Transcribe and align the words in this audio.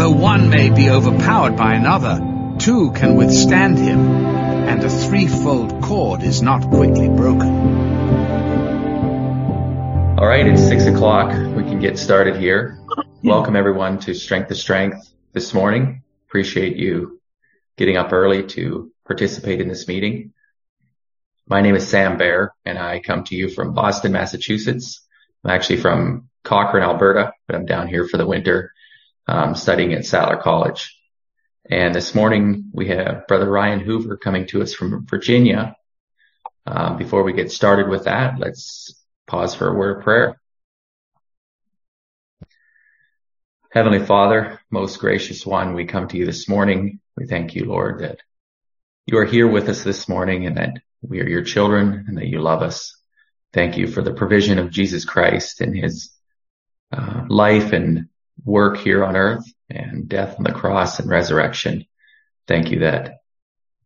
Though 0.00 0.12
one 0.12 0.48
may 0.48 0.70
be 0.70 0.88
overpowered 0.88 1.58
by 1.58 1.74
another, 1.74 2.56
two 2.58 2.90
can 2.92 3.16
withstand 3.16 3.76
him, 3.76 4.00
and 4.00 4.82
a 4.82 4.88
threefold 4.88 5.82
cord 5.82 6.22
is 6.22 6.40
not 6.40 6.70
quickly 6.70 7.10
broken. 7.10 7.50
All 10.18 10.26
right, 10.26 10.46
it's 10.46 10.66
six 10.66 10.86
o'clock. 10.86 11.32
We 11.54 11.64
can 11.64 11.80
get 11.80 11.98
started 11.98 12.36
here. 12.36 12.78
Welcome 13.22 13.56
everyone 13.56 13.98
to 13.98 14.14
Strength 14.14 14.48
to 14.48 14.54
Strength 14.54 15.06
this 15.34 15.52
morning. 15.52 16.02
Appreciate 16.28 16.78
you 16.78 17.20
getting 17.76 17.98
up 17.98 18.10
early 18.10 18.44
to 18.54 18.90
participate 19.06 19.60
in 19.60 19.68
this 19.68 19.86
meeting. 19.86 20.32
My 21.46 21.60
name 21.60 21.76
is 21.76 21.86
Sam 21.86 22.16
Bear 22.16 22.54
and 22.64 22.78
I 22.78 23.00
come 23.00 23.24
to 23.24 23.36
you 23.36 23.50
from 23.50 23.74
Boston, 23.74 24.12
Massachusetts. 24.12 25.06
I'm 25.44 25.50
actually 25.50 25.76
from 25.76 26.30
Cochrane, 26.42 26.84
Alberta, 26.84 27.34
but 27.46 27.54
I'm 27.54 27.66
down 27.66 27.86
here 27.86 28.08
for 28.08 28.16
the 28.16 28.26
winter 28.26 28.72
um, 29.30 29.54
studying 29.54 29.92
at 29.92 30.04
Sattler 30.04 30.38
College. 30.38 30.98
And 31.70 31.94
this 31.94 32.16
morning 32.16 32.64
we 32.72 32.88
have 32.88 33.28
Brother 33.28 33.48
Ryan 33.48 33.78
Hoover 33.78 34.16
coming 34.16 34.48
to 34.48 34.60
us 34.60 34.74
from 34.74 35.06
Virginia. 35.06 35.76
Um, 36.66 36.98
before 36.98 37.22
we 37.22 37.32
get 37.32 37.52
started 37.52 37.88
with 37.88 38.04
that, 38.04 38.40
let's 38.40 38.92
pause 39.28 39.54
for 39.54 39.68
a 39.68 39.74
word 39.74 39.98
of 39.98 40.02
prayer. 40.02 40.40
Heavenly 43.70 44.04
Father, 44.04 44.60
most 44.68 44.98
gracious 44.98 45.46
one, 45.46 45.74
we 45.74 45.84
come 45.84 46.08
to 46.08 46.16
you 46.16 46.26
this 46.26 46.48
morning. 46.48 46.98
We 47.16 47.26
thank 47.26 47.54
you, 47.54 47.66
Lord, 47.66 48.00
that 48.00 48.18
you 49.06 49.16
are 49.18 49.24
here 49.24 49.46
with 49.46 49.68
us 49.68 49.84
this 49.84 50.08
morning 50.08 50.46
and 50.46 50.56
that 50.56 50.74
we 51.02 51.20
are 51.20 51.28
your 51.28 51.44
children 51.44 52.06
and 52.08 52.18
that 52.18 52.26
you 52.26 52.40
love 52.40 52.62
us. 52.62 52.96
Thank 53.52 53.78
you 53.78 53.86
for 53.86 54.02
the 54.02 54.12
provision 54.12 54.58
of 54.58 54.72
Jesus 54.72 55.04
Christ 55.04 55.60
and 55.60 55.76
his 55.76 56.10
uh, 56.92 57.26
life 57.28 57.72
and 57.72 58.08
work 58.44 58.78
here 58.78 59.04
on 59.04 59.16
earth 59.16 59.44
and 59.68 60.08
death 60.08 60.36
on 60.38 60.44
the 60.44 60.52
cross 60.52 60.98
and 60.98 61.08
resurrection. 61.08 61.86
Thank 62.46 62.70
you 62.70 62.80
that 62.80 63.18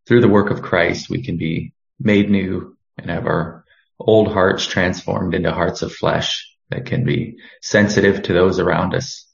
through 0.07 0.21
the 0.21 0.29
work 0.29 0.51
of 0.51 0.63
Christ, 0.63 1.11
we 1.11 1.23
can 1.23 1.37
be 1.37 1.73
made 1.99 2.31
new 2.31 2.77
and 2.99 3.11
have 3.11 3.27
our 3.27 3.65
old 3.99 4.33
hearts 4.33 4.67
transformed 4.67 5.35
into 5.35 5.53
hearts 5.53 5.83
of 5.83 5.93
flesh 5.93 6.51
that 6.71 6.87
can 6.87 7.05
be 7.05 7.39
sensitive 7.63 8.23
to 8.23 8.33
those 8.33 8.59
around 8.59 8.95
us, 8.95 9.27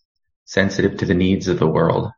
sensitive 0.44 0.98
to 0.98 1.06
the 1.06 1.14
needs 1.14 1.48
of 1.48 1.58
the 1.58 1.66
world. 1.66 2.10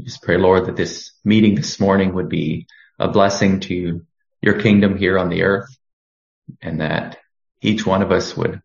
just 0.00 0.22
pray, 0.22 0.36
Lord, 0.36 0.66
that 0.66 0.76
this 0.76 1.12
meeting 1.24 1.54
this 1.54 1.78
morning 1.80 2.14
would 2.14 2.28
be 2.28 2.66
a 2.98 3.08
blessing 3.08 3.60
to 3.60 4.04
your 4.40 4.60
kingdom 4.60 4.96
here 4.96 5.18
on 5.18 5.28
the 5.28 5.42
earth 5.42 5.68
and 6.60 6.80
that 6.80 7.18
each 7.60 7.84
one 7.84 8.02
of 8.02 8.12
us 8.12 8.36
would 8.36 8.62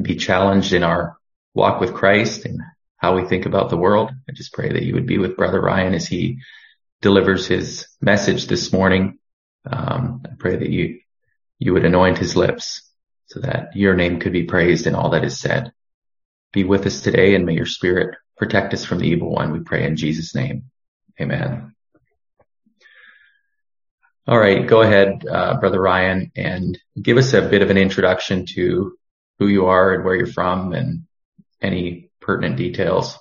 be 0.00 0.16
challenged 0.16 0.72
in 0.72 0.82
our 0.82 1.16
walk 1.54 1.80
with 1.80 1.94
Christ 1.94 2.44
and 2.44 2.60
how 2.96 3.16
we 3.16 3.26
think 3.26 3.46
about 3.46 3.70
the 3.70 3.76
world. 3.76 4.10
I 4.28 4.32
just 4.32 4.52
pray 4.52 4.72
that 4.72 4.82
you 4.82 4.94
would 4.94 5.06
be 5.06 5.18
with 5.18 5.36
brother 5.36 5.60
Ryan 5.60 5.94
as 5.94 6.06
he 6.06 6.38
delivers 7.00 7.46
his 7.46 7.86
message 8.00 8.46
this 8.46 8.72
morning. 8.72 9.18
Um, 9.70 10.22
I 10.24 10.34
pray 10.38 10.56
that 10.56 10.68
you, 10.68 11.00
you 11.58 11.72
would 11.72 11.84
anoint 11.84 12.18
his 12.18 12.36
lips 12.36 12.82
so 13.26 13.40
that 13.40 13.76
your 13.76 13.94
name 13.94 14.20
could 14.20 14.32
be 14.32 14.44
praised 14.44 14.86
in 14.86 14.94
all 14.94 15.10
that 15.10 15.24
is 15.24 15.38
said. 15.38 15.72
Be 16.52 16.64
with 16.64 16.86
us 16.86 17.00
today 17.00 17.34
and 17.34 17.46
may 17.46 17.54
your 17.54 17.66
spirit 17.66 18.16
protect 18.36 18.74
us 18.74 18.84
from 18.84 18.98
the 18.98 19.08
evil 19.08 19.30
one. 19.30 19.52
We 19.52 19.60
pray 19.60 19.84
in 19.84 19.96
Jesus 19.96 20.34
name. 20.34 20.64
Amen. 21.20 21.74
All 24.26 24.38
right, 24.38 24.66
go 24.66 24.82
ahead, 24.82 25.26
uh, 25.26 25.58
Brother 25.58 25.80
Ryan, 25.80 26.30
and 26.36 26.78
give 27.00 27.16
us 27.16 27.32
a 27.32 27.42
bit 27.42 27.62
of 27.62 27.70
an 27.70 27.76
introduction 27.76 28.46
to 28.54 28.96
who 29.38 29.46
you 29.48 29.66
are 29.66 29.94
and 29.94 30.04
where 30.04 30.14
you're 30.14 30.26
from 30.26 30.72
and 30.72 31.04
any 31.60 32.10
pertinent 32.20 32.56
details. 32.56 33.18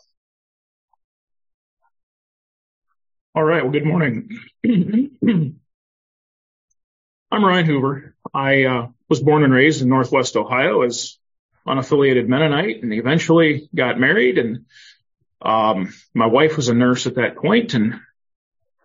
All 3.36 3.44
right, 3.44 3.64
well, 3.64 3.72
good 3.72 3.86
morning. 3.86 4.30
I'm 7.32 7.46
Ryan 7.46 7.66
Hoover. 7.66 8.16
I 8.34 8.64
uh, 8.64 8.88
was 9.08 9.22
born 9.22 9.44
and 9.44 9.54
raised 9.54 9.82
in 9.82 9.90
Northwest 9.90 10.36
Ohio 10.36 10.82
as 10.82 11.18
unaffiliated 11.68 12.28
Mennonite 12.28 12.82
and 12.82 12.94
eventually 12.94 13.70
got 13.74 14.00
married 14.00 14.38
and 14.38 14.66
um, 15.42 15.94
my 16.14 16.26
wife 16.26 16.58
was 16.58 16.68
a 16.68 16.74
nurse 16.74 17.06
at 17.06 17.16
that 17.16 17.38
point 17.38 17.74
and 17.76 18.00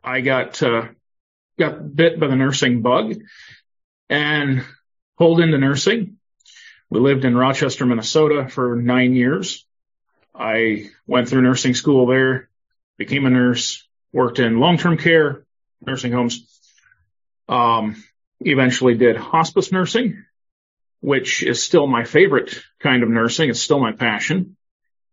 I 0.02 0.20
got 0.20 0.62
uh, 0.62 0.88
got 1.58 1.94
bit 1.94 2.20
by 2.20 2.26
the 2.26 2.36
nursing 2.36 2.82
bug 2.82 3.14
and 4.10 4.64
pulled 5.18 5.40
into 5.40 5.58
nursing. 5.58 6.13
We 6.94 7.00
lived 7.00 7.24
in 7.24 7.36
Rochester, 7.36 7.84
Minnesota 7.84 8.48
for 8.48 8.76
nine 8.76 9.14
years. 9.14 9.66
I 10.32 10.90
went 11.08 11.28
through 11.28 11.42
nursing 11.42 11.74
school 11.74 12.06
there, 12.06 12.48
became 12.98 13.26
a 13.26 13.30
nurse, 13.30 13.84
worked 14.12 14.38
in 14.38 14.60
long-term 14.60 14.98
care, 14.98 15.44
nursing 15.84 16.12
homes, 16.12 16.46
um, 17.48 18.00
eventually 18.38 18.94
did 18.94 19.16
hospice 19.16 19.72
nursing, 19.72 20.24
which 21.00 21.42
is 21.42 21.64
still 21.64 21.88
my 21.88 22.04
favorite 22.04 22.62
kind 22.78 23.02
of 23.02 23.08
nursing. 23.08 23.50
It's 23.50 23.60
still 23.60 23.80
my 23.80 23.90
passion. 23.90 24.56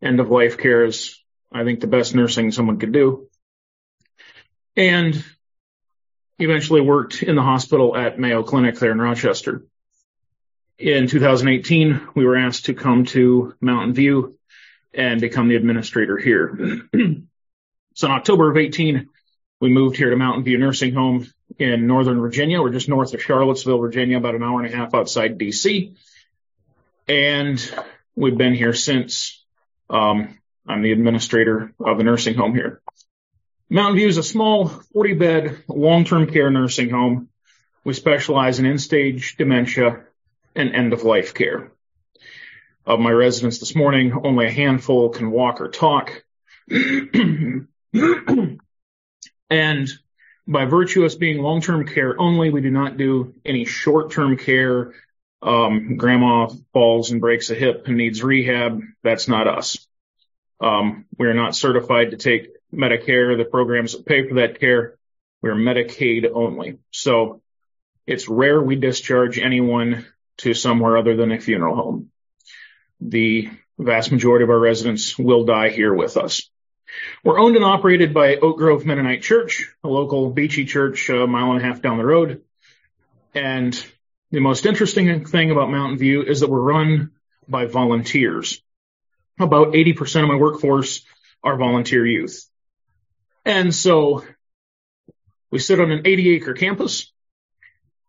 End 0.03 0.19
of 0.19 0.29
life 0.29 0.59
care 0.59 0.85
is, 0.85 1.19
I 1.51 1.63
think, 1.63 1.79
the 1.79 1.87
best 1.87 2.13
nursing 2.13 2.51
someone 2.51 2.77
could 2.77 2.91
do. 2.91 3.27
And 4.77 5.25
eventually 6.37 6.81
worked 6.81 7.23
in 7.23 7.35
the 7.35 7.41
hospital 7.41 7.97
at 7.97 8.19
Mayo 8.19 8.43
Clinic 8.43 8.77
there 8.77 8.91
in 8.91 9.01
Rochester. 9.01 9.65
In 10.81 11.05
2018, 11.05 12.07
we 12.15 12.25
were 12.25 12.35
asked 12.35 12.65
to 12.65 12.73
come 12.73 13.05
to 13.05 13.53
Mountain 13.61 13.93
View 13.93 14.39
and 14.91 15.21
become 15.21 15.47
the 15.47 15.55
administrator 15.55 16.17
here. 16.17 16.87
so 17.93 18.07
in 18.07 18.11
October 18.11 18.49
of 18.49 18.57
18, 18.57 19.07
we 19.59 19.69
moved 19.69 19.95
here 19.95 20.09
to 20.09 20.15
Mountain 20.15 20.43
View 20.43 20.57
Nursing 20.57 20.95
Home 20.95 21.27
in 21.59 21.85
Northern 21.85 22.19
Virginia. 22.19 22.63
We're 22.63 22.71
just 22.71 22.89
north 22.89 23.13
of 23.13 23.21
Charlottesville, 23.21 23.77
Virginia, 23.77 24.17
about 24.17 24.33
an 24.33 24.41
hour 24.41 24.59
and 24.59 24.73
a 24.73 24.75
half 24.75 24.95
outside 24.95 25.37
DC. 25.37 25.95
And 27.07 27.75
we've 28.15 28.37
been 28.37 28.55
here 28.55 28.73
since. 28.73 29.45
Um, 29.87 30.39
I'm 30.67 30.81
the 30.81 30.93
administrator 30.93 31.75
of 31.79 31.99
the 31.99 32.03
nursing 32.03 32.33
home 32.33 32.55
here. 32.55 32.81
Mountain 33.69 33.97
View 33.97 34.07
is 34.07 34.17
a 34.17 34.23
small 34.23 34.65
40 34.65 35.13
bed 35.13 35.63
long-term 35.67 36.31
care 36.31 36.49
nursing 36.49 36.89
home. 36.89 37.29
We 37.83 37.93
specialize 37.93 38.57
in 38.57 38.65
end-stage 38.65 39.37
dementia 39.37 40.05
and 40.55 40.73
end-of-life 40.73 41.33
care. 41.33 41.71
Of 42.85 42.99
my 42.99 43.11
residents 43.11 43.59
this 43.59 43.75
morning, 43.75 44.13
only 44.23 44.47
a 44.47 44.51
handful 44.51 45.09
can 45.09 45.31
walk 45.31 45.61
or 45.61 45.69
talk. 45.69 46.23
and 46.69 47.67
by 50.47 50.65
virtue 50.65 51.01
of 51.01 51.05
us 51.07 51.15
being 51.15 51.41
long-term 51.41 51.87
care 51.87 52.19
only, 52.19 52.49
we 52.49 52.61
do 52.61 52.71
not 52.71 52.97
do 52.97 53.35
any 53.45 53.65
short-term 53.65 54.37
care. 54.37 54.93
Um, 55.41 55.97
grandma 55.97 56.49
falls 56.73 57.11
and 57.11 57.21
breaks 57.21 57.49
a 57.49 57.55
hip 57.55 57.83
and 57.87 57.97
needs 57.97 58.23
rehab. 58.23 58.81
That's 59.03 59.27
not 59.27 59.47
us. 59.47 59.87
Um, 60.59 61.05
we 61.17 61.27
are 61.27 61.33
not 61.33 61.55
certified 61.55 62.11
to 62.11 62.17
take 62.17 62.49
Medicare, 62.73 63.37
the 63.37 63.45
programs 63.45 63.93
that 63.93 64.05
pay 64.05 64.27
for 64.27 64.35
that 64.35 64.59
care. 64.59 64.97
We're 65.41 65.55
Medicaid 65.55 66.29
only. 66.33 66.77
So 66.91 67.41
it's 68.05 68.29
rare 68.29 68.61
we 68.61 68.75
discharge 68.75 69.39
anyone 69.39 70.05
to 70.41 70.53
somewhere 70.53 70.97
other 70.97 71.15
than 71.15 71.31
a 71.31 71.39
funeral 71.39 71.75
home. 71.75 72.11
The 72.99 73.49
vast 73.77 74.11
majority 74.11 74.43
of 74.43 74.49
our 74.49 74.59
residents 74.59 75.17
will 75.17 75.45
die 75.45 75.69
here 75.69 75.93
with 75.93 76.17
us. 76.17 76.49
We're 77.23 77.39
owned 77.39 77.55
and 77.55 77.65
operated 77.65 78.13
by 78.13 78.35
Oak 78.35 78.57
Grove 78.57 78.85
Mennonite 78.85 79.23
Church, 79.23 79.73
a 79.83 79.87
local 79.87 80.29
beachy 80.29 80.65
church 80.65 81.09
a 81.09 81.25
mile 81.25 81.51
and 81.51 81.61
a 81.61 81.63
half 81.63 81.81
down 81.81 81.97
the 81.97 82.05
road. 82.05 82.41
And 83.33 83.81
the 84.31 84.39
most 84.39 84.65
interesting 84.65 85.25
thing 85.25 85.51
about 85.51 85.71
Mountain 85.71 85.99
View 85.99 86.23
is 86.23 86.41
that 86.41 86.49
we're 86.49 86.59
run 86.59 87.11
by 87.47 87.65
volunteers. 87.65 88.61
About 89.39 89.73
80% 89.73 90.23
of 90.23 90.27
my 90.27 90.35
workforce 90.35 91.03
are 91.43 91.55
volunteer 91.55 92.05
youth. 92.05 92.45
And 93.45 93.73
so 93.73 94.23
we 95.49 95.59
sit 95.59 95.79
on 95.79 95.91
an 95.91 96.05
80 96.05 96.35
acre 96.35 96.53
campus. 96.53 97.11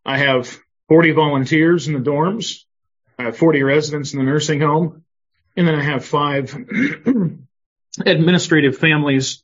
I 0.05 0.19
have 0.19 0.59
40 0.93 1.13
volunteers 1.13 1.89
in 1.89 1.95
the 1.95 2.01
dorms. 2.01 2.65
I 3.19 3.23
have 3.23 3.39
40 3.39 3.63
residents 3.63 4.13
in 4.13 4.19
the 4.19 4.27
nursing 4.27 4.61
home. 4.61 5.07
And 5.57 5.67
then 5.67 5.75
I 5.75 5.83
have 5.83 6.05
five 6.05 6.55
administrative 8.05 8.77
families 8.77 9.43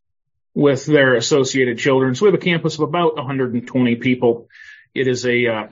with 0.53 0.85
their 0.85 1.15
associated 1.15 1.79
children. 1.79 2.15
So 2.15 2.27
we 2.27 2.33
have 2.33 2.39
a 2.39 2.45
campus 2.45 2.75
of 2.75 2.83
about 2.83 3.17
120 3.17 3.97
people. 3.97 4.51
It 4.95 5.09
is 5.09 5.25
a, 5.25 5.47
uh, 5.47 5.67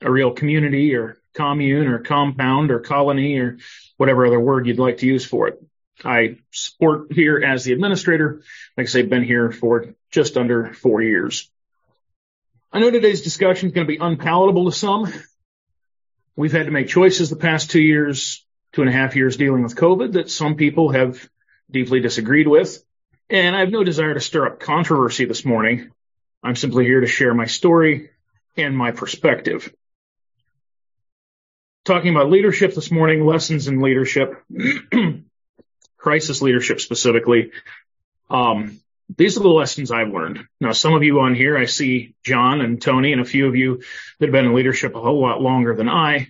a 0.00 0.10
real 0.10 0.30
community 0.30 0.94
or 0.94 1.18
commune 1.34 1.88
or 1.88 1.98
compound 1.98 2.70
or 2.70 2.80
colony 2.80 3.38
or 3.38 3.58
whatever 3.98 4.24
other 4.24 4.40
word 4.40 4.66
you'd 4.66 4.78
like 4.78 4.96
to 4.98 5.06
use 5.06 5.26
for 5.26 5.48
it. 5.48 5.62
I 6.02 6.38
support 6.52 7.12
here 7.12 7.44
as 7.46 7.64
the 7.64 7.74
administrator. 7.74 8.40
Like 8.78 8.86
I 8.86 8.88
say, 8.88 9.02
been 9.02 9.24
here 9.24 9.52
for 9.52 9.94
just 10.10 10.38
under 10.38 10.72
four 10.72 11.02
years. 11.02 11.50
I 12.70 12.80
know 12.80 12.90
today's 12.90 13.22
discussion 13.22 13.68
is 13.68 13.74
going 13.74 13.86
to 13.86 13.92
be 13.92 13.98
unpalatable 13.98 14.66
to 14.66 14.76
some. 14.76 15.10
We've 16.36 16.52
had 16.52 16.66
to 16.66 16.72
make 16.72 16.88
choices 16.88 17.30
the 17.30 17.36
past 17.36 17.70
two 17.70 17.80
years, 17.80 18.44
two 18.72 18.82
and 18.82 18.90
a 18.90 18.92
half 18.92 19.16
years 19.16 19.38
dealing 19.38 19.62
with 19.62 19.74
COVID 19.74 20.12
that 20.12 20.30
some 20.30 20.54
people 20.54 20.90
have 20.90 21.28
deeply 21.70 22.00
disagreed 22.00 22.46
with. 22.46 22.84
And 23.30 23.56
I 23.56 23.60
have 23.60 23.70
no 23.70 23.84
desire 23.84 24.12
to 24.12 24.20
stir 24.20 24.46
up 24.46 24.60
controversy 24.60 25.24
this 25.24 25.46
morning. 25.46 25.90
I'm 26.42 26.56
simply 26.56 26.84
here 26.84 27.00
to 27.00 27.06
share 27.06 27.32
my 27.32 27.46
story 27.46 28.10
and 28.54 28.76
my 28.76 28.90
perspective. 28.90 29.72
Talking 31.86 32.14
about 32.14 32.30
leadership 32.30 32.74
this 32.74 32.90
morning, 32.90 33.24
lessons 33.24 33.66
in 33.66 33.80
leadership, 33.80 34.44
crisis 35.96 36.42
leadership 36.42 36.82
specifically. 36.82 37.50
Um, 38.28 38.78
these 39.16 39.36
are 39.36 39.42
the 39.42 39.48
lessons 39.48 39.90
I've 39.90 40.12
learned. 40.12 40.40
Now, 40.60 40.72
some 40.72 40.94
of 40.94 41.02
you 41.02 41.20
on 41.20 41.34
here, 41.34 41.56
I 41.56 41.64
see 41.64 42.14
John 42.22 42.60
and 42.60 42.80
Tony 42.80 43.12
and 43.12 43.20
a 43.20 43.24
few 43.24 43.48
of 43.48 43.56
you 43.56 43.82
that 44.18 44.26
have 44.26 44.32
been 44.32 44.46
in 44.46 44.54
leadership 44.54 44.94
a 44.94 45.00
whole 45.00 45.20
lot 45.20 45.40
longer 45.40 45.74
than 45.74 45.88
I. 45.88 46.28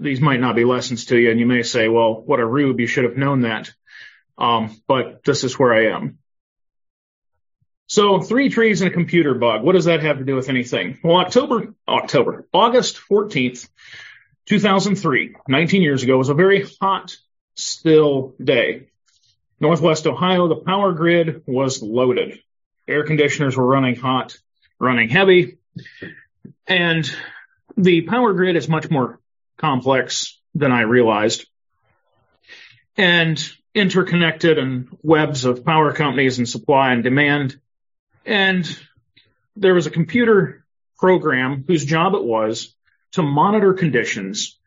These 0.00 0.20
might 0.20 0.40
not 0.40 0.56
be 0.56 0.64
lessons 0.64 1.06
to 1.06 1.18
you, 1.18 1.30
and 1.30 1.40
you 1.40 1.46
may 1.46 1.62
say, 1.62 1.88
well, 1.88 2.14
what 2.20 2.40
a 2.40 2.46
rube, 2.46 2.80
you 2.80 2.86
should 2.86 3.04
have 3.04 3.16
known 3.16 3.42
that. 3.42 3.72
Um, 4.38 4.80
but 4.86 5.24
this 5.24 5.44
is 5.44 5.58
where 5.58 5.74
I 5.74 5.96
am. 5.96 6.18
So 7.88 8.20
three 8.20 8.48
trees 8.48 8.80
and 8.80 8.90
a 8.90 8.94
computer 8.94 9.34
bug. 9.34 9.62
What 9.62 9.74
does 9.74 9.84
that 9.84 10.02
have 10.02 10.18
to 10.18 10.24
do 10.24 10.34
with 10.34 10.48
anything? 10.48 10.98
Well, 11.04 11.18
October, 11.18 11.74
October, 11.86 12.46
August 12.52 13.00
14th, 13.10 13.68
2003, 14.46 15.36
19 15.48 15.82
years 15.82 16.02
ago 16.02 16.18
was 16.18 16.28
a 16.28 16.34
very 16.34 16.66
hot, 16.80 17.16
still 17.54 18.34
day. 18.42 18.88
Northwest 19.60 20.06
Ohio, 20.06 20.48
the 20.48 20.56
power 20.56 20.92
grid 20.92 21.42
was 21.46 21.82
loaded. 21.82 22.38
Air 22.86 23.04
conditioners 23.04 23.56
were 23.56 23.66
running 23.66 23.96
hot, 23.96 24.36
running 24.78 25.08
heavy, 25.08 25.58
and 26.66 27.10
the 27.76 28.02
power 28.02 28.32
grid 28.32 28.56
is 28.56 28.68
much 28.68 28.90
more 28.90 29.20
complex 29.56 30.38
than 30.54 30.72
I 30.72 30.82
realized 30.82 31.46
and 32.96 33.42
interconnected 33.74 34.58
and 34.58 34.88
webs 35.02 35.44
of 35.44 35.64
power 35.64 35.92
companies 35.92 36.38
and 36.38 36.48
supply 36.48 36.92
and 36.92 37.04
demand. 37.04 37.60
And 38.24 38.66
there 39.54 39.74
was 39.74 39.86
a 39.86 39.90
computer 39.90 40.64
program 40.98 41.64
whose 41.66 41.84
job 41.84 42.14
it 42.14 42.24
was 42.24 42.74
to 43.12 43.22
monitor 43.22 43.74
conditions 43.74 44.58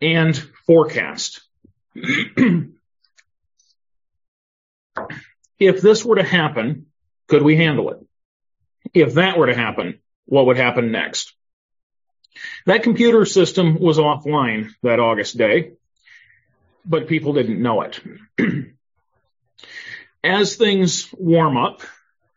and 0.00 0.36
forecast. 0.66 1.40
if 5.58 5.80
this 5.80 6.04
were 6.04 6.16
to 6.16 6.22
happen, 6.22 6.86
could 7.26 7.42
we 7.42 7.56
handle 7.56 7.90
it? 7.90 7.98
If 8.94 9.14
that 9.14 9.38
were 9.38 9.46
to 9.46 9.54
happen, 9.54 10.00
what 10.26 10.46
would 10.46 10.56
happen 10.56 10.92
next? 10.92 11.34
That 12.66 12.82
computer 12.82 13.24
system 13.24 13.78
was 13.78 13.98
offline 13.98 14.70
that 14.82 15.00
August 15.00 15.36
day, 15.36 15.72
but 16.84 17.08
people 17.08 17.32
didn't 17.32 17.60
know 17.60 17.82
it. 17.82 18.00
As 20.24 20.56
things 20.56 21.08
warm 21.12 21.56
up, 21.56 21.82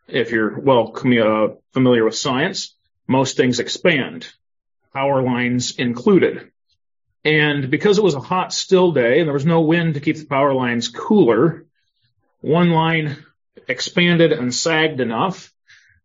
if 0.08 0.30
you're 0.30 0.58
well 0.58 0.92
uh, 0.94 1.54
familiar 1.72 2.04
with 2.04 2.14
science, 2.14 2.74
most 3.06 3.36
things 3.36 3.60
expand, 3.60 4.28
power 4.92 5.22
lines 5.22 5.76
included. 5.76 6.50
And 7.24 7.70
because 7.70 7.98
it 7.98 8.04
was 8.04 8.14
a 8.14 8.20
hot, 8.20 8.52
still 8.52 8.92
day 8.92 9.20
and 9.20 9.28
there 9.28 9.34
was 9.34 9.46
no 9.46 9.60
wind 9.60 9.94
to 9.94 10.00
keep 10.00 10.16
the 10.16 10.26
power 10.26 10.52
lines 10.52 10.88
cooler, 10.88 11.66
one 12.42 12.70
line 12.70 13.24
expanded 13.68 14.32
and 14.32 14.54
sagged 14.54 15.00
enough 15.00 15.52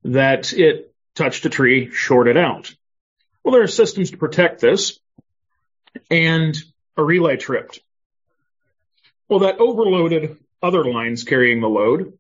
that 0.04 0.54
it 0.54 0.94
touched 1.16 1.46
a 1.46 1.50
tree, 1.50 1.92
shorted 1.92 2.38
out. 2.38 2.74
Well, 3.44 3.54
there 3.54 3.64
are 3.64 3.68
systems 3.68 4.12
to 4.12 4.18
protect 4.18 4.62
this, 4.62 5.00
and 6.10 6.56
a 6.96 7.04
relay 7.04 7.38
tripped. 7.38 7.80
Well, 9.28 9.40
that 9.40 9.60
overloaded 9.60 10.38
other 10.62 10.86
lines 10.86 11.24
carrying 11.24 11.60
the 11.60 11.68
load. 11.68 12.18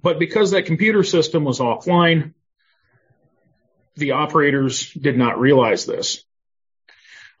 But 0.00 0.18
because 0.18 0.50
that 0.50 0.66
computer 0.66 1.02
system 1.02 1.44
was 1.44 1.60
offline, 1.60 2.34
the 3.96 4.12
operators 4.12 4.92
did 4.92 5.16
not 5.16 5.40
realize 5.40 5.86
this. 5.86 6.24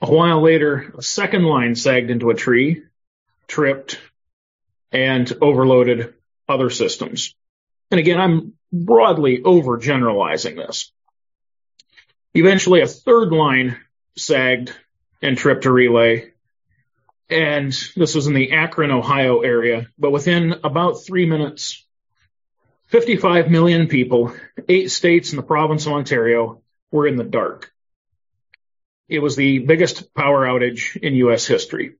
A 0.00 0.10
while 0.10 0.40
later, 0.42 0.92
a 0.96 1.02
second 1.02 1.44
line 1.44 1.74
sagged 1.74 2.10
into 2.10 2.30
a 2.30 2.34
tree, 2.34 2.84
tripped, 3.46 3.98
and 4.92 5.30
overloaded 5.40 6.14
other 6.48 6.70
systems. 6.70 7.34
And 7.90 8.00
again, 8.00 8.20
I'm 8.20 8.54
broadly 8.72 9.40
overgeneralizing 9.42 10.56
this. 10.56 10.92
Eventually, 12.34 12.80
a 12.82 12.86
third 12.86 13.32
line 13.32 13.78
sagged 14.16 14.72
and 15.22 15.36
tripped 15.36 15.64
a 15.64 15.72
relay. 15.72 16.32
And 17.30 17.72
this 17.96 18.14
was 18.14 18.26
in 18.26 18.34
the 18.34 18.52
Akron, 18.52 18.90
Ohio 18.90 19.40
area. 19.40 19.88
But 19.98 20.12
within 20.12 20.60
about 20.64 21.04
three 21.04 21.26
minutes, 21.26 21.84
55 22.86 23.50
million 23.50 23.88
people, 23.88 24.34
eight 24.68 24.90
states 24.90 25.30
and 25.30 25.38
the 25.38 25.42
province 25.42 25.86
of 25.86 25.92
Ontario 25.92 26.62
were 26.90 27.06
in 27.06 27.16
the 27.16 27.24
dark. 27.24 27.70
It 29.08 29.20
was 29.20 29.36
the 29.36 29.58
biggest 29.58 30.14
power 30.14 30.46
outage 30.46 30.96
in 30.96 31.14
U.S. 31.14 31.46
history. 31.46 31.96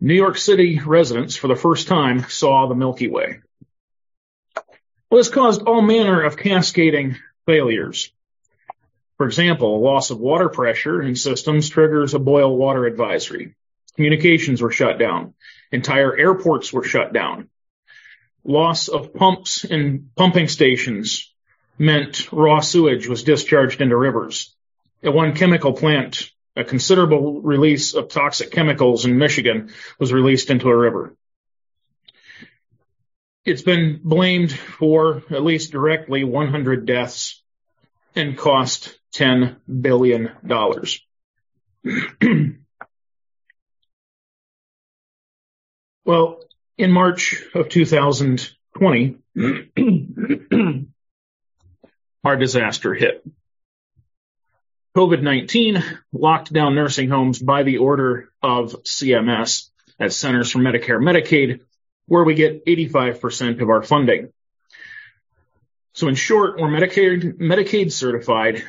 New 0.00 0.14
York 0.14 0.36
City 0.36 0.78
residents 0.84 1.36
for 1.36 1.48
the 1.48 1.56
first 1.56 1.88
time 1.88 2.20
saw 2.28 2.66
the 2.66 2.74
Milky 2.74 3.08
Way. 3.08 3.40
Well, 5.10 5.18
this 5.18 5.30
caused 5.30 5.62
all 5.62 5.80
manner 5.80 6.22
of 6.22 6.36
cascading 6.36 7.16
failures. 7.46 8.12
For 9.16 9.26
example, 9.26 9.80
loss 9.80 10.10
of 10.10 10.18
water 10.18 10.50
pressure 10.50 11.00
in 11.00 11.16
systems 11.16 11.70
triggers 11.70 12.12
a 12.12 12.18
boil 12.18 12.54
water 12.54 12.84
advisory. 12.84 13.54
Communications 13.94 14.60
were 14.60 14.70
shut 14.70 14.98
down. 14.98 15.32
Entire 15.72 16.14
airports 16.14 16.72
were 16.72 16.84
shut 16.84 17.14
down. 17.14 17.48
Loss 18.44 18.88
of 18.88 19.14
pumps 19.14 19.64
in 19.64 20.10
pumping 20.14 20.48
stations 20.48 21.32
meant 21.78 22.30
raw 22.30 22.60
sewage 22.60 23.08
was 23.08 23.22
discharged 23.22 23.80
into 23.80 23.96
rivers. 23.96 24.54
At 25.02 25.14
one 25.14 25.34
chemical 25.34 25.72
plant, 25.72 26.30
a 26.56 26.64
considerable 26.64 27.42
release 27.42 27.94
of 27.94 28.08
toxic 28.08 28.50
chemicals 28.50 29.04
in 29.04 29.18
Michigan 29.18 29.70
was 29.98 30.12
released 30.12 30.50
into 30.50 30.68
a 30.68 30.76
river. 30.76 31.14
It's 33.44 33.62
been 33.62 34.00
blamed 34.02 34.52
for 34.52 35.22
at 35.30 35.44
least 35.44 35.70
directly 35.70 36.24
100 36.24 36.86
deaths 36.86 37.42
and 38.16 38.36
cost 38.36 38.98
$10 39.14 39.56
billion. 39.80 40.32
well, 46.04 46.40
in 46.76 46.90
March 46.90 47.42
of 47.54 47.68
2020, 47.68 49.16
our 52.24 52.36
disaster 52.36 52.94
hit. 52.94 53.24
COVID-19 54.96 55.84
locked 56.14 56.50
down 56.50 56.74
nursing 56.74 57.10
homes 57.10 57.38
by 57.38 57.64
the 57.64 57.76
order 57.76 58.30
of 58.42 58.82
CMS 58.84 59.68
at 60.00 60.14
Centers 60.14 60.50
for 60.50 60.58
Medicare 60.58 60.98
Medicaid, 60.98 61.60
where 62.06 62.24
we 62.24 62.34
get 62.34 62.64
85% 62.64 63.60
of 63.60 63.68
our 63.68 63.82
funding. 63.82 64.32
So 65.92 66.08
in 66.08 66.14
short, 66.14 66.58
we're 66.58 66.68
Medicaid, 66.68 67.34
Medicaid 67.34 67.92
certified. 67.92 68.64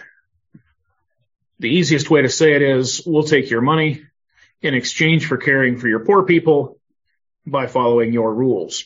The 1.59 1.69
easiest 1.69 2.09
way 2.09 2.23
to 2.23 2.29
say 2.29 2.55
it 2.55 2.61
is 2.61 3.03
we'll 3.05 3.23
take 3.23 3.49
your 3.49 3.61
money 3.61 4.03
in 4.61 4.73
exchange 4.73 5.27
for 5.27 5.37
caring 5.37 5.77
for 5.77 5.87
your 5.87 6.03
poor 6.03 6.23
people 6.23 6.77
by 7.45 7.67
following 7.67 8.11
your 8.11 8.33
rules. 8.33 8.85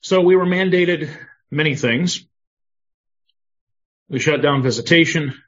So 0.00 0.22
we 0.22 0.34
were 0.34 0.44
mandated 0.44 1.08
many 1.52 1.76
things. 1.76 2.26
We 4.08 4.18
shut 4.18 4.42
down 4.42 4.64
visitation, 4.64 5.40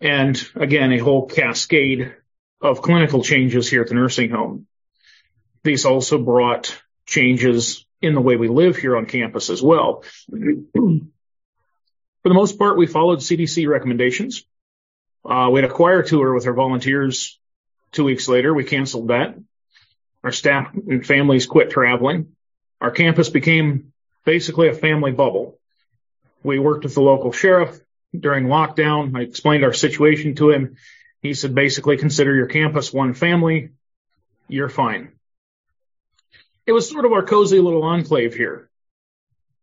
and 0.00 0.42
again, 0.54 0.92
a 0.92 0.98
whole 0.98 1.26
cascade 1.26 2.14
of 2.60 2.82
clinical 2.82 3.22
changes 3.22 3.68
here 3.68 3.82
at 3.82 3.88
the 3.88 3.94
nursing 3.94 4.30
home. 4.30 4.66
These 5.62 5.84
also 5.84 6.18
brought 6.18 6.80
changes 7.06 7.84
in 8.00 8.14
the 8.14 8.20
way 8.20 8.36
we 8.36 8.48
live 8.48 8.76
here 8.76 8.96
on 8.96 9.06
campus 9.06 9.50
as 9.50 9.62
well. 9.62 10.04
For 10.32 12.28
the 12.28 12.34
most 12.34 12.58
part, 12.58 12.78
we 12.78 12.86
followed 12.86 13.20
CDC 13.20 13.68
recommendations. 13.68 14.44
Uh, 15.24 15.48
we 15.52 15.60
had 15.60 15.70
a 15.70 15.72
choir 15.72 16.02
tour 16.02 16.34
with 16.34 16.46
our 16.46 16.54
volunteers 16.54 17.38
two 17.92 18.04
weeks 18.04 18.28
later. 18.28 18.54
We 18.54 18.64
canceled 18.64 19.08
that. 19.08 19.38
Our 20.22 20.32
staff 20.32 20.74
and 20.74 21.04
families 21.04 21.46
quit 21.46 21.70
traveling. 21.70 22.36
Our 22.80 22.90
campus 22.90 23.28
became 23.28 23.92
basically 24.24 24.68
a 24.68 24.74
family 24.74 25.12
bubble. 25.12 25.58
We 26.42 26.58
worked 26.58 26.84
with 26.84 26.94
the 26.94 27.02
local 27.02 27.32
sheriff 27.32 27.78
during 28.18 28.46
lockdown. 28.46 29.16
I 29.16 29.22
explained 29.22 29.64
our 29.64 29.72
situation 29.72 30.34
to 30.36 30.50
him. 30.50 30.76
He 31.22 31.34
said, 31.34 31.54
basically 31.54 31.96
consider 31.96 32.34
your 32.34 32.46
campus 32.46 32.92
one 32.92 33.14
family. 33.14 33.70
You're 34.48 34.68
fine. 34.68 35.12
It 36.66 36.72
was 36.72 36.88
sort 36.88 37.04
of 37.04 37.12
our 37.12 37.24
cozy 37.24 37.60
little 37.60 37.82
enclave 37.82 38.34
here. 38.34 38.68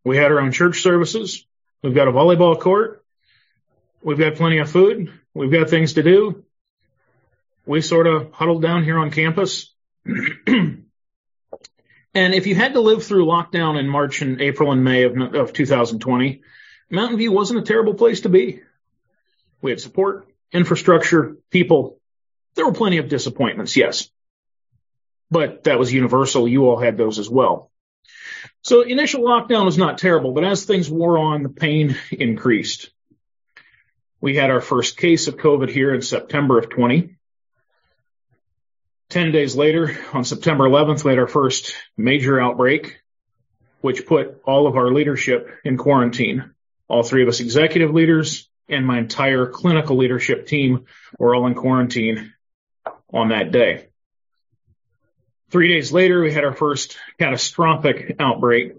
We 0.03 0.17
had 0.17 0.31
our 0.31 0.39
own 0.39 0.51
church 0.51 0.81
services. 0.81 1.45
We've 1.83 1.95
got 1.95 2.07
a 2.07 2.11
volleyball 2.11 2.59
court. 2.59 3.03
We've 4.01 4.17
got 4.17 4.35
plenty 4.35 4.59
of 4.59 4.69
food. 4.69 5.11
We've 5.33 5.51
got 5.51 5.69
things 5.69 5.93
to 5.93 6.03
do. 6.03 6.43
We 7.65 7.81
sort 7.81 8.07
of 8.07 8.31
huddled 8.31 8.61
down 8.61 8.83
here 8.83 8.97
on 8.97 9.11
campus. 9.11 9.73
and 10.05 10.85
if 12.13 12.47
you 12.47 12.55
had 12.55 12.73
to 12.73 12.79
live 12.79 13.03
through 13.03 13.25
lockdown 13.25 13.77
in 13.77 13.87
March 13.87 14.21
and 14.21 14.41
April 14.41 14.71
and 14.71 14.83
May 14.83 15.03
of, 15.03 15.17
of 15.35 15.53
2020, 15.53 16.41
Mountain 16.89 17.17
View 17.17 17.31
wasn't 17.31 17.59
a 17.59 17.63
terrible 17.63 17.93
place 17.93 18.21
to 18.21 18.29
be. 18.29 18.61
We 19.61 19.71
had 19.71 19.81
support, 19.81 20.27
infrastructure, 20.51 21.37
people. 21.49 21.99
There 22.55 22.65
were 22.65 22.73
plenty 22.73 22.97
of 22.97 23.09
disappointments, 23.09 23.75
yes. 23.75 24.09
But 25.29 25.65
that 25.65 25.79
was 25.79 25.91
universal. 25.91 26.47
You 26.47 26.67
all 26.67 26.79
had 26.79 26.97
those 26.97 27.19
as 27.19 27.29
well. 27.29 27.71
So 28.61 28.81
initial 28.81 29.23
lockdown 29.23 29.65
was 29.65 29.77
not 29.77 29.97
terrible, 29.97 30.31
but 30.31 30.43
as 30.43 30.63
things 30.63 30.89
wore 30.89 31.17
on, 31.17 31.43
the 31.43 31.49
pain 31.49 31.97
increased. 32.11 32.89
We 34.21 34.35
had 34.35 34.49
our 34.49 34.61
first 34.61 34.97
case 34.97 35.27
of 35.27 35.37
COVID 35.37 35.69
here 35.69 35.93
in 35.93 36.01
September 36.01 36.57
of 36.57 36.69
20. 36.69 37.15
10 39.09 39.31
days 39.31 39.55
later, 39.55 39.97
on 40.13 40.25
September 40.25 40.65
11th, 40.65 41.03
we 41.03 41.11
had 41.11 41.19
our 41.19 41.27
first 41.27 41.73
major 41.95 42.39
outbreak, 42.39 42.99
which 43.81 44.05
put 44.05 44.41
all 44.43 44.67
of 44.67 44.75
our 44.75 44.91
leadership 44.91 45.49
in 45.63 45.77
quarantine. 45.77 46.53
All 46.87 47.03
three 47.03 47.23
of 47.23 47.29
us 47.29 47.39
executive 47.39 47.93
leaders 47.93 48.49
and 48.69 48.85
my 48.85 48.97
entire 48.97 49.47
clinical 49.47 49.97
leadership 49.97 50.47
team 50.47 50.85
were 51.17 51.35
all 51.35 51.47
in 51.47 51.55
quarantine 51.55 52.33
on 53.13 53.29
that 53.29 53.51
day. 53.51 53.87
Three 55.49 55.69
days 55.69 55.91
later, 55.91 56.21
we 56.21 56.33
had 56.33 56.43
our 56.43 56.53
first 56.53 56.97
catastrophic 57.19 58.17
outbreak. 58.19 58.73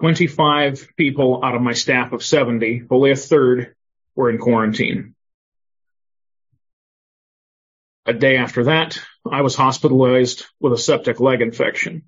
25 0.00 0.88
people 0.96 1.44
out 1.44 1.54
of 1.54 1.60
my 1.60 1.74
staff 1.74 2.12
of 2.12 2.24
70, 2.24 2.84
only 2.90 3.10
a 3.10 3.16
third, 3.16 3.74
were 4.14 4.30
in 4.30 4.38
quarantine. 4.38 5.14
A 8.06 8.14
day 8.14 8.38
after 8.38 8.64
that, 8.64 8.98
I 9.30 9.42
was 9.42 9.54
hospitalized 9.54 10.46
with 10.58 10.72
a 10.72 10.78
septic 10.78 11.20
leg 11.20 11.42
infection. 11.42 12.04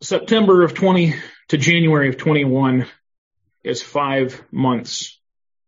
September 0.00 0.62
of 0.62 0.72
20 0.72 1.14
to 1.48 1.56
January 1.56 2.08
of 2.08 2.16
21 2.16 2.86
is 3.62 3.82
five 3.82 4.42
months 4.50 5.18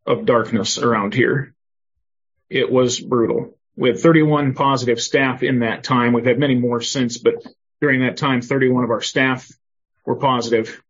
of 0.06 0.24
darkness 0.24 0.78
around 0.78 1.14
here. 1.14 1.54
It 2.48 2.70
was 2.70 2.98
brutal. 2.98 3.56
We 3.76 3.90
had 3.90 4.00
31 4.00 4.54
positive 4.54 5.00
staff 5.00 5.42
in 5.42 5.60
that 5.60 5.84
time. 5.84 6.12
We've 6.12 6.24
had 6.24 6.38
many 6.38 6.56
more 6.56 6.80
since, 6.80 7.18
but 7.18 7.34
during 7.80 8.00
that 8.00 8.16
time, 8.16 8.40
31 8.40 8.84
of 8.84 8.90
our 8.90 9.00
staff 9.00 9.48
were 10.04 10.16
positive. 10.16 10.82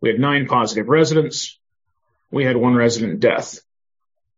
We 0.00 0.10
had 0.10 0.20
nine 0.20 0.46
positive 0.46 0.88
residents. 0.88 1.58
We 2.30 2.44
had 2.44 2.56
one 2.56 2.74
resident 2.74 3.20
death. 3.20 3.60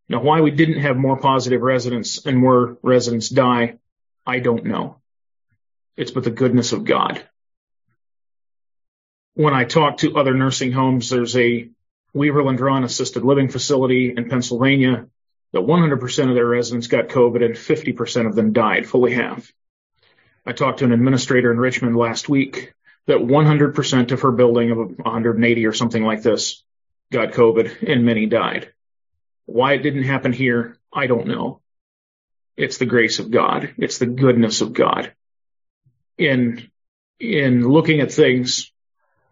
Now, 0.07 0.21
why 0.21 0.39
we 0.39 0.51
didn't 0.51 0.81
have 0.81 0.95
more 0.95 1.17
positive 1.17 1.61
residents 1.61 2.25
and 2.25 2.37
more 2.37 2.77
residents 2.81 3.27
die, 3.27 3.79
I 4.25 4.39
don't 4.39 4.65
know. 4.65 5.01
It's 5.97 6.11
but 6.11 6.23
the 6.23 6.31
goodness 6.31 6.71
of 6.71 6.85
God. 6.85 7.27
When 9.37 9.53
I 9.53 9.65
talk 9.65 9.97
to 9.97 10.17
other 10.17 10.33
nursing 10.33 10.71
homes, 10.71 11.11
there's 11.11 11.37
a 11.37 11.69
Weaverland 12.11 12.59
Run 12.59 12.83
assisted 12.83 13.23
living 13.23 13.49
facility 13.49 14.11
in 14.17 14.29
Pennsylvania 14.29 15.05
that 15.53 15.59
100% 15.59 16.29
of 16.29 16.33
their 16.33 16.47
residents 16.47 16.87
got 16.87 17.09
COVID 17.09 17.45
and 17.45 17.53
50% 17.53 18.25
of 18.25 18.33
them 18.33 18.51
died, 18.51 18.87
fully 18.87 19.13
half. 19.13 19.53
I 20.43 20.53
talked 20.53 20.79
to 20.79 20.85
an 20.85 20.91
administrator 20.91 21.51
in 21.51 21.59
Richmond 21.59 21.95
last 21.95 22.27
week 22.27 22.73
that 23.05 23.19
100% 23.19 24.11
of 24.11 24.21
her 24.21 24.31
building 24.31 24.71
of 24.71 24.97
180 24.97 25.65
or 25.67 25.73
something 25.73 26.03
like 26.03 26.23
this 26.23 26.63
got 27.11 27.33
COVID 27.33 27.87
and 27.87 28.05
many 28.05 28.25
died. 28.25 28.73
Why 29.45 29.73
it 29.73 29.83
didn't 29.83 30.05
happen 30.05 30.33
here, 30.33 30.79
I 30.91 31.05
don't 31.05 31.27
know. 31.27 31.61
It's 32.55 32.79
the 32.79 32.87
grace 32.87 33.19
of 33.19 33.29
God. 33.29 33.75
It's 33.77 33.99
the 33.99 34.07
goodness 34.07 34.61
of 34.61 34.73
God. 34.73 35.13
In, 36.17 36.71
in 37.19 37.69
looking 37.69 37.99
at 37.99 38.11
things, 38.11 38.71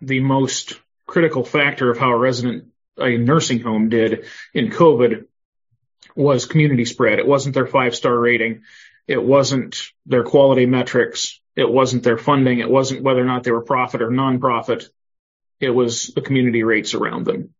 the 0.05 0.19
most 0.19 0.79
critical 1.07 1.43
factor 1.43 1.89
of 1.89 1.97
how 1.97 2.11
a 2.11 2.17
resident, 2.17 2.65
a 2.97 3.17
nursing 3.17 3.59
home 3.59 3.89
did 3.89 4.25
in 4.53 4.69
COVID 4.69 5.25
was 6.15 6.45
community 6.45 6.85
spread. 6.85 7.19
It 7.19 7.27
wasn't 7.27 7.55
their 7.55 7.67
five 7.67 7.95
star 7.95 8.17
rating. 8.17 8.61
It 9.07 9.21
wasn't 9.21 9.91
their 10.05 10.23
quality 10.23 10.65
metrics. 10.65 11.39
It 11.55 11.69
wasn't 11.69 12.03
their 12.03 12.17
funding. 12.17 12.59
It 12.59 12.69
wasn't 12.69 13.03
whether 13.03 13.21
or 13.21 13.25
not 13.25 13.43
they 13.43 13.51
were 13.51 13.61
profit 13.61 14.01
or 14.01 14.09
nonprofit. 14.09 14.85
It 15.59 15.69
was 15.69 16.07
the 16.07 16.21
community 16.21 16.63
rates 16.63 16.93
around 16.93 17.25
them. 17.25 17.53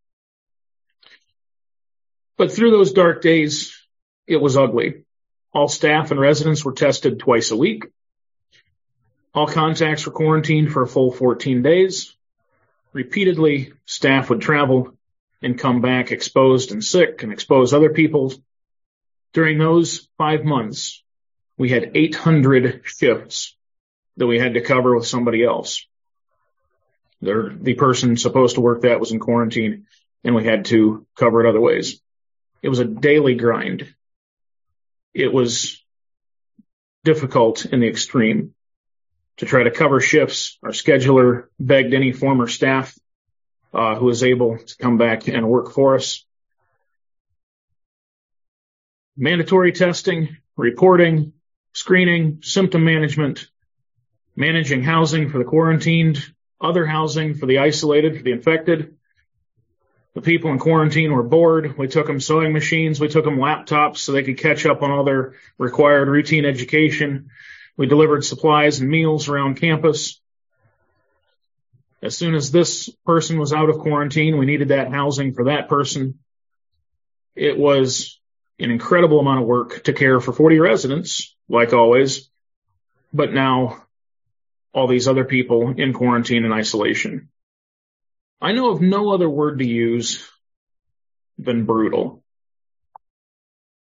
But 2.38 2.52
through 2.52 2.72
those 2.72 2.94
dark 2.94 3.22
days, 3.22 3.80
it 4.28 4.38
was 4.38 4.58
ugly. 4.58 5.04
All 5.54 5.68
staff 5.68 6.12
and 6.12 6.20
residents 6.20 6.66
were 6.66 6.74
tested 6.74 7.20
twice 7.20 7.52
a 7.52 7.58
week. 7.58 7.86
All 9.34 9.48
contacts 9.48 10.06
were 10.06 10.12
quarantined 10.12 10.72
for 10.72 10.84
a 10.84 10.88
full 10.88 11.12
14 11.12 11.62
days. 11.62 12.15
Repeatedly, 12.96 13.74
staff 13.86 14.30
would 14.30 14.40
travel 14.40 14.94
and 15.42 15.60
come 15.60 15.82
back 15.82 16.14
exposed 16.14 16.72
and 16.72 16.82
sick 16.82 17.24
and 17.24 17.34
expose 17.34 17.74
other 17.74 17.90
people. 17.90 18.34
During 19.34 19.58
those 19.58 20.08
five 20.18 20.46
months, 20.46 21.04
we 21.58 21.68
had 21.68 21.92
800 21.94 22.84
shifts 22.86 23.54
that 24.16 24.28
we 24.28 24.40
had 24.40 24.54
to 24.54 24.62
cover 24.62 24.96
with 24.96 25.06
somebody 25.06 25.44
else. 25.44 25.86
The, 27.22 27.54
the 27.60 27.74
person 27.74 28.16
supposed 28.16 28.56
to 28.56 28.62
work 28.62 28.84
that 28.84 29.02
was 29.02 29.12
in 29.12 29.20
quarantine 29.20 29.88
and 30.24 30.34
we 30.34 30.46
had 30.46 30.64
to 30.66 31.06
cover 31.16 31.46
it 31.46 31.50
other 31.50 31.60
ways. 31.60 32.00
It 32.64 32.70
was 32.70 32.80
a 32.80 32.86
daily 32.86 33.36
grind. 33.36 33.94
It 35.14 35.34
was 35.34 35.84
difficult 37.04 37.66
in 37.66 37.82
the 37.82 37.90
extreme 37.90 38.55
to 39.38 39.46
try 39.46 39.64
to 39.64 39.72
cover 39.72 40.00
shifts. 40.00 40.58
Our 40.64 40.72
scheduler 40.72 41.46
begged 41.60 41.94
any 41.94 42.12
former 42.12 42.48
staff 42.48 42.98
uh, 43.74 43.96
who 43.96 44.06
was 44.06 44.24
able 44.24 44.58
to 44.58 44.78
come 44.78 44.98
back 44.98 45.28
and 45.28 45.48
work 45.48 45.72
for 45.72 45.96
us. 45.96 46.26
Mandatory 49.18 49.72
testing, 49.72 50.38
reporting, 50.58 51.34
screening, 51.74 52.40
symptom 52.42 52.84
management, 52.84 53.48
managing 54.36 54.84
housing 54.84 55.30
for 55.30 55.38
the 55.38 55.46
quarantined, 55.46 56.26
other 56.60 56.86
housing 56.86 57.34
for 57.34 57.46
the 57.46 57.60
isolated, 57.60 58.18
for 58.18 58.24
the 58.24 58.32
infected, 58.32 58.96
the 60.16 60.22
people 60.22 60.52
in 60.52 60.60
quarantine 60.60 61.12
were 61.12 61.24
bored. 61.24 61.78
We 61.78 61.90
took 61.90 62.08
them 62.08 62.22
sewing 62.22 62.54
machines. 62.54 63.02
We 63.02 63.10
took 63.10 63.26
them 63.26 63.38
laptops 63.38 63.98
so 63.98 64.14
they 64.14 64.24
could 64.24 64.38
catch 64.38 64.66
up 64.66 64.82
on 64.82 64.90
all 64.90 65.04
their 65.04 65.34
required 65.58 66.08
routine 66.08 66.46
education. 66.46 67.30
We 67.78 67.88
delivered 67.88 68.24
supplies 68.24 68.80
and 68.80 68.90
meals 68.90 69.28
around 69.28 69.60
campus. 69.60 70.22
As 72.02 72.18
soon 72.18 72.36
as 72.36 72.52
this 72.52 72.90
person 73.06 73.40
was 73.40 73.52
out 73.52 73.70
of 73.70 73.80
quarantine, 73.80 74.38
we 74.38 74.46
needed 74.46 74.70
that 74.70 74.92
housing 74.92 75.34
for 75.34 75.46
that 75.46 75.68
person. 75.68 76.20
It 77.36 77.58
was 77.58 78.20
an 78.60 78.72
incredible 78.72 79.20
amount 79.20 79.42
of 79.42 79.48
work 79.48 79.84
to 79.86 79.94
care 79.94 80.20
for 80.20 80.32
40 80.32 80.60
residents, 80.60 81.36
like 81.50 81.74
always, 81.74 82.30
but 83.14 83.34
now 83.34 83.84
all 84.74 84.88
these 84.88 85.08
other 85.08 85.26
people 85.26 85.74
in 85.78 85.94
quarantine 85.94 86.46
and 86.46 86.54
isolation. 86.54 87.30
I 88.42 88.52
know 88.52 88.72
of 88.72 88.82
no 88.82 89.12
other 89.12 89.30
word 89.30 89.60
to 89.60 89.66
use 89.66 90.30
than 91.38 91.66
brutal. 91.66 92.24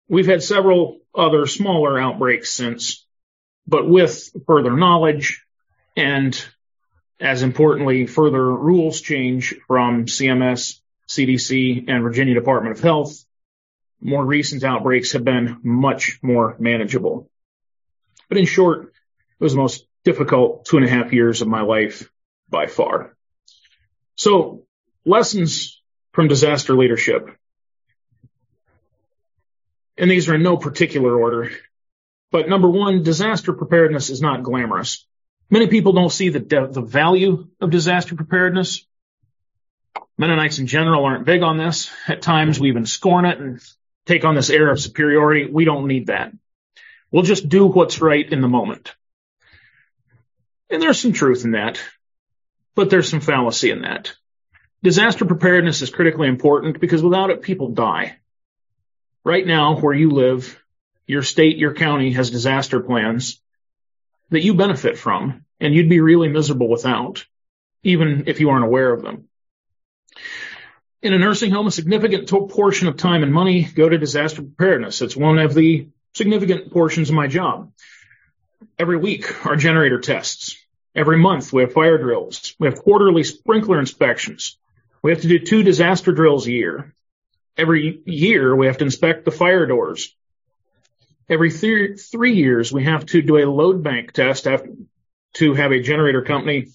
We've 0.09 0.27
had 0.27 0.43
several 0.43 1.01
other 1.15 1.47
smaller 1.47 1.99
outbreaks 1.99 2.51
since, 2.51 3.06
but 3.67 3.89
with 3.89 4.31
further 4.47 4.77
knowledge 4.77 5.45
and 5.97 6.47
as 7.19 7.43
importantly, 7.43 8.07
further 8.07 8.45
rules 8.45 9.01
change 9.01 9.55
from 9.67 10.05
CMS, 10.05 10.81
CDC, 11.09 11.89
and 11.89 12.03
Virginia 12.03 12.35
Department 12.35 12.77
of 12.77 12.83
Health, 12.83 13.25
more 14.01 14.25
recent 14.25 14.65
outbreaks 14.65 15.13
have 15.13 15.25
been 15.25 15.59
much 15.63 16.19
more 16.23 16.57
manageable. 16.59 17.31
But 18.29 18.39
in 18.39 18.45
short, 18.45 18.93
it 19.39 19.45
was 19.45 19.53
the 19.53 19.61
most 19.61 19.87
difficult 20.05 20.67
two 20.67 20.77
and 20.77 20.87
a 20.87 20.91
half 20.91 21.13
years 21.13 21.41
of 21.41 21.49
my 21.49 21.63
life 21.63 22.11
by 22.49 22.67
far. 22.67 23.17
So 24.17 24.65
lessons 25.05 25.81
from 26.13 26.29
disaster 26.29 26.75
leadership. 26.75 27.29
And 29.99 30.11
these 30.11 30.29
are 30.29 30.35
in 30.35 30.43
no 30.43 30.59
particular 30.59 31.19
order. 31.19 31.51
But 32.33 32.49
number 32.49 32.69
one, 32.69 33.03
disaster 33.03 33.53
preparedness 33.53 34.11
is 34.11 34.21
not 34.21 34.43
glamorous. 34.43 35.07
Many 35.49 35.69
people 35.69 35.93
don't 35.93 36.13
see 36.13 36.29
the, 36.29 36.41
de- 36.41 36.69
the 36.69 36.83
value 36.83 37.49
of 37.61 37.71
disaster 37.71 38.17
preparedness. 38.17 38.85
Mennonites 40.19 40.59
in 40.59 40.67
general 40.67 41.05
aren't 41.05 41.25
big 41.25 41.43
on 41.43 41.57
this. 41.57 41.91
At 42.09 42.23
times 42.23 42.59
we 42.59 42.69
even 42.69 42.87
scorn 42.87 43.27
it 43.27 43.39
and 43.39 43.61
take 44.07 44.25
on 44.25 44.35
this 44.35 44.51
air 44.51 44.71
of 44.71 44.81
superiority. 44.81 45.49
We 45.51 45.65
don't 45.65 45.87
need 45.87 46.09
that. 46.09 46.33
We'll 47.11 47.23
just 47.23 47.49
do 47.49 47.67
what's 47.67 48.01
right 48.01 48.31
in 48.31 48.41
the 48.41 48.49
moment. 48.49 48.95
And 50.69 50.83
there's 50.83 51.01
some 51.01 51.13
truth 51.13 51.45
in 51.45 51.53
that 51.53 51.81
but 52.77 52.91
there's 52.91 53.09
some 53.09 53.21
fallacy 53.21 53.71
in 53.71 53.83
that. 53.83 54.15
Disaster 54.85 55.25
preparedness 55.25 55.83
is 55.83 55.91
critically 55.91 56.29
important 56.29 56.79
because 56.79 57.03
without 57.03 57.31
it, 57.31 57.43
people 57.43 57.71
die. 57.71 58.19
Right 59.25 59.45
now, 59.45 59.81
where 59.81 59.95
you 59.95 60.11
live, 60.11 60.63
your 61.07 61.23
state, 61.23 61.57
your 61.59 61.75
county 61.75 62.13
has 62.13 62.31
disaster 62.31 62.81
plans. 62.81 63.41
that 64.31 64.43
you 64.43 64.55
benefit 64.55 64.99
from 64.99 65.45
and 65.61 65.75
you'd 65.75 65.89
be 65.89 66.01
really 66.01 66.29
miserable 66.29 66.69
without, 66.69 67.25
even 67.83 68.25
if 68.27 68.41
you 68.41 68.51
aren't 68.51 68.65
aware 68.65 68.93
of 68.93 69.03
them. 69.03 69.29
In 71.03 71.13
a 71.13 71.19
nursing 71.19 71.51
home, 71.51 71.67
a 71.67 71.71
significant 71.71 72.29
portion 72.29 72.89
of 72.89 72.97
time 72.97 73.23
and 73.23 73.33
money 73.33 73.63
go 73.63 73.89
to 73.89 73.99
disaster 73.99 74.43
preparedness. 74.43 75.03
It's 75.03 75.17
one 75.17 75.39
of 75.39 75.55
the 75.55 75.89
significant 76.15 76.73
portions 76.73 77.11
of 77.11 77.15
my 77.15 77.29
job. 77.29 77.73
Every 78.79 78.97
week, 78.97 79.47
our 79.47 79.57
generator 79.57 80.01
tests. 80.01 80.57
Every 80.95 81.19
month, 81.19 81.53
we 81.53 81.63
have 81.63 81.73
fire 81.73 81.99
drills. 81.99 82.55
We 82.59 82.67
have 82.69 82.83
quarterly 82.83 83.23
sprinkler 83.23 83.79
inspections. 83.79 84.59
We 85.03 85.13
have 85.13 85.21
to 85.21 85.29
do 85.29 85.39
two 85.39 85.63
disaster 85.63 86.11
drills 86.11 86.47
a 86.47 86.53
year. 86.53 86.95
Every 87.57 88.03
year, 88.07 88.57
we 88.57 88.67
have 88.67 88.79
to 88.79 88.85
inspect 88.85 89.25
the 89.25 89.31
fire 89.31 89.67
doors. 89.67 90.15
Every 91.29 91.51
th- 91.51 92.01
three 92.01 92.35
years, 92.35 92.73
we 92.73 92.85
have 92.85 93.07
to 93.07 93.21
do 93.21 93.39
a 93.39 93.51
load 93.51 93.83
bank 93.83 94.13
test 94.13 94.45
to 94.45 95.55
have 95.55 95.73
a 95.73 95.83
generator 95.83 96.23
company 96.23 96.69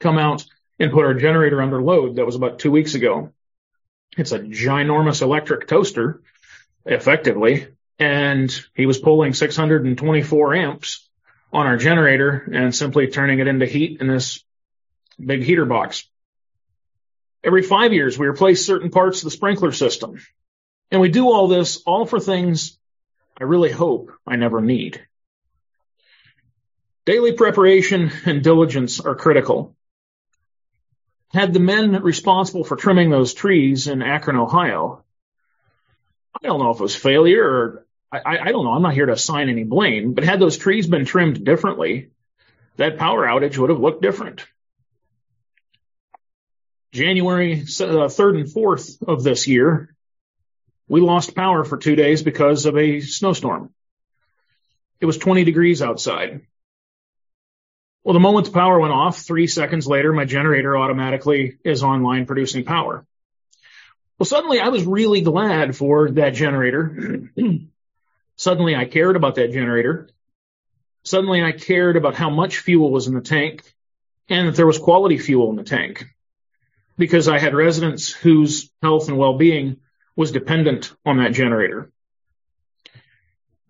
come 0.00 0.18
out 0.18 0.44
and 0.78 0.90
put 0.90 1.04
our 1.04 1.14
generator 1.14 1.62
under 1.62 1.80
load. 1.80 2.16
That 2.16 2.26
was 2.26 2.34
about 2.34 2.58
two 2.58 2.70
weeks 2.70 2.94
ago. 2.94 3.32
It's 4.16 4.32
a 4.32 4.40
ginormous 4.40 5.22
electric 5.22 5.68
toaster, 5.68 6.22
effectively, 6.84 7.68
and 7.98 8.50
he 8.74 8.86
was 8.86 8.98
pulling 8.98 9.34
624 9.34 10.54
amps 10.54 11.08
on 11.52 11.66
our 11.66 11.76
generator 11.76 12.48
and 12.52 12.74
simply 12.74 13.08
turning 13.08 13.38
it 13.38 13.46
into 13.46 13.66
heat 13.66 14.00
in 14.00 14.08
this 14.08 14.42
big 15.24 15.44
heater 15.44 15.64
box. 15.64 16.08
Every 17.44 17.62
five 17.62 17.92
years, 17.92 18.18
we 18.18 18.26
replace 18.26 18.66
certain 18.66 18.90
parts 18.90 19.20
of 19.20 19.24
the 19.24 19.30
sprinkler 19.30 19.72
system. 19.72 20.18
And 20.90 21.00
we 21.00 21.08
do 21.08 21.30
all 21.30 21.46
this 21.46 21.82
all 21.86 22.04
for 22.04 22.18
things 22.18 22.79
I 23.40 23.44
really 23.44 23.70
hope 23.70 24.12
I 24.26 24.36
never 24.36 24.60
need. 24.60 25.00
Daily 27.06 27.32
preparation 27.32 28.12
and 28.26 28.44
diligence 28.44 29.00
are 29.00 29.14
critical. 29.14 29.74
Had 31.32 31.52
the 31.54 31.60
men 31.60 32.02
responsible 32.02 32.64
for 32.64 32.76
trimming 32.76 33.08
those 33.08 33.32
trees 33.32 33.86
in 33.86 34.02
Akron, 34.02 34.36
Ohio, 34.36 35.04
I 36.34 36.46
don't 36.46 36.60
know 36.60 36.70
if 36.70 36.80
it 36.80 36.82
was 36.82 36.94
failure 36.94 37.44
or 37.44 37.86
I, 38.12 38.38
I 38.38 38.52
don't 38.52 38.64
know. 38.64 38.72
I'm 38.72 38.82
not 38.82 38.94
here 38.94 39.06
to 39.06 39.12
assign 39.12 39.48
any 39.48 39.62
blame, 39.62 40.14
but 40.14 40.24
had 40.24 40.40
those 40.40 40.56
trees 40.56 40.88
been 40.88 41.04
trimmed 41.04 41.44
differently, 41.44 42.10
that 42.76 42.98
power 42.98 43.24
outage 43.24 43.56
would 43.56 43.70
have 43.70 43.78
looked 43.78 44.02
different. 44.02 44.46
January 46.92 47.60
3rd 47.60 48.34
uh, 48.34 48.38
and 48.38 48.48
4th 48.48 49.02
of 49.06 49.22
this 49.22 49.46
year, 49.46 49.94
we 50.90 51.00
lost 51.00 51.36
power 51.36 51.62
for 51.62 51.76
two 51.76 51.94
days 51.94 52.20
because 52.20 52.66
of 52.66 52.76
a 52.76 53.00
snowstorm. 53.00 53.72
It 55.00 55.06
was 55.06 55.18
20 55.18 55.44
degrees 55.44 55.82
outside. 55.82 56.40
Well, 58.02 58.14
the 58.14 58.18
moment 58.18 58.46
the 58.46 58.52
power 58.52 58.80
went 58.80 58.92
off, 58.92 59.18
three 59.18 59.46
seconds 59.46 59.86
later, 59.86 60.12
my 60.12 60.24
generator 60.24 60.76
automatically 60.76 61.58
is 61.64 61.84
online 61.84 62.26
producing 62.26 62.64
power. 62.64 63.06
Well, 64.18 64.26
suddenly 64.26 64.58
I 64.58 64.70
was 64.70 64.84
really 64.84 65.20
glad 65.20 65.76
for 65.76 66.10
that 66.10 66.30
generator. 66.30 67.30
suddenly 68.36 68.74
I 68.74 68.84
cared 68.84 69.14
about 69.14 69.36
that 69.36 69.52
generator. 69.52 70.08
Suddenly 71.04 71.40
I 71.44 71.52
cared 71.52 71.98
about 71.98 72.16
how 72.16 72.30
much 72.30 72.58
fuel 72.58 72.90
was 72.90 73.06
in 73.06 73.14
the 73.14 73.20
tank 73.20 73.62
and 74.28 74.48
that 74.48 74.56
there 74.56 74.66
was 74.66 74.78
quality 74.78 75.18
fuel 75.18 75.50
in 75.50 75.56
the 75.56 75.62
tank 75.62 76.04
because 76.98 77.28
I 77.28 77.38
had 77.38 77.54
residents 77.54 78.10
whose 78.10 78.68
health 78.82 79.06
and 79.06 79.16
well-being 79.16 79.76
was 80.20 80.32
dependent 80.32 80.92
on 81.06 81.16
that 81.16 81.32
generator. 81.32 81.90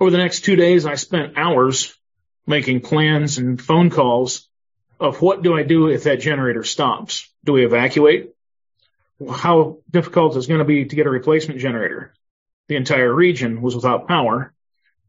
Over 0.00 0.10
the 0.10 0.18
next 0.18 0.40
two 0.40 0.56
days, 0.56 0.84
I 0.84 0.96
spent 0.96 1.38
hours 1.38 1.96
making 2.44 2.80
plans 2.80 3.38
and 3.38 3.62
phone 3.62 3.88
calls 3.88 4.48
of 4.98 5.22
what 5.22 5.42
do 5.42 5.56
I 5.56 5.62
do 5.62 5.86
if 5.86 6.02
that 6.02 6.18
generator 6.18 6.64
stops? 6.64 7.32
Do 7.44 7.52
we 7.52 7.64
evacuate? 7.64 8.34
How 9.30 9.78
difficult 9.88 10.36
is 10.36 10.46
it 10.46 10.48
going 10.48 10.58
to 10.58 10.64
be 10.64 10.86
to 10.86 10.96
get 10.96 11.06
a 11.06 11.10
replacement 11.10 11.60
generator? 11.60 12.12
The 12.66 12.74
entire 12.74 13.14
region 13.14 13.62
was 13.62 13.76
without 13.76 14.08
power. 14.08 14.52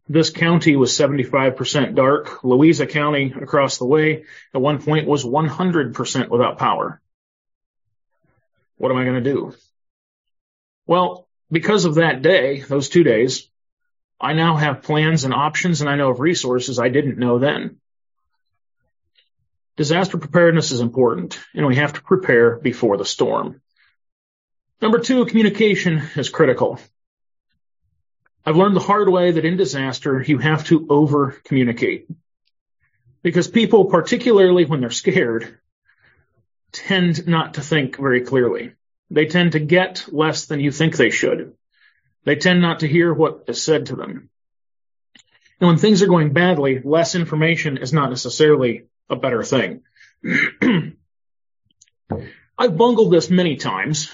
This 0.08 0.30
county 0.30 0.76
was 0.76 0.92
75% 0.92 1.96
dark. 1.96 2.44
Louisa 2.44 2.86
County 2.86 3.34
across 3.42 3.80
the 3.80 3.88
way 3.88 4.26
at 4.54 4.62
one 4.62 4.80
point 4.80 5.08
was 5.08 5.26
100% 5.26 6.30
without 6.30 6.60
power. 6.60 7.02
What 8.78 8.92
am 8.92 8.98
I 8.98 9.06
going 9.06 9.24
to 9.24 9.34
do? 9.34 9.56
Well, 10.86 11.28
because 11.52 11.86
of 11.86 11.96
that 11.96 12.22
day, 12.22 12.62
those 12.62 12.90
two 12.90 13.04
days, 13.04 13.50
I 14.20 14.34
now 14.34 14.56
have 14.56 14.84
plans 14.84 15.24
and 15.24 15.34
options 15.34 15.82
and 15.82 15.90
I 15.90 15.96
know 15.96 16.12
of 16.12 16.20
resources 16.20 16.80
I 16.80 16.90
didn't 16.90 17.18
know 17.18 17.40
then. 17.40 17.78
Disaster 19.78 20.18
preparedness 20.18 20.72
is 20.72 20.80
important 20.80 21.40
and 21.54 21.66
we 21.66 21.76
have 21.78 21.94
to 21.94 22.02
prepare 22.02 22.58
before 22.58 22.98
the 22.98 23.06
storm. 23.06 23.62
Number 24.82 25.00
two, 25.00 25.26
communication 25.26 26.02
is 26.16 26.30
critical. 26.30 26.80
I've 28.46 28.58
learned 28.58 28.76
the 28.76 28.82
hard 28.82 29.10
way 29.10 29.32
that 29.32 29.46
in 29.46 29.58
disaster, 29.58 30.22
you 30.22 30.40
have 30.40 30.66
to 30.66 30.88
over 30.90 31.38
communicate 31.44 32.08
because 33.22 33.48
people, 33.48 33.86
particularly 33.86 34.66
when 34.66 34.82
they're 34.82 34.90
scared, 34.90 35.60
tend 36.72 37.28
not 37.28 37.56
to 37.56 37.62
think 37.62 37.98
very 37.98 38.22
clearly. 38.22 38.74
They 39.12 39.26
tend 39.26 39.52
to 39.52 39.60
get 39.60 40.06
less 40.12 40.46
than 40.46 40.62
you 40.62 40.72
think 40.72 40.96
they 40.96 41.10
should. 41.10 41.54
They 42.24 42.38
tend 42.38 42.62
not 42.62 42.80
to 42.80 42.88
hear 42.88 43.14
what 43.14 43.44
is 43.48 43.62
said 43.62 43.88
to 43.88 43.98
them. 43.98 44.30
And 45.60 45.68
when 45.68 45.78
things 45.78 46.02
are 46.02 46.08
going 46.08 46.32
badly, 46.32 46.82
less 46.84 47.14
information 47.14 47.78
is 47.78 47.92
not 47.92 48.10
necessarily 48.10 48.86
a 49.10 49.18
better 49.18 49.44
thing. 49.44 49.82
I've 52.58 52.78
bungled 52.78 53.12
this 53.12 53.30
many 53.30 53.58
times. 53.58 54.10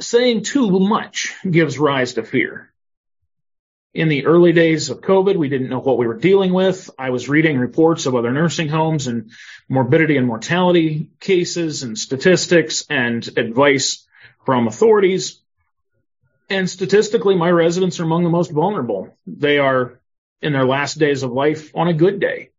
Saying 0.00 0.42
too 0.42 0.80
much 0.80 1.32
gives 1.48 1.78
rise 1.78 2.14
to 2.14 2.24
fear. 2.24 2.69
In 3.92 4.08
the 4.08 4.26
early 4.26 4.52
days 4.52 4.88
of 4.88 5.00
COVID, 5.00 5.36
we 5.36 5.48
didn't 5.48 5.68
know 5.68 5.80
what 5.80 5.98
we 5.98 6.06
were 6.06 6.18
dealing 6.18 6.52
with. 6.52 6.90
I 6.96 7.10
was 7.10 7.28
reading 7.28 7.58
reports 7.58 8.06
of 8.06 8.14
other 8.14 8.30
nursing 8.30 8.68
homes 8.68 9.08
and 9.08 9.32
morbidity 9.68 10.16
and 10.16 10.28
mortality 10.28 11.10
cases 11.18 11.82
and 11.82 11.98
statistics 11.98 12.86
and 12.88 13.26
advice 13.36 14.06
from 14.46 14.68
authorities. 14.68 15.40
And 16.48 16.70
statistically, 16.70 17.34
my 17.34 17.50
residents 17.50 17.98
are 17.98 18.04
among 18.04 18.22
the 18.22 18.30
most 18.30 18.52
vulnerable. 18.52 19.16
They 19.26 19.58
are 19.58 20.00
in 20.40 20.52
their 20.52 20.64
last 20.64 20.98
days 20.98 21.24
of 21.24 21.32
life 21.32 21.72
on 21.74 21.88
a 21.88 21.92
good 21.92 22.20
day. 22.20 22.50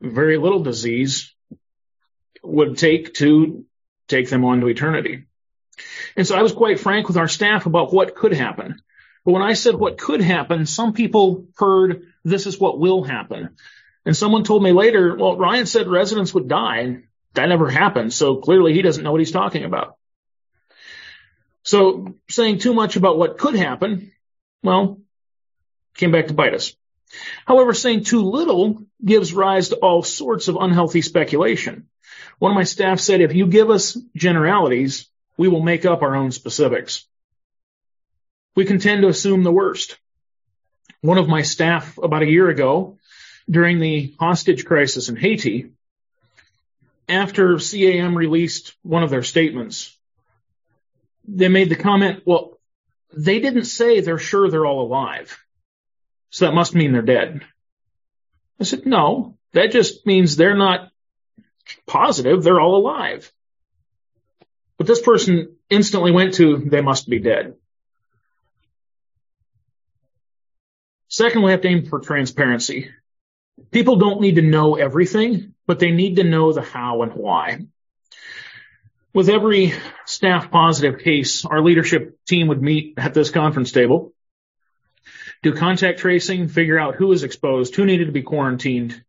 Very 0.00 0.38
little 0.38 0.62
disease 0.62 1.34
would 2.44 2.78
take 2.78 3.14
to 3.14 3.64
take 4.06 4.28
them 4.28 4.44
on 4.44 4.60
to 4.60 4.68
eternity. 4.68 5.24
And 6.16 6.24
so 6.24 6.36
I 6.36 6.42
was 6.42 6.52
quite 6.52 6.78
frank 6.78 7.08
with 7.08 7.16
our 7.16 7.28
staff 7.28 7.66
about 7.66 7.92
what 7.92 8.14
could 8.14 8.32
happen. 8.32 8.80
But 9.26 9.32
when 9.32 9.42
I 9.42 9.54
said 9.54 9.74
what 9.74 9.98
could 9.98 10.20
happen, 10.20 10.66
some 10.66 10.92
people 10.92 11.48
heard 11.56 12.06
this 12.24 12.46
is 12.46 12.60
what 12.60 12.78
will 12.78 13.02
happen. 13.02 13.56
And 14.04 14.16
someone 14.16 14.44
told 14.44 14.62
me 14.62 14.70
later, 14.70 15.16
well, 15.16 15.36
Ryan 15.36 15.66
said 15.66 15.88
residents 15.88 16.32
would 16.32 16.46
die 16.46 17.02
that 17.34 17.48
never 17.48 17.68
happened. 17.68 18.14
So 18.14 18.36
clearly 18.36 18.72
he 18.72 18.82
doesn't 18.82 19.02
know 19.02 19.10
what 19.10 19.20
he's 19.20 19.32
talking 19.32 19.64
about. 19.64 19.96
So 21.64 22.14
saying 22.30 22.60
too 22.60 22.72
much 22.72 22.94
about 22.94 23.18
what 23.18 23.36
could 23.36 23.56
happen, 23.56 24.12
well, 24.62 25.00
came 25.96 26.12
back 26.12 26.28
to 26.28 26.34
bite 26.34 26.54
us. 26.54 26.76
However, 27.46 27.74
saying 27.74 28.04
too 28.04 28.22
little 28.22 28.84
gives 29.04 29.34
rise 29.34 29.70
to 29.70 29.76
all 29.76 30.04
sorts 30.04 30.46
of 30.46 30.54
unhealthy 30.54 31.02
speculation. 31.02 31.88
One 32.38 32.52
of 32.52 32.56
my 32.56 32.62
staff 32.62 33.00
said, 33.00 33.20
if 33.20 33.34
you 33.34 33.48
give 33.48 33.70
us 33.70 33.98
generalities, 34.14 35.10
we 35.36 35.48
will 35.48 35.62
make 35.62 35.84
up 35.84 36.02
our 36.02 36.14
own 36.14 36.30
specifics 36.30 37.06
we 38.56 38.64
can 38.64 38.80
tend 38.80 39.02
to 39.02 39.08
assume 39.08 39.44
the 39.44 39.52
worst. 39.52 39.98
One 41.02 41.18
of 41.18 41.28
my 41.28 41.42
staff 41.42 41.98
about 41.98 42.22
a 42.22 42.30
year 42.30 42.48
ago, 42.48 42.98
during 43.48 43.78
the 43.78 44.14
hostage 44.18 44.64
crisis 44.64 45.08
in 45.08 45.14
Haiti, 45.14 45.70
after 47.08 47.58
CAM 47.58 48.16
released 48.16 48.74
one 48.82 49.04
of 49.04 49.10
their 49.10 49.22
statements, 49.22 49.96
they 51.28 51.48
made 51.48 51.68
the 51.68 51.76
comment, 51.76 52.22
well, 52.24 52.58
they 53.16 53.38
didn't 53.38 53.66
say 53.66 54.00
they're 54.00 54.18
sure 54.18 54.50
they're 54.50 54.66
all 54.66 54.82
alive. 54.82 55.38
So 56.30 56.46
that 56.46 56.54
must 56.54 56.74
mean 56.74 56.92
they're 56.92 57.02
dead. 57.02 57.42
I 58.60 58.64
said, 58.64 58.86
no, 58.86 59.36
that 59.52 59.70
just 59.70 60.06
means 60.06 60.34
they're 60.34 60.56
not 60.56 60.90
positive 61.86 62.42
they're 62.42 62.60
all 62.60 62.76
alive. 62.76 63.30
But 64.78 64.86
this 64.86 65.00
person 65.00 65.56
instantly 65.70 66.10
went 66.10 66.34
to, 66.34 66.58
they 66.58 66.80
must 66.80 67.08
be 67.08 67.18
dead. 67.18 67.54
Second, 71.16 71.40
we 71.40 71.50
have 71.52 71.62
to 71.62 71.68
aim 71.68 71.86
for 71.86 71.98
transparency. 71.98 72.90
People 73.70 73.96
don't 73.96 74.20
need 74.20 74.34
to 74.34 74.42
know 74.42 74.74
everything, 74.74 75.54
but 75.66 75.78
they 75.78 75.90
need 75.90 76.16
to 76.16 76.24
know 76.24 76.52
the 76.52 76.60
how 76.60 77.00
and 77.00 77.14
why. 77.14 77.60
With 79.14 79.30
every 79.30 79.72
staff 80.04 80.50
positive 80.50 81.00
case, 81.00 81.46
our 81.46 81.62
leadership 81.62 82.18
team 82.26 82.48
would 82.48 82.60
meet 82.60 82.98
at 82.98 83.14
this 83.14 83.30
conference 83.30 83.72
table 83.72 84.12
do 85.42 85.54
contact 85.54 86.00
tracing, 86.00 86.48
figure 86.48 86.78
out 86.78 86.96
who 86.96 87.06
was 87.06 87.22
exposed, 87.22 87.74
who 87.74 87.86
needed 87.86 88.06
to 88.06 88.12
be 88.12 88.22
quarantined. 88.22 89.02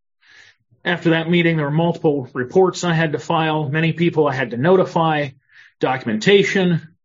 After 0.85 1.09
that 1.09 1.29
meeting, 1.29 1.57
there 1.57 1.65
were 1.65 1.71
multiple 1.71 2.29
reports 2.31 2.85
I 2.85 2.93
had 2.93 3.11
to 3.11 3.19
file, 3.19 3.67
many 3.67 3.91
people 3.91 4.29
I 4.29 4.33
had 4.33 4.51
to 4.51 4.57
notify, 4.57 5.31
documentation. 5.81 6.95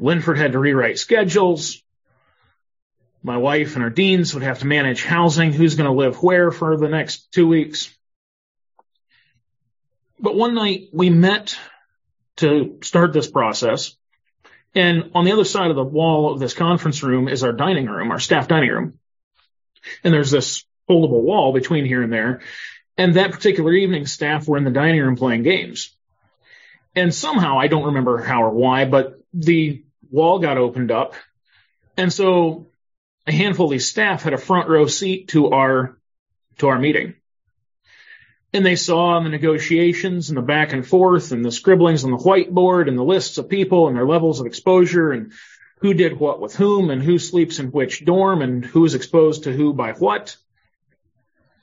Linford 0.00 0.36
had 0.36 0.52
to 0.52 0.58
rewrite 0.58 0.98
schedules. 0.98 1.80
My 3.22 3.36
wife 3.36 3.74
and 3.74 3.84
our 3.84 3.90
deans 3.90 4.34
would 4.34 4.42
have 4.42 4.60
to 4.60 4.66
manage 4.66 5.04
housing, 5.04 5.52
who's 5.52 5.76
going 5.76 5.88
to 5.88 5.96
live 5.96 6.22
where 6.22 6.50
for 6.50 6.76
the 6.76 6.88
next 6.88 7.32
two 7.32 7.46
weeks. 7.46 7.94
But 10.18 10.34
one 10.34 10.54
night 10.54 10.88
we 10.92 11.10
met 11.10 11.56
to 12.36 12.78
start 12.82 13.12
this 13.12 13.30
process. 13.30 13.96
And 14.74 15.10
on 15.14 15.24
the 15.24 15.32
other 15.32 15.44
side 15.44 15.70
of 15.70 15.76
the 15.76 15.84
wall 15.84 16.32
of 16.32 16.40
this 16.40 16.54
conference 16.54 17.02
room 17.02 17.28
is 17.28 17.44
our 17.44 17.52
dining 17.52 17.86
room, 17.86 18.10
our 18.10 18.18
staff 18.18 18.48
dining 18.48 18.70
room. 18.70 18.98
And 20.02 20.12
there's 20.12 20.30
this 20.30 20.64
foldable 20.88 21.22
wall 21.22 21.52
between 21.52 21.84
here 21.84 22.02
and 22.02 22.12
there. 22.12 22.40
And 22.96 23.14
that 23.14 23.32
particular 23.32 23.72
evening, 23.72 24.06
staff 24.06 24.48
were 24.48 24.58
in 24.58 24.64
the 24.64 24.70
dining 24.70 25.00
room 25.00 25.16
playing 25.16 25.42
games. 25.42 25.94
And 26.94 27.14
somehow, 27.14 27.58
I 27.58 27.68
don't 27.68 27.86
remember 27.86 28.18
how 28.18 28.42
or 28.44 28.50
why, 28.50 28.84
but 28.84 29.20
the 29.32 29.82
wall 30.10 30.38
got 30.38 30.58
opened 30.58 30.90
up. 30.90 31.14
And 31.96 32.12
so 32.12 32.68
a 33.26 33.32
handful 33.32 33.66
of 33.66 33.72
these 33.72 33.88
staff 33.88 34.22
had 34.22 34.32
a 34.32 34.38
front 34.38 34.68
row 34.68 34.86
seat 34.86 35.28
to 35.28 35.50
our, 35.50 35.96
to 36.58 36.68
our 36.68 36.78
meeting. 36.78 37.14
And 38.52 38.66
they 38.66 38.76
saw 38.76 39.18
the 39.20 39.30
negotiations 39.30 40.28
and 40.28 40.36
the 40.36 40.42
back 40.42 40.72
and 40.72 40.86
forth 40.86 41.32
and 41.32 41.44
the 41.44 41.52
scribblings 41.52 42.04
on 42.04 42.10
the 42.10 42.18
whiteboard 42.18 42.86
and 42.88 42.98
the 42.98 43.04
lists 43.04 43.38
of 43.38 43.48
people 43.48 43.88
and 43.88 43.96
their 43.96 44.06
levels 44.06 44.40
of 44.40 44.46
exposure 44.46 45.12
and 45.12 45.32
who 45.78 45.94
did 45.94 46.18
what 46.18 46.40
with 46.40 46.54
whom 46.54 46.90
and 46.90 47.02
who 47.02 47.18
sleeps 47.18 47.58
in 47.58 47.72
which 47.72 48.04
dorm 48.04 48.42
and 48.42 48.64
who 48.64 48.84
is 48.84 48.94
exposed 48.94 49.44
to 49.44 49.52
who 49.52 49.72
by 49.72 49.92
what. 49.92 50.36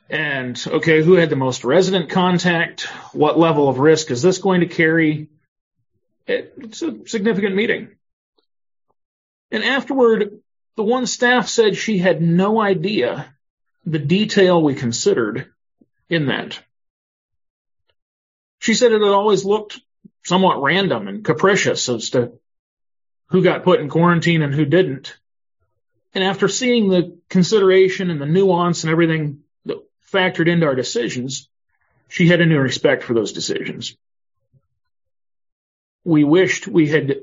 And 0.09 0.61
okay, 0.67 1.03
who 1.03 1.13
had 1.13 1.29
the 1.29 1.35
most 1.35 1.63
resident 1.63 2.09
contact? 2.09 2.81
What 3.13 3.37
level 3.37 3.69
of 3.69 3.77
risk 3.77 4.09
is 4.09 4.23
this 4.23 4.39
going 4.39 4.61
to 4.61 4.67
carry? 4.67 5.27
It's 6.25 6.81
a 6.81 7.07
significant 7.07 7.55
meeting. 7.55 7.89
And 9.51 9.63
afterward, 9.63 10.41
the 10.75 10.83
one 10.83 11.05
staff 11.05 11.47
said 11.47 11.75
she 11.75 11.97
had 11.97 12.21
no 12.21 12.59
idea 12.59 13.33
the 13.85 13.99
detail 13.99 14.61
we 14.61 14.75
considered 14.75 15.51
in 16.09 16.27
that. 16.27 16.59
She 18.59 18.73
said 18.73 18.91
it 18.91 19.01
had 19.01 19.11
always 19.11 19.45
looked 19.45 19.79
somewhat 20.23 20.61
random 20.61 21.07
and 21.07 21.23
capricious 21.23 21.87
as 21.89 22.11
to 22.11 22.33
who 23.27 23.43
got 23.43 23.63
put 23.63 23.79
in 23.79 23.89
quarantine 23.89 24.41
and 24.41 24.53
who 24.53 24.65
didn't. 24.65 25.17
And 26.13 26.23
after 26.23 26.47
seeing 26.47 26.89
the 26.89 27.17
consideration 27.29 28.09
and 28.09 28.19
the 28.19 28.25
nuance 28.25 28.83
and 28.83 28.91
everything 28.91 29.41
that 29.65 29.77
factored 30.11 30.47
into 30.47 30.65
our 30.65 30.75
decisions, 30.75 31.47
she 32.07 32.27
had 32.27 32.41
a 32.41 32.45
new 32.45 32.59
respect 32.59 33.03
for 33.03 33.13
those 33.13 33.33
decisions. 33.33 33.95
We 36.03 36.23
wished 36.23 36.67
we 36.67 36.87
had 36.87 37.21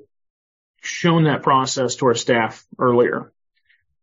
shown 0.80 1.24
that 1.24 1.42
process 1.42 1.96
to 1.96 2.06
our 2.06 2.14
staff 2.14 2.64
earlier. 2.78 3.32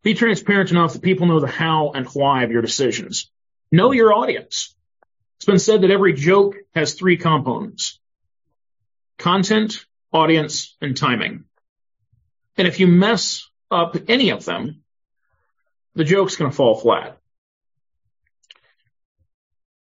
Be 0.04 0.14
transparent 0.14 0.72
enough 0.72 0.94
that 0.94 1.02
people 1.02 1.28
know 1.28 1.40
the 1.40 1.48
how 1.48 1.92
and 1.92 2.06
why 2.08 2.44
of 2.44 2.52
your 2.52 2.62
decisions. 2.62 3.32
Know 3.72 3.92
your 3.92 4.14
audience. 4.14 4.76
It's 5.38 5.46
been 5.46 5.60
said 5.60 5.82
that 5.82 5.92
every 5.92 6.14
joke 6.14 6.56
has 6.76 6.94
three 6.94 7.18
components. 7.18 8.00
Content, 9.18 9.86
audience, 10.12 10.76
and 10.82 10.96
timing. 10.96 11.46
And 12.58 12.68
if 12.68 12.80
you 12.80 12.88
mess 12.88 13.50
up 13.72 13.96
any 14.08 14.30
of 14.32 14.46
them, 14.46 14.84
the 15.96 16.04
joke's 16.04 16.36
going 16.36 16.52
to 16.52 16.56
fall 16.56 16.76
flat. 16.76 17.18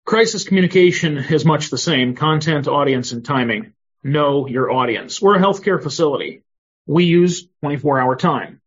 Crisis 0.04 0.44
communication 0.44 1.18
is 1.18 1.44
much 1.44 1.70
the 1.70 1.78
same. 1.78 2.14
Content, 2.14 2.68
audience, 2.68 3.12
and 3.12 3.24
timing. 3.24 3.72
Know 4.02 4.46
your 4.46 4.70
audience. 4.70 5.20
We're 5.20 5.36
a 5.36 5.40
healthcare 5.40 5.82
facility. 5.82 6.42
We 6.86 7.04
use 7.04 7.46
24 7.60 8.00
hour 8.00 8.16
time. 8.16 8.61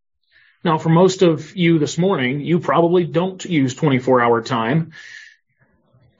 Now, 0.66 0.78
for 0.78 0.90
most 0.90 1.22
of 1.22 1.56
you 1.56 1.80
this 1.80 1.98
morning, 1.98 2.42
you 2.42 2.60
probably 2.60 3.06
don't 3.06 3.44
use 3.46 3.74
24 3.74 4.22
hour 4.22 4.42
time 4.42 4.92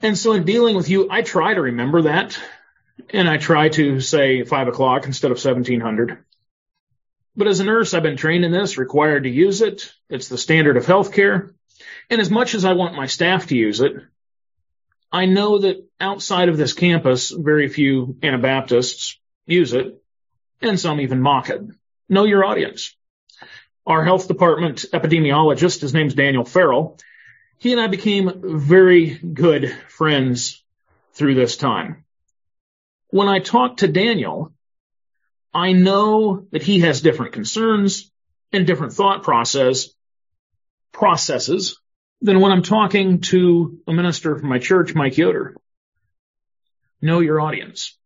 and 0.02 0.16
so 0.16 0.32
in 0.32 0.44
dealing 0.44 0.76
with 0.76 0.88
you, 0.88 1.08
I 1.10 1.22
try 1.22 1.54
to 1.54 1.62
remember 1.62 2.02
that. 2.02 2.38
And 3.10 3.28
I 3.28 3.36
try 3.36 3.68
to 3.70 4.00
say 4.00 4.44
five 4.44 4.68
o'clock 4.68 5.06
instead 5.06 5.30
of 5.30 5.36
1700. 5.36 6.18
But 7.36 7.46
as 7.46 7.60
a 7.60 7.64
nurse, 7.64 7.92
I've 7.92 8.02
been 8.02 8.16
trained 8.16 8.44
in 8.44 8.52
this, 8.52 8.78
required 8.78 9.24
to 9.24 9.30
use 9.30 9.60
it. 9.60 9.92
It's 10.08 10.28
the 10.28 10.38
standard 10.38 10.76
of 10.76 10.86
healthcare. 10.86 11.52
And 12.08 12.20
as 12.20 12.30
much 12.30 12.54
as 12.54 12.64
I 12.64 12.72
want 12.72 12.94
my 12.94 13.06
staff 13.06 13.48
to 13.48 13.56
use 13.56 13.80
it, 13.80 13.94
I 15.12 15.26
know 15.26 15.58
that 15.58 15.84
outside 16.00 16.48
of 16.48 16.56
this 16.56 16.72
campus, 16.72 17.30
very 17.30 17.68
few 17.68 18.16
Anabaptists 18.22 19.18
use 19.46 19.72
it, 19.72 20.02
and 20.62 20.80
some 20.80 21.00
even 21.00 21.20
mock 21.20 21.50
it. 21.50 21.60
Know 22.08 22.24
your 22.24 22.44
audience. 22.44 22.96
Our 23.86 24.04
health 24.04 24.26
department 24.28 24.86
epidemiologist, 24.92 25.80
his 25.80 25.94
name's 25.94 26.14
Daniel 26.14 26.44
Farrell, 26.44 26.98
he 27.58 27.72
and 27.72 27.80
I 27.80 27.86
became 27.86 28.58
very 28.58 29.10
good 29.16 29.74
friends 29.88 30.62
through 31.14 31.34
this 31.34 31.56
time. 31.56 32.04
When 33.08 33.28
I 33.28 33.38
talk 33.38 33.78
to 33.78 33.88
Daniel, 33.88 34.52
I 35.54 35.72
know 35.72 36.46
that 36.50 36.62
he 36.62 36.80
has 36.80 37.00
different 37.00 37.32
concerns 37.32 38.10
and 38.52 38.66
different 38.66 38.92
thought 38.92 39.22
process 39.22 39.88
processes 40.92 41.78
than 42.20 42.40
when 42.40 42.52
I'm 42.52 42.62
talking 42.62 43.20
to 43.22 43.78
a 43.86 43.92
minister 43.92 44.36
from 44.36 44.48
my 44.48 44.58
church, 44.58 44.94
Mike 44.94 45.16
Yoder. 45.16 45.56
Know 47.00 47.20
your 47.20 47.40
audience. 47.40 47.96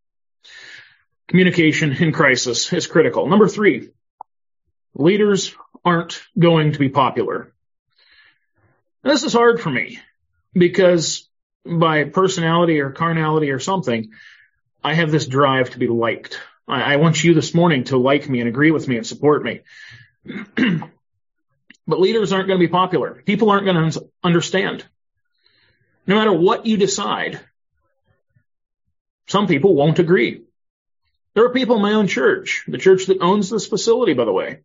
Communication 1.28 1.92
in 1.92 2.12
crisis 2.12 2.72
is 2.72 2.86
critical. 2.86 3.28
Number 3.28 3.48
three, 3.48 3.90
leaders 4.94 5.54
aren't 5.84 6.22
going 6.38 6.72
to 6.72 6.78
be 6.78 6.88
popular. 6.88 7.52
And 9.02 9.12
This 9.12 9.24
is 9.24 9.32
hard 9.32 9.60
for 9.60 9.70
me 9.70 9.98
because 10.52 11.28
by 11.64 12.04
personality 12.04 12.80
or 12.80 12.90
carnality 12.90 13.50
or 13.50 13.58
something, 13.58 14.10
I 14.82 14.94
have 14.94 15.10
this 15.10 15.26
drive 15.26 15.70
to 15.70 15.78
be 15.78 15.88
liked. 15.88 16.40
I, 16.66 16.94
I 16.94 16.96
want 16.96 17.22
you 17.22 17.34
this 17.34 17.54
morning 17.54 17.84
to 17.84 17.96
like 17.96 18.28
me 18.28 18.40
and 18.40 18.48
agree 18.48 18.70
with 18.70 18.88
me 18.88 18.96
and 18.96 19.06
support 19.06 19.42
me. 19.42 19.60
but 21.86 22.00
leaders 22.00 22.32
aren't 22.32 22.48
going 22.48 22.58
to 22.58 22.66
be 22.66 22.70
popular. 22.70 23.22
People 23.24 23.50
aren't 23.50 23.64
going 23.66 23.90
to 23.90 24.08
understand. 24.22 24.84
No 26.06 26.16
matter 26.16 26.32
what 26.32 26.66
you 26.66 26.76
decide, 26.76 27.40
some 29.28 29.46
people 29.46 29.74
won't 29.74 29.98
agree. 29.98 30.42
There 31.34 31.44
are 31.44 31.52
people 31.52 31.76
in 31.76 31.82
my 31.82 31.92
own 31.92 32.08
church, 32.08 32.64
the 32.66 32.78
church 32.78 33.06
that 33.06 33.20
owns 33.20 33.48
this 33.48 33.66
facility, 33.66 34.14
by 34.14 34.24
the 34.24 34.32
way, 34.32 34.60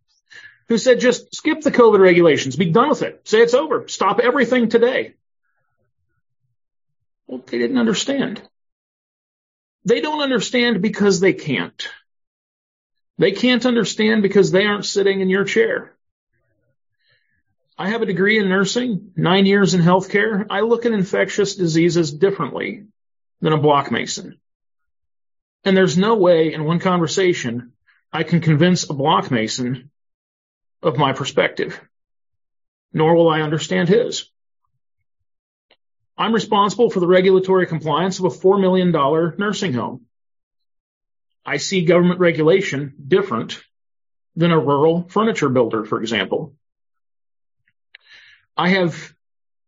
who 0.67 0.77
said 0.77 0.99
just 0.99 1.33
skip 1.33 1.61
the 1.61 1.71
COVID 1.71 1.99
regulations, 1.99 2.55
be 2.55 2.71
done 2.71 2.89
with 2.89 3.01
it, 3.01 3.21
say 3.25 3.41
it's 3.41 3.53
over, 3.53 3.87
stop 3.87 4.19
everything 4.19 4.69
today. 4.69 5.13
Well, 7.27 7.41
they 7.45 7.57
didn't 7.57 7.77
understand. 7.77 8.41
They 9.83 10.01
don't 10.01 10.21
understand 10.21 10.81
because 10.81 11.19
they 11.19 11.33
can't. 11.33 11.87
They 13.17 13.31
can't 13.31 13.65
understand 13.65 14.23
because 14.23 14.51
they 14.51 14.65
aren't 14.65 14.85
sitting 14.85 15.21
in 15.21 15.29
your 15.29 15.45
chair. 15.45 15.93
I 17.77 17.89
have 17.89 18.01
a 18.01 18.05
degree 18.05 18.39
in 18.39 18.49
nursing, 18.49 19.11
nine 19.15 19.45
years 19.45 19.73
in 19.73 19.81
healthcare. 19.81 20.45
I 20.49 20.61
look 20.61 20.85
at 20.85 20.93
infectious 20.93 21.55
diseases 21.55 22.11
differently 22.11 22.85
than 23.41 23.53
a 23.53 23.57
block 23.57 23.91
mason. 23.91 24.39
And 25.63 25.75
there's 25.75 25.97
no 25.97 26.15
way 26.15 26.53
in 26.53 26.63
one 26.63 26.79
conversation 26.79 27.73
I 28.13 28.23
can 28.23 28.39
convince 28.39 28.89
a 28.89 28.93
block 28.93 29.29
mason 29.29 29.91
of 30.85 30.97
my 30.97 31.13
perspective, 31.13 31.81
nor 32.93 33.15
will 33.15 33.29
I 33.29 33.41
understand 33.41 33.89
his. 33.89 34.29
I'm 36.17 36.33
responsible 36.33 36.89
for 36.89 37.01
the 37.01 37.07
regulatory 37.07 37.67
compliance 37.67 38.19
of 38.19 38.25
a 38.25 38.29
$4 38.29 38.61
million 38.61 38.91
nursing 39.37 39.73
home. 39.73 40.05
I 41.45 41.57
see 41.57 41.83
government 41.83 42.19
regulation 42.19 42.93
different 43.05 43.61
than 44.35 44.51
a 44.51 44.59
rural 44.59 45.07
furniture 45.09 45.49
builder, 45.49 45.83
for 45.85 45.99
example. 45.99 46.55
I 48.55 48.69
have 48.69 49.13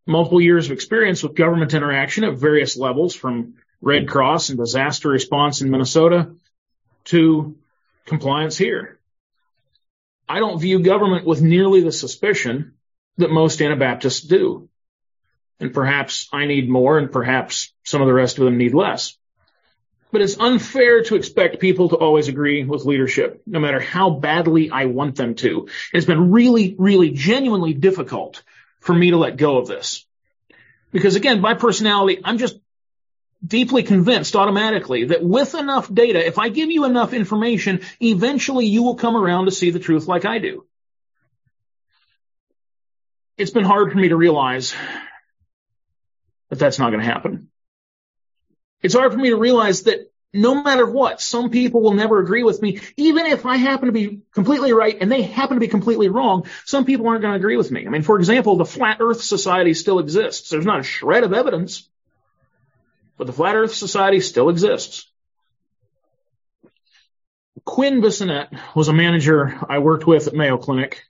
multiple 0.06 0.40
years 0.40 0.68
of 0.68 0.72
experience 0.72 1.22
with 1.22 1.36
government 1.36 1.74
interaction 1.74 2.24
at 2.24 2.36
various 2.36 2.78
levels 2.78 3.14
from 3.14 3.56
Red 3.82 4.08
Cross 4.08 4.50
and 4.50 4.58
disaster 4.58 5.10
response 5.10 5.62
in 5.62 5.70
Minnesota 5.70 6.32
to 7.06 7.58
compliance 8.06 8.58
here. 8.58 8.97
I 10.28 10.40
don't 10.40 10.60
view 10.60 10.80
government 10.80 11.26
with 11.26 11.42
nearly 11.42 11.82
the 11.82 11.92
suspicion 11.92 12.74
that 13.18 13.32
most 13.32 13.62
Anabaptists 13.62 14.22
do. 14.22 14.70
And 15.60 15.74
perhaps 15.74 16.28
I 16.32 16.46
need 16.46 16.70
more 16.70 16.98
and 16.98 17.12
perhaps 17.12 17.74
some 17.84 18.02
of 18.02 18.08
the 18.08 18.14
rest 18.14 18.38
of 18.38 18.46
them 18.46 18.58
need 18.58 18.74
less. 18.74 19.18
But 20.12 20.22
it's 20.22 20.40
unfair 20.40 21.04
to 21.04 21.16
expect 21.16 21.60
people 21.60 21.90
to 21.90 21.96
always 21.96 22.28
agree 22.28 22.64
with 22.64 22.86
leadership, 22.86 23.42
no 23.46 23.60
matter 23.60 23.80
how 23.80 24.10
badly 24.12 24.70
I 24.70 24.86
want 24.86 25.16
them 25.16 25.36
to. 25.36 25.68
It's 25.92 26.06
been 26.06 26.32
really, 26.32 26.76
really 26.78 27.12
genuinely 27.12 27.74
difficult 27.74 28.44
for 28.80 28.94
me 28.94 29.12
to 29.12 29.18
let 29.18 29.38
go 29.38 29.58
of 29.58 29.68
this. 29.68 30.06
Because 30.92 31.16
again, 31.16 31.42
my 31.42 31.56
personality, 31.56 32.22
I'm 32.24 32.38
just 32.38 32.58
deeply 33.46 33.84
convinced 33.84 34.36
automatically 34.36 35.06
that 35.06 35.24
with 35.24 35.54
enough 35.56 35.94
data, 35.94 36.26
if 36.26 36.40
I 36.40 36.50
give 36.50 36.72
you 36.72 36.86
enough 36.86 37.14
information, 37.14 37.82
eventually 38.02 38.66
you 38.66 38.84
will 38.84 38.96
come 38.96 39.16
around 39.16 39.46
to 39.46 39.52
see 39.52 39.72
the 39.72 39.80
truth 39.80 40.08
like 40.08 40.26
I 40.26 40.40
do. 40.40 40.66
It's 43.38 43.52
been 43.52 43.66
hard 43.66 43.92
for 43.92 43.98
me 43.98 44.10
to 44.10 44.16
realize 44.16 44.74
that 46.50 46.58
that's 46.60 46.80
not 46.80 46.90
going 46.90 47.04
to 47.04 47.12
happen. 47.12 47.50
It's 48.82 48.96
hard 48.96 49.12
for 49.12 49.20
me 49.20 49.30
to 49.30 49.38
realize 49.38 49.84
that 49.84 50.12
no 50.34 50.62
matter 50.62 50.86
what, 50.86 51.22
some 51.22 51.50
people 51.50 51.82
will 51.82 51.94
never 51.94 52.20
agree 52.20 52.44
with 52.44 52.62
me. 52.62 52.80
Even 52.96 53.26
if 53.26 53.46
I 53.46 53.58
happen 53.58 53.88
to 53.88 53.92
be 53.92 54.22
completely 54.34 54.74
right 54.74 54.98
and 55.00 55.12
they 55.12 55.22
happen 55.22 55.56
to 55.56 55.62
be 55.62 55.68
completely 55.68 56.10
wrong, 56.10 56.46
some 56.66 56.86
people 56.86 57.08
aren't 57.08 57.22
going 57.22 57.34
to 57.34 57.38
agree 57.38 57.58
with 57.58 57.72
me. 57.72 57.86
I 57.86 57.90
mean, 57.90 58.04
for 58.04 58.18
example, 58.18 58.58
the 58.58 58.66
Flat 58.66 58.98
Earth 59.00 59.22
Society 59.22 59.74
still 59.74 60.00
exists. 60.00 60.50
There's 60.50 60.66
not 60.66 60.82
a 60.82 60.84
shred 60.84 61.24
of 61.24 61.34
evidence, 61.34 61.90
but 63.18 63.28
the 63.28 63.34
Flat 63.34 63.56
Earth 63.56 63.74
Society 63.74 64.20
still 64.20 64.50
exists. 64.50 65.12
Quinn 67.66 68.02
Bissonette 68.02 68.58
was 68.76 68.88
a 68.88 68.94
manager 68.94 69.60
I 69.68 69.80
worked 69.80 70.08
with 70.08 70.28
at 70.28 70.34
Mayo 70.34 70.58
Clinic. 70.58 71.04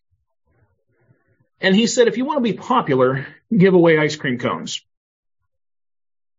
And 1.59 1.75
he 1.75 1.87
said, 1.87 2.07
if 2.07 2.17
you 2.17 2.25
want 2.25 2.37
to 2.37 2.41
be 2.41 2.53
popular, 2.53 3.27
give 3.55 3.73
away 3.73 3.97
ice 3.97 4.15
cream 4.15 4.37
cones. 4.39 4.81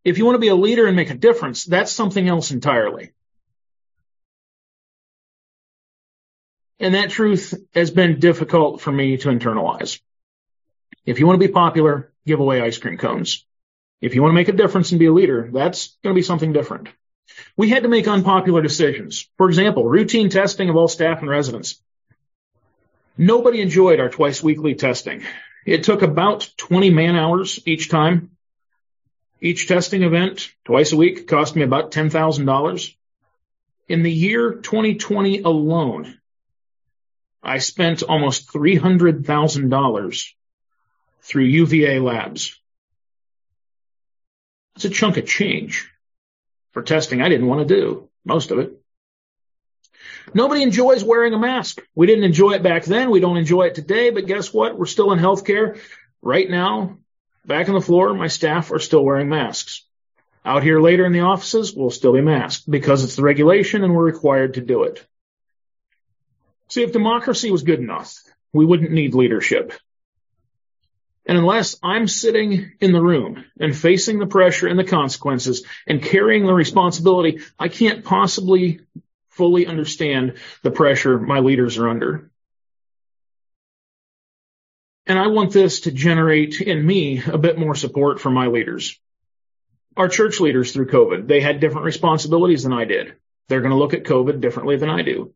If 0.05 0.17
you 0.17 0.25
want 0.25 0.37
to 0.37 0.41
be 0.41 0.49
a 0.49 0.55
leader 0.55 0.87
and 0.87 0.97
make 0.97 1.11
a 1.11 1.15
difference, 1.15 1.65
that's 1.65 1.93
something 1.93 2.27
else 2.29 2.51
entirely. 2.51 3.13
And 6.81 6.95
that 6.95 7.11
truth 7.11 7.55
has 7.75 7.91
been 7.91 8.21
difficult 8.21 8.81
for 8.81 8.93
me 8.93 9.17
to 9.19 9.29
internalize. 9.29 10.01
If 11.05 11.19
you 11.19 11.27
want 11.27 11.41
to 11.41 11.47
be 11.47 11.53
popular, 11.53 12.13
give 12.25 12.39
away 12.39 12.63
ice 12.63 12.79
cream 12.79 12.97
cones. 12.97 13.45
If 14.01 14.15
you 14.15 14.23
want 14.23 14.33
to 14.33 14.37
make 14.37 14.49
a 14.49 14.53
difference 14.53 14.93
and 14.93 14.99
be 14.99 15.07
a 15.07 15.13
leader, 15.13 15.51
that's 15.53 15.97
going 16.03 16.15
to 16.15 16.19
be 16.19 16.23
something 16.23 16.53
different. 16.53 16.89
We 17.57 17.69
had 17.69 17.83
to 17.83 17.89
make 17.89 18.07
unpopular 18.07 18.63
decisions. 18.63 19.29
For 19.37 19.49
example, 19.49 19.85
routine 19.85 20.31
testing 20.31 20.69
of 20.69 20.77
all 20.77 20.89
staff 20.89 21.21
and 21.21 21.29
residents. 21.29 21.83
Nobody 23.17 23.61
enjoyed 23.61 23.99
our 23.99 24.09
twice 24.09 24.43
weekly 24.43 24.75
testing. 24.75 25.25
It 25.67 25.83
took 25.83 26.03
about 26.03 26.49
20 26.57 26.91
man 26.91 27.17
hours 27.17 27.61
each 27.67 27.89
time. 27.89 28.31
Each 29.41 29.69
testing 29.69 30.03
event, 30.03 30.53
twice 30.65 30.93
a 30.93 30.97
week, 30.97 31.27
cost 31.27 31.55
me 31.55 31.63
about 31.63 31.93
$10,000. 31.93 32.95
In 33.89 34.03
the 34.03 34.13
year 34.13 34.55
2020 34.55 35.41
alone, 35.41 36.19
I 37.43 37.59
spent 37.59 38.03
almost 38.03 38.53
$300,000 38.53 40.33
through 41.23 41.45
UVA 41.45 41.99
labs. 41.99 42.61
That's 44.79 44.85
a 44.85 44.91
chunk 44.91 45.17
of 45.17 45.27
change 45.27 45.91
for 46.71 46.85
testing 46.85 47.21
I 47.21 47.29
didn't 47.29 47.49
want 47.49 47.67
to 47.67 47.75
do, 47.75 48.09
most 48.25 48.53
of 48.53 48.61
it. 48.61 48.81
Nobody 50.33 50.63
enjoys 50.63 51.03
wearing 51.03 51.35
a 51.35 51.39
mask. 51.39 51.83
We 51.97 52.07
didn't 52.07 52.23
enjoy 52.23 52.53
it 52.53 52.63
back 52.63 52.85
then. 52.85 53.11
We 53.11 53.19
don't 53.19 53.39
enjoy 53.39 53.65
it 53.65 53.75
today, 53.75 54.11
but 54.11 54.27
guess 54.27 54.55
what? 54.55 54.79
We're 54.79 54.87
still 54.87 55.11
in 55.11 55.19
healthcare. 55.19 55.81
Right 56.23 56.49
now, 56.49 56.99
Back 57.49 57.69
on 57.71 57.75
the 57.75 57.81
floor, 57.81 58.13
my 58.13 58.27
staff 58.27 58.71
are 58.73 58.79
still 58.79 59.03
wearing 59.03 59.31
masks. 59.31 59.87
Out 60.45 60.63
here 60.63 60.81
later 60.81 61.07
in 61.07 61.13
the 61.13 61.21
offices, 61.21 61.75
we'll 61.75 61.89
still 61.89 62.13
be 62.13 62.21
masked 62.21 62.71
because 62.71 63.03
it's 63.03 63.17
the 63.17 63.23
regulation 63.23 63.83
and 63.83 63.95
we're 63.95 64.05
required 64.05 64.55
to 64.55 64.61
do 64.61 64.83
it. 64.83 65.05
See, 66.69 66.83
if 66.83 66.93
democracy 66.93 67.51
was 67.51 67.63
good 67.63 67.81
enough, 67.81 68.15
we 68.53 68.67
wouldn't 68.67 68.93
need 68.93 69.15
leadership. 69.15 69.73
And 71.29 71.37
unless 71.37 71.77
I'm 71.83 72.09
sitting 72.09 72.73
in 72.81 72.93
the 72.93 73.03
room 73.03 73.45
and 73.61 73.77
facing 73.77 74.19
the 74.19 74.27
pressure 74.27 74.67
and 74.67 74.79
the 74.79 74.85
consequences 74.85 75.63
and 75.87 76.03
carrying 76.03 76.47
the 76.47 76.55
responsibility, 76.55 77.41
I 77.59 77.69
can't 77.69 78.03
possibly 78.03 78.81
fully 79.29 79.67
understand 79.67 80.39
the 80.63 80.71
pressure 80.71 81.19
my 81.19 81.41
leaders 81.41 81.77
are 81.77 81.91
under. 81.91 82.31
And 85.07 85.19
I 85.19 85.27
want 85.27 85.53
this 85.53 85.81
to 85.81 85.93
generate 85.93 86.63
in 86.63 86.85
me 86.85 87.23
a 87.23 87.39
bit 87.39 87.59
more 87.59 87.75
support 87.75 88.21
for 88.21 88.31
my 88.31 88.47
leaders. 88.47 88.99
Our 89.99 90.09
church 90.09 90.41
leaders 90.41 90.73
through 90.73 90.87
COVID, 90.87 91.27
they 91.27 91.41
had 91.41 91.61
different 91.61 91.85
responsibilities 91.85 92.63
than 92.63 92.73
I 92.73 92.85
did. 92.85 93.15
They're 93.49 93.61
going 93.61 93.73
to 93.73 93.79
look 93.79 93.95
at 93.95 94.05
COVID 94.05 94.41
differently 94.41 94.77
than 94.77 94.89
I 94.89 95.03
do. 95.03 95.35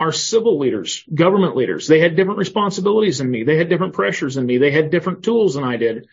Our 0.00 0.12
civil 0.12 0.58
leaders, 0.58 1.04
government 1.12 1.56
leaders, 1.56 1.88
they 1.88 1.98
had 1.98 2.14
different 2.14 2.38
responsibilities 2.38 3.18
than 3.18 3.30
me. 3.30 3.42
They 3.42 3.56
had 3.56 3.68
different 3.68 3.94
pressures 3.94 4.36
than 4.36 4.46
me. 4.46 4.58
They 4.58 4.70
had 4.70 4.90
different 4.90 5.24
tools 5.24 5.54
than 5.54 5.64
I 5.64 5.76
did. 5.76 6.06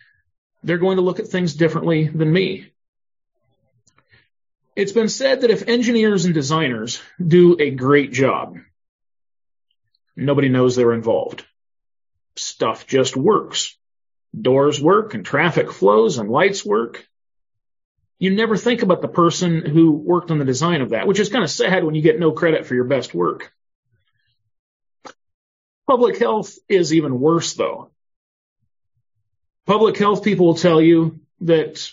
They're 0.64 0.78
going 0.78 0.96
to 0.96 1.02
look 1.02 1.20
at 1.20 1.28
things 1.28 1.54
differently 1.54 2.08
than 2.08 2.32
me. 2.32 2.72
It's 4.74 4.92
been 4.92 5.08
said 5.08 5.42
that 5.42 5.50
if 5.50 5.68
engineers 5.68 6.24
and 6.24 6.34
designers 6.34 7.00
do 7.24 7.56
a 7.60 7.70
great 7.70 8.12
job, 8.12 8.58
nobody 10.16 10.48
knows 10.48 10.74
they're 10.74 10.92
involved 10.92 11.44
stuff 12.38 12.86
just 12.86 13.16
works. 13.16 13.76
Doors 14.38 14.80
work 14.80 15.14
and 15.14 15.24
traffic 15.24 15.72
flows 15.72 16.18
and 16.18 16.30
lights 16.30 16.64
work. 16.64 17.06
You 18.18 18.30
never 18.30 18.56
think 18.56 18.82
about 18.82 19.02
the 19.02 19.08
person 19.08 19.64
who 19.64 19.92
worked 19.92 20.30
on 20.30 20.38
the 20.38 20.44
design 20.44 20.80
of 20.80 20.90
that, 20.90 21.06
which 21.06 21.20
is 21.20 21.28
kind 21.28 21.44
of 21.44 21.50
sad 21.50 21.84
when 21.84 21.94
you 21.94 22.02
get 22.02 22.18
no 22.18 22.32
credit 22.32 22.66
for 22.66 22.74
your 22.74 22.84
best 22.84 23.14
work. 23.14 23.52
Public 25.86 26.18
health 26.18 26.56
is 26.68 26.92
even 26.92 27.20
worse 27.20 27.54
though. 27.54 27.90
Public 29.66 29.96
health 29.96 30.24
people 30.24 30.46
will 30.46 30.54
tell 30.54 30.80
you 30.80 31.20
that 31.40 31.90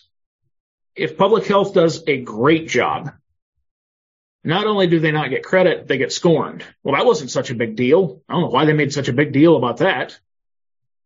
if 0.95 1.17
public 1.17 1.45
health 1.45 1.73
does 1.73 2.03
a 2.07 2.21
great 2.21 2.67
job, 2.67 3.11
not 4.43 4.67
only 4.67 4.87
do 4.87 4.99
they 4.99 5.11
not 5.11 5.29
get 5.29 5.43
credit, 5.43 5.87
they 5.87 5.97
get 5.97 6.11
scorned. 6.11 6.63
Well, 6.83 6.95
that 6.95 7.05
wasn't 7.05 7.31
such 7.31 7.49
a 7.49 7.55
big 7.55 7.75
deal. 7.75 8.21
I 8.27 8.33
don't 8.33 8.41
know 8.43 8.49
why 8.49 8.65
they 8.65 8.73
made 8.73 8.93
such 8.93 9.07
a 9.07 9.13
big 9.13 9.31
deal 9.31 9.55
about 9.55 9.77
that 9.77 10.19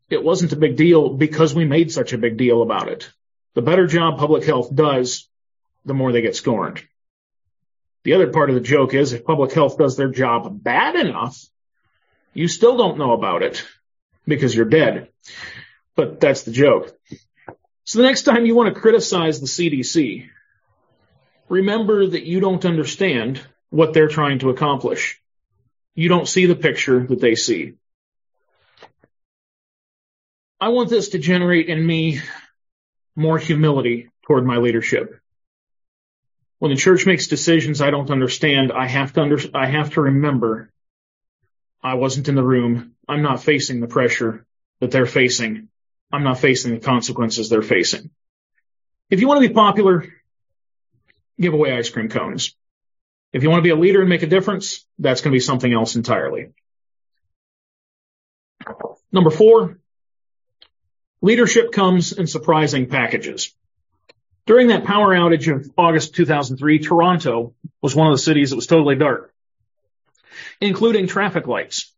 it 0.10 0.24
wasn't 0.24 0.54
a 0.54 0.58
big 0.58 0.76
deal 0.76 1.10
because 1.10 1.54
we 1.54 1.66
made 1.66 1.92
such 1.92 2.14
a 2.14 2.18
big 2.18 2.38
deal 2.38 2.62
about 2.62 2.88
it. 2.88 3.12
The 3.56 3.62
better 3.62 3.88
job 3.88 4.20
public 4.20 4.46
health 4.46 4.74
does, 4.74 5.28
the 5.86 5.94
more 5.94 6.12
they 6.12 6.22
get 6.22 6.36
scorned. 6.36 6.84
The 8.04 8.14
other 8.14 8.32
part 8.32 8.50
of 8.50 8.56
the 8.56 8.62
joke 8.62 8.94
is 8.94 9.12
if 9.12 9.26
public 9.26 9.52
health 9.52 9.78
does 9.78 9.98
their 9.98 10.10
job 10.10 10.64
bad 10.64 10.96
enough, 10.96 11.44
you 12.38 12.48
still 12.48 12.78
don't 12.78 13.00
know 13.00 13.14
about 13.14 13.42
it 13.42 13.66
because 14.28 14.54
you're 14.54 14.66
dead. 14.66 15.08
But 15.96 16.20
that's 16.20 16.44
the 16.44 16.52
joke. 16.52 16.96
So 17.84 17.98
the 17.98 18.06
next 18.06 18.24
time 18.24 18.46
you 18.46 18.54
want 18.56 18.76
to 18.76 18.80
criticize 18.80 19.40
the 19.40 19.48
CDC, 19.48 20.28
remember 21.50 22.06
that 22.06 22.26
you 22.26 22.40
don't 22.40 22.64
understand 22.64 23.42
what 23.72 23.94
they're 23.94 24.08
trying 24.08 24.38
to 24.40 24.52
accomplish. 24.52 25.20
You 25.96 26.10
don't 26.10 26.28
see 26.28 26.46
the 26.46 26.56
picture 26.56 27.08
that 27.08 27.20
they 27.20 27.34
see. 27.34 27.74
I 30.62 30.70
want 30.70 30.92
this 30.92 31.10
to 31.10 31.18
generate 31.18 31.70
in 31.70 31.84
me 31.84 32.22
more 33.16 33.40
humility 33.40 34.12
toward 34.28 34.46
my 34.46 34.58
leadership. 34.58 35.20
When 36.60 36.70
the 36.70 36.78
church 36.78 37.08
makes 37.08 37.26
decisions 37.26 37.82
I 37.82 37.90
don't 37.90 38.12
understand, 38.12 38.72
I 38.72 38.86
have 38.86 39.14
to 39.14 39.22
under, 39.22 39.40
I 39.56 39.66
have 39.66 39.92
to 39.94 40.02
remember 40.02 40.70
I 41.88 41.96
wasn't 41.96 42.30
in 42.30 42.36
the 42.36 42.44
room. 42.44 42.94
I'm 43.08 43.22
not 43.22 43.44
facing 43.44 43.80
the 43.80 43.88
pressure 43.88 44.46
that 44.80 44.92
they're 44.92 45.06
facing. 45.06 45.70
I'm 46.12 46.24
not 46.24 46.40
facing 46.40 46.74
the 46.74 46.80
consequences 46.80 47.50
they're 47.50 47.62
facing. 47.62 48.10
If 49.10 49.22
you 49.22 49.28
want 49.28 49.42
to 49.42 49.48
be 49.48 49.54
popular, 49.54 50.06
give 51.40 51.54
away 51.54 51.78
ice 51.78 51.90
cream 51.90 52.10
cones. 52.10 52.56
If 53.34 53.44
you 53.44 53.50
want 53.50 53.60
to 53.60 53.64
be 53.64 53.70
a 53.70 53.76
leader 53.76 54.02
and 54.02 54.10
make 54.10 54.24
a 54.24 54.28
difference, 54.28 54.86
that's 55.00 55.22
going 55.22 55.32
to 55.32 55.36
be 55.36 55.40
something 55.40 55.72
else 55.72 55.96
entirely. 55.96 56.54
Number 59.12 59.30
four, 59.30 59.78
Leadership 61.22 61.72
comes 61.72 62.14
in 62.14 62.28
surprising 62.28 62.88
packages. 62.88 63.54
During 64.46 64.68
that 64.68 64.86
power 64.86 65.16
outage 65.16 65.54
of 65.54 65.70
August 65.78 66.16
2003, 66.16 66.80
Toronto 66.80 67.54
was 67.82 67.96
one 67.96 68.08
of 68.08 68.14
the 68.14 68.22
cities 68.22 68.52
that 68.52 68.56
was 68.56 68.68
totally 68.68 68.96
dark, 68.96 69.34
including 70.62 71.08
traffic 71.08 71.48
lights. 71.48 71.92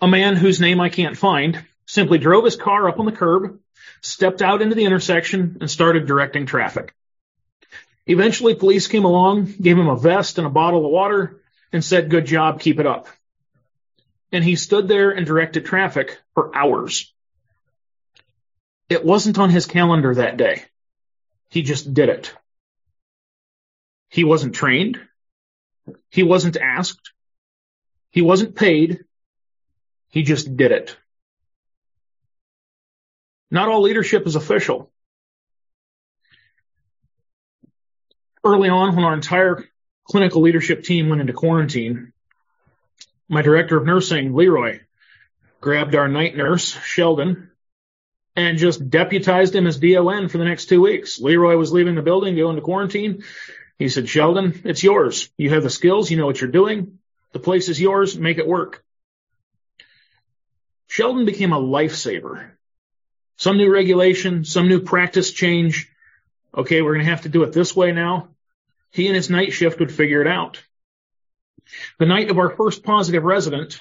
A 0.00 0.08
man 0.08 0.36
whose 0.36 0.60
name 0.60 0.80
I 0.80 0.88
can't 0.88 1.16
find 1.16 1.64
simply 1.86 2.18
drove 2.18 2.44
his 2.44 2.56
car 2.56 2.88
up 2.88 2.98
on 2.98 3.06
the 3.06 3.12
curb, 3.12 3.58
stepped 4.00 4.42
out 4.42 4.62
into 4.62 4.74
the 4.74 4.84
intersection, 4.84 5.58
and 5.60 5.70
started 5.70 6.06
directing 6.06 6.46
traffic. 6.46 6.94
Eventually, 8.06 8.54
police 8.54 8.88
came 8.88 9.04
along, 9.04 9.54
gave 9.60 9.78
him 9.78 9.88
a 9.88 9.96
vest 9.96 10.38
and 10.38 10.46
a 10.46 10.50
bottle 10.50 10.84
of 10.84 10.90
water, 10.90 11.40
and 11.72 11.84
said, 11.84 12.10
good 12.10 12.26
job, 12.26 12.60
keep 12.60 12.80
it 12.80 12.86
up. 12.86 13.06
And 14.32 14.42
he 14.42 14.56
stood 14.56 14.88
there 14.88 15.10
and 15.10 15.24
directed 15.26 15.66
traffic 15.66 16.18
for 16.34 16.56
hours. 16.56 17.12
It 18.88 19.04
wasn't 19.04 19.38
on 19.38 19.50
his 19.50 19.66
calendar 19.66 20.14
that 20.14 20.36
day. 20.36 20.64
He 21.48 21.62
just 21.62 21.94
did 21.94 22.08
it. 22.08 22.34
He 24.08 24.24
wasn't 24.24 24.54
trained. 24.54 25.00
He 26.10 26.22
wasn't 26.22 26.56
asked. 26.56 27.12
He 28.10 28.22
wasn't 28.22 28.54
paid. 28.54 29.04
He 30.08 30.22
just 30.22 30.56
did 30.56 30.72
it. 30.72 30.96
Not 33.50 33.68
all 33.68 33.82
leadership 33.82 34.26
is 34.26 34.36
official. 34.36 34.90
Early 38.44 38.68
on, 38.68 38.96
when 38.96 39.04
our 39.04 39.14
entire 39.14 39.64
clinical 40.04 40.42
leadership 40.42 40.84
team 40.84 41.08
went 41.08 41.20
into 41.20 41.32
quarantine, 41.32 42.12
my 43.28 43.42
director 43.42 43.76
of 43.76 43.86
nursing, 43.86 44.34
Leroy, 44.34 44.80
grabbed 45.60 45.94
our 45.94 46.08
night 46.08 46.36
nurse, 46.36 46.72
Sheldon, 46.84 47.50
and 48.34 48.58
just 48.58 48.90
deputized 48.90 49.54
him 49.54 49.66
as 49.66 49.78
DON 49.78 50.28
for 50.28 50.38
the 50.38 50.44
next 50.44 50.66
two 50.66 50.80
weeks. 50.80 51.20
Leroy 51.20 51.56
was 51.56 51.72
leaving 51.72 51.94
the 51.94 52.02
building, 52.02 52.36
going 52.36 52.56
to 52.56 52.62
quarantine. 52.62 53.22
He 53.82 53.88
said, 53.88 54.08
Sheldon, 54.08 54.60
it's 54.64 54.84
yours. 54.84 55.28
You 55.36 55.50
have 55.50 55.64
the 55.64 55.68
skills. 55.68 56.08
You 56.08 56.16
know 56.16 56.24
what 56.24 56.40
you're 56.40 56.48
doing. 56.48 57.00
The 57.32 57.40
place 57.40 57.68
is 57.68 57.80
yours. 57.80 58.16
Make 58.16 58.38
it 58.38 58.46
work. 58.46 58.84
Sheldon 60.86 61.24
became 61.24 61.52
a 61.52 61.60
lifesaver. 61.60 62.52
Some 63.38 63.56
new 63.56 63.72
regulation, 63.72 64.44
some 64.44 64.68
new 64.68 64.82
practice 64.82 65.32
change. 65.32 65.90
Okay, 66.56 66.80
we're 66.80 66.92
going 66.94 67.04
to 67.04 67.10
have 67.10 67.22
to 67.22 67.28
do 67.28 67.42
it 67.42 67.52
this 67.52 67.74
way 67.74 67.90
now. 67.90 68.28
He 68.92 69.08
and 69.08 69.16
his 69.16 69.30
night 69.30 69.52
shift 69.52 69.80
would 69.80 69.90
figure 69.90 70.20
it 70.20 70.28
out. 70.28 70.62
The 71.98 72.06
night 72.06 72.30
of 72.30 72.38
our 72.38 72.50
first 72.50 72.84
positive 72.84 73.24
resident, 73.24 73.80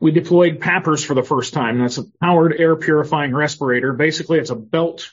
we 0.00 0.12
deployed 0.12 0.60
PAPRs 0.60 1.04
for 1.04 1.12
the 1.12 1.22
first 1.22 1.52
time. 1.52 1.78
That's 1.78 1.98
a 1.98 2.04
powered 2.22 2.58
air 2.58 2.74
purifying 2.74 3.34
respirator. 3.34 3.92
Basically, 3.92 4.38
it's 4.38 4.48
a 4.48 4.56
belt 4.56 5.10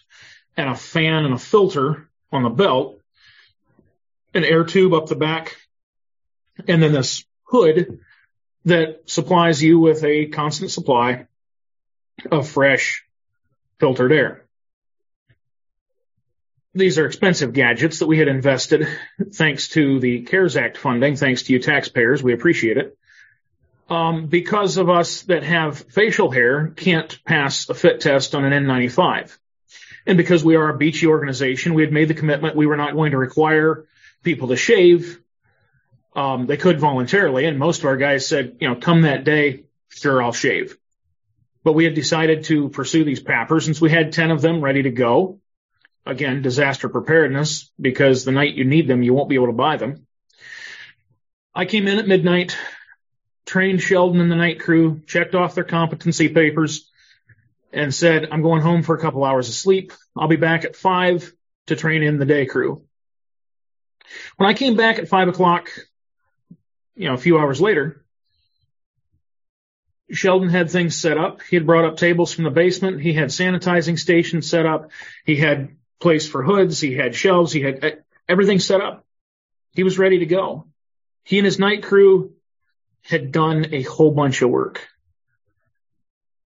and 0.56 0.70
a 0.70 0.76
fan 0.76 1.26
and 1.26 1.34
a 1.34 1.38
filter 1.38 2.08
on 2.32 2.44
the 2.44 2.50
belt, 2.50 3.02
an 4.34 4.44
air 4.44 4.64
tube 4.64 4.94
up 4.94 5.08
the 5.08 5.16
back, 5.16 5.56
and 6.68 6.82
then 6.82 6.92
this 6.92 7.26
hood 7.44 8.00
that 8.66 9.10
supplies 9.10 9.62
you 9.62 9.80
with 9.80 10.04
a 10.04 10.28
constant 10.28 10.72
supply 10.72 11.28
of 12.32 12.48
fresh 12.48 13.04
filtered 13.80 14.12
air. 14.12 14.46
These 16.76 16.98
are 16.98 17.06
expensive 17.06 17.54
gadgets 17.54 18.00
that 18.00 18.08
we 18.08 18.18
had 18.18 18.28
invested 18.28 18.88
thanks 19.34 19.68
to 19.70 20.00
the 20.00 20.24
CARES 20.24 20.58
Act 20.58 20.78
funding, 20.78 21.16
thanks 21.16 21.44
to 21.44 21.54
you 21.54 21.60
taxpayers. 21.60 22.24
We 22.24 22.34
appreciate 22.34 22.78
it. 22.78 22.98
Um, 23.90 24.28
because 24.28 24.78
of 24.78 24.90
us 24.90 25.22
that 25.24 25.44
have 25.44 25.78
facial 25.78 26.32
hair 26.32 26.70
can't 26.70 27.24
pass 27.26 27.70
a 27.70 27.76
fit 27.76 28.02
test 28.02 28.34
on 28.34 28.46
an 28.46 28.66
N95. 28.66 29.38
And 30.08 30.18
because 30.18 30.44
we 30.44 30.56
are 30.56 30.70
a 30.70 30.78
Beachy 30.78 31.06
organization, 31.06 31.76
we 31.76 31.84
had 31.84 31.92
made 31.92 32.08
the 32.08 32.14
commitment 32.14 32.56
we 32.56 32.66
were 32.66 32.78
not 32.78 32.96
going 32.96 33.12
to 33.12 33.18
require 33.18 33.86
people 34.24 34.50
to 34.50 34.56
shave. 34.56 35.22
Um, 36.16 36.46
they 36.46 36.58
could 36.58 36.80
voluntarily, 36.80 37.46
and 37.46 37.58
most 37.58 37.80
of 37.80 37.86
our 37.86 37.98
guys 37.98 38.28
said, 38.28 38.58
you 38.60 38.68
know, 38.68 38.76
come 38.76 39.02
that 39.02 39.24
day, 39.24 39.64
sure, 39.90 40.22
I'll 40.22 40.32
shave. 40.32 40.78
But 41.64 41.74
we 41.74 41.86
had 41.86 41.96
decided 41.96 42.46
to 42.46 42.70
pursue 42.70 43.04
these 43.04 43.24
PAPRs 43.24 43.64
since 43.64 43.82
we 43.82 43.90
had 43.90 44.12
10 44.12 44.32
of 44.32 44.42
them 44.42 44.64
ready 44.64 44.84
to 44.84 44.92
go. 44.92 45.40
Again, 46.06 46.42
disaster 46.42 46.90
preparedness, 46.90 47.72
because 47.80 48.26
the 48.26 48.32
night 48.32 48.56
you 48.56 48.66
need 48.66 48.88
them, 48.88 49.04
you 49.04 49.14
won't 49.14 49.30
be 49.30 49.36
able 49.36 49.48
to 49.48 49.54
buy 49.54 49.78
them. 49.78 50.06
I 51.56 51.66
came 51.66 51.88
in 51.88 52.00
at 52.00 52.08
midnight, 52.08 52.58
trained 53.46 53.82
Sheldon 53.82 54.20
and 54.20 54.32
the 54.32 54.36
night 54.36 54.60
crew, 54.60 55.02
checked 55.08 55.36
off 55.36 55.56
their 55.56 55.64
competency 55.64 56.30
papers, 56.30 56.92
and 57.72 57.94
said, 57.94 58.28
I'm 58.32 58.42
going 58.42 58.62
home 58.62 58.84
for 58.84 58.96
a 58.96 59.00
couple 59.00 59.24
hours 59.24 59.50
of 59.50 59.56
sleep. 59.56 59.94
I'll 60.16 60.28
be 60.28 60.36
back 60.36 60.66
at 60.66 60.76
five 60.76 61.32
to 61.68 61.76
train 61.76 62.04
in 62.04 62.20
the 62.20 62.26
day 62.26 62.46
crew. 62.46 62.84
When 64.38 64.50
I 64.50 64.54
came 64.54 64.76
back 64.76 65.00
at 65.00 65.08
five 65.08 65.28
o'clock, 65.28 65.70
you 66.96 67.08
know, 67.08 67.14
a 67.14 67.18
few 67.18 67.38
hours 67.38 67.60
later, 67.60 68.04
Sheldon 70.12 70.50
had 70.50 70.70
things 70.70 70.96
set 70.96 71.18
up. 71.18 71.42
He 71.42 71.56
had 71.56 71.66
brought 71.66 71.86
up 71.86 71.98
tables 71.98 72.34
from 72.34 72.44
the 72.44 72.52
basement. 72.52 73.02
He 73.02 73.14
had 73.14 73.30
sanitizing 73.30 73.98
stations 73.98 74.50
set 74.50 74.66
up. 74.66 74.92
He 75.26 75.38
had 75.38 75.76
place 76.00 76.28
for 76.28 76.44
hoods. 76.44 76.80
He 76.80 76.94
had 76.94 77.16
shelves. 77.16 77.52
He 77.52 77.62
had 77.62 77.84
uh, 77.84 77.92
everything 78.28 78.60
set 78.60 78.82
up. 78.82 79.06
He 79.72 79.84
was 79.84 79.98
ready 79.98 80.20
to 80.20 80.26
go. 80.26 80.68
He 81.24 81.40
and 81.40 81.46
his 81.46 81.58
night 81.58 81.84
crew 81.84 82.34
had 83.02 83.32
done 83.32 83.68
a 83.72 83.82
whole 83.82 84.12
bunch 84.12 84.42
of 84.42 84.50
work. 84.50 84.88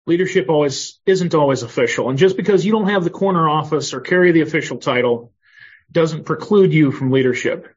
Leadership 0.06 0.49
always 0.49 0.99
isn't 1.06 1.36
always 1.36 1.63
official. 1.63 2.10
And 2.10 2.17
just 2.17 2.38
because 2.38 2.65
you 2.65 2.71
don't 2.71 2.89
have 2.89 3.03
the 3.03 3.10
corner 3.10 3.49
office 3.49 3.93
or 3.93 3.99
carry 3.99 4.32
the 4.32 4.41
official 4.41 4.77
title 4.77 5.34
doesn't 5.91 6.26
preclude 6.26 6.73
you 6.73 6.91
from 6.91 7.12
leadership. 7.12 7.67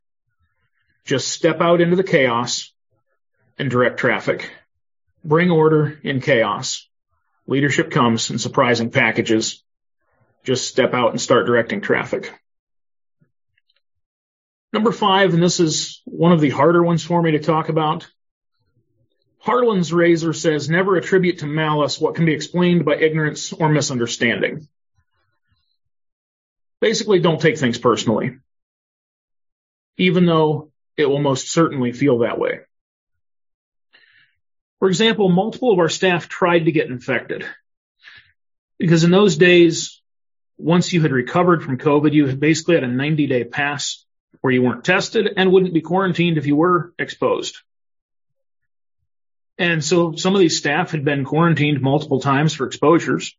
Just 1.05 1.29
step 1.29 1.61
out 1.61 1.81
into 1.81 1.97
the 1.97 2.05
chaos 2.05 2.73
and 3.59 3.71
direct 3.71 3.99
traffic. 3.99 4.51
Bring 5.25 5.51
order 5.51 5.99
in 6.03 6.21
chaos. 6.21 6.89
Leadership 7.47 7.91
comes 7.91 8.31
in 8.31 8.39
surprising 8.39 8.91
packages. 8.91 9.63
Just 10.45 10.69
step 10.69 10.95
out 10.95 11.11
and 11.11 11.21
start 11.21 11.47
directing 11.47 11.81
traffic. 11.81 12.33
Number 14.73 14.93
five, 14.93 15.35
and 15.35 15.43
this 15.43 15.59
is 15.59 16.01
one 16.05 16.33
of 16.33 16.41
the 16.41 16.51
harder 16.51 16.83
ones 16.83 17.03
for 17.03 17.21
me 17.21 17.33
to 17.33 17.41
talk 17.41 17.69
about. 17.69 18.07
Hanlon's 19.41 19.93
razor 19.93 20.33
says 20.33 20.71
never 20.71 20.97
attribute 20.97 21.39
to 21.39 21.47
malice 21.47 21.99
what 21.99 22.15
can 22.15 22.25
be 22.25 22.35
explained 22.35 22.85
by 22.85 22.97
ignorance 22.97 23.53
or 23.53 23.69
misunderstanding. 23.69 24.69
Basically, 26.81 27.21
don't 27.21 27.41
take 27.41 27.59
things 27.59 27.79
personally, 27.79 28.39
even 29.99 30.27
though 30.27 30.71
it 30.97 31.07
will 31.07 31.21
most 31.21 31.51
certainly 31.51 31.93
feel 31.93 32.19
that 32.19 32.39
way. 32.39 32.61
For 34.79 34.89
example, 34.89 35.29
multiple 35.29 35.73
of 35.73 35.79
our 35.79 35.91
staff 35.91 36.29
tried 36.29 36.65
to 36.65 36.73
get 36.73 36.89
infected 36.89 37.45
because 38.79 39.05
in 39.05 39.11
those 39.11 39.37
days, 39.37 40.01
once 40.57 40.93
you 40.93 41.03
had 41.03 41.13
recovered 41.13 41.63
from 41.63 41.79
COVID, 41.79 42.13
you 42.13 42.27
basically 42.35 42.77
had 42.77 42.85
a 42.85 42.89
90 42.89 43.27
day 43.27 43.45
pass 43.45 44.05
where 44.41 44.53
you 44.53 44.63
weren't 44.63 44.85
tested 44.85 45.29
and 45.37 45.53
wouldn't 45.53 45.75
be 45.75 45.83
quarantined 45.83 46.39
if 46.39 46.47
you 46.47 46.57
were 46.57 46.95
exposed. 46.99 47.59
And 49.59 49.85
so 49.85 50.15
some 50.15 50.35
of 50.35 50.41
these 50.41 50.57
staff 50.57 50.93
had 50.93 51.05
been 51.05 51.25
quarantined 51.27 51.83
multiple 51.83 52.21
times 52.21 52.55
for 52.55 52.67
exposures. 52.67 53.37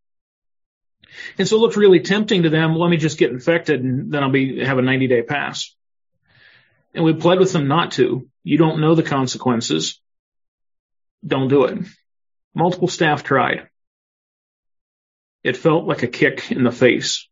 And 1.37 1.47
so 1.47 1.57
it 1.57 1.59
looked 1.59 1.75
really 1.75 1.99
tempting 1.99 2.43
to 2.43 2.49
them. 2.49 2.75
Let 2.75 2.89
me 2.89 2.97
just 2.97 3.17
get 3.17 3.31
infected 3.31 3.83
and 3.83 4.11
then 4.11 4.23
I'll 4.23 4.31
be, 4.31 4.63
have 4.63 4.77
a 4.77 4.81
90 4.81 5.07
day 5.07 5.21
pass. 5.21 5.75
And 6.93 7.03
we 7.03 7.13
pled 7.13 7.39
with 7.39 7.53
them 7.53 7.67
not 7.67 7.91
to. 7.93 8.27
You 8.43 8.57
don't 8.57 8.81
know 8.81 8.95
the 8.95 9.03
consequences 9.03 10.01
don't 11.25 11.47
do 11.47 11.65
it. 11.65 11.79
Multiple 12.53 12.87
staff 12.87 13.23
tried. 13.23 13.69
It 15.43 15.57
felt 15.57 15.85
like 15.85 16.03
a 16.03 16.07
kick 16.07 16.51
in 16.51 16.63
the 16.63 16.71
face. 16.71 17.27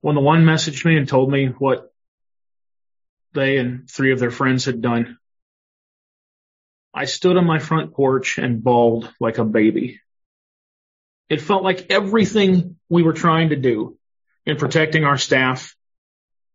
When 0.00 0.14
the 0.14 0.20
one 0.20 0.44
messaged 0.44 0.84
me 0.84 0.96
and 0.96 1.08
told 1.08 1.30
me 1.30 1.46
what 1.46 1.92
they 3.34 3.58
and 3.58 3.88
three 3.88 4.12
of 4.12 4.18
their 4.18 4.30
friends 4.30 4.64
had 4.64 4.82
done, 4.82 5.18
I 6.94 7.06
stood 7.06 7.36
on 7.36 7.46
my 7.46 7.58
front 7.58 7.94
porch 7.94 8.38
and 8.38 8.62
bawled 8.62 9.12
like 9.20 9.38
a 9.38 9.44
baby. 9.44 10.00
It 11.32 11.40
felt 11.40 11.62
like 11.62 11.86
everything 11.88 12.76
we 12.90 13.02
were 13.02 13.14
trying 13.14 13.48
to 13.48 13.56
do 13.56 13.96
in 14.44 14.58
protecting 14.58 15.04
our 15.04 15.16
staff 15.16 15.74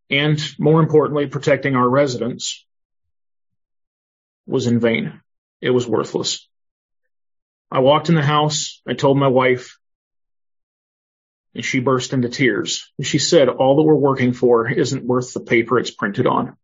and 0.08 0.40
more 0.60 0.80
importantly, 0.80 1.26
protecting 1.26 1.76
our 1.76 1.90
residents 1.90 2.64
was 4.46 4.68
in 4.68 4.80
vain. 4.80 5.20
It 5.62 5.72
was 5.72 5.88
worthless. 5.88 6.48
I 7.72 7.80
walked 7.80 8.10
in 8.10 8.14
the 8.16 8.22
house. 8.22 8.80
I 8.88 8.94
told 8.94 9.18
my 9.18 9.30
wife 9.30 9.80
and 11.56 11.66
she 11.66 11.80
burst 11.80 12.14
into 12.14 12.30
tears. 12.30 12.94
She 13.02 13.18
said, 13.18 13.50
all 13.50 13.78
that 13.78 13.82
we're 13.82 13.96
working 13.96 14.32
for 14.32 14.70
isn't 14.70 15.04
worth 15.04 15.34
the 15.34 15.40
paper 15.40 15.80
it's 15.80 15.90
printed 15.90 16.28
on. 16.28 16.56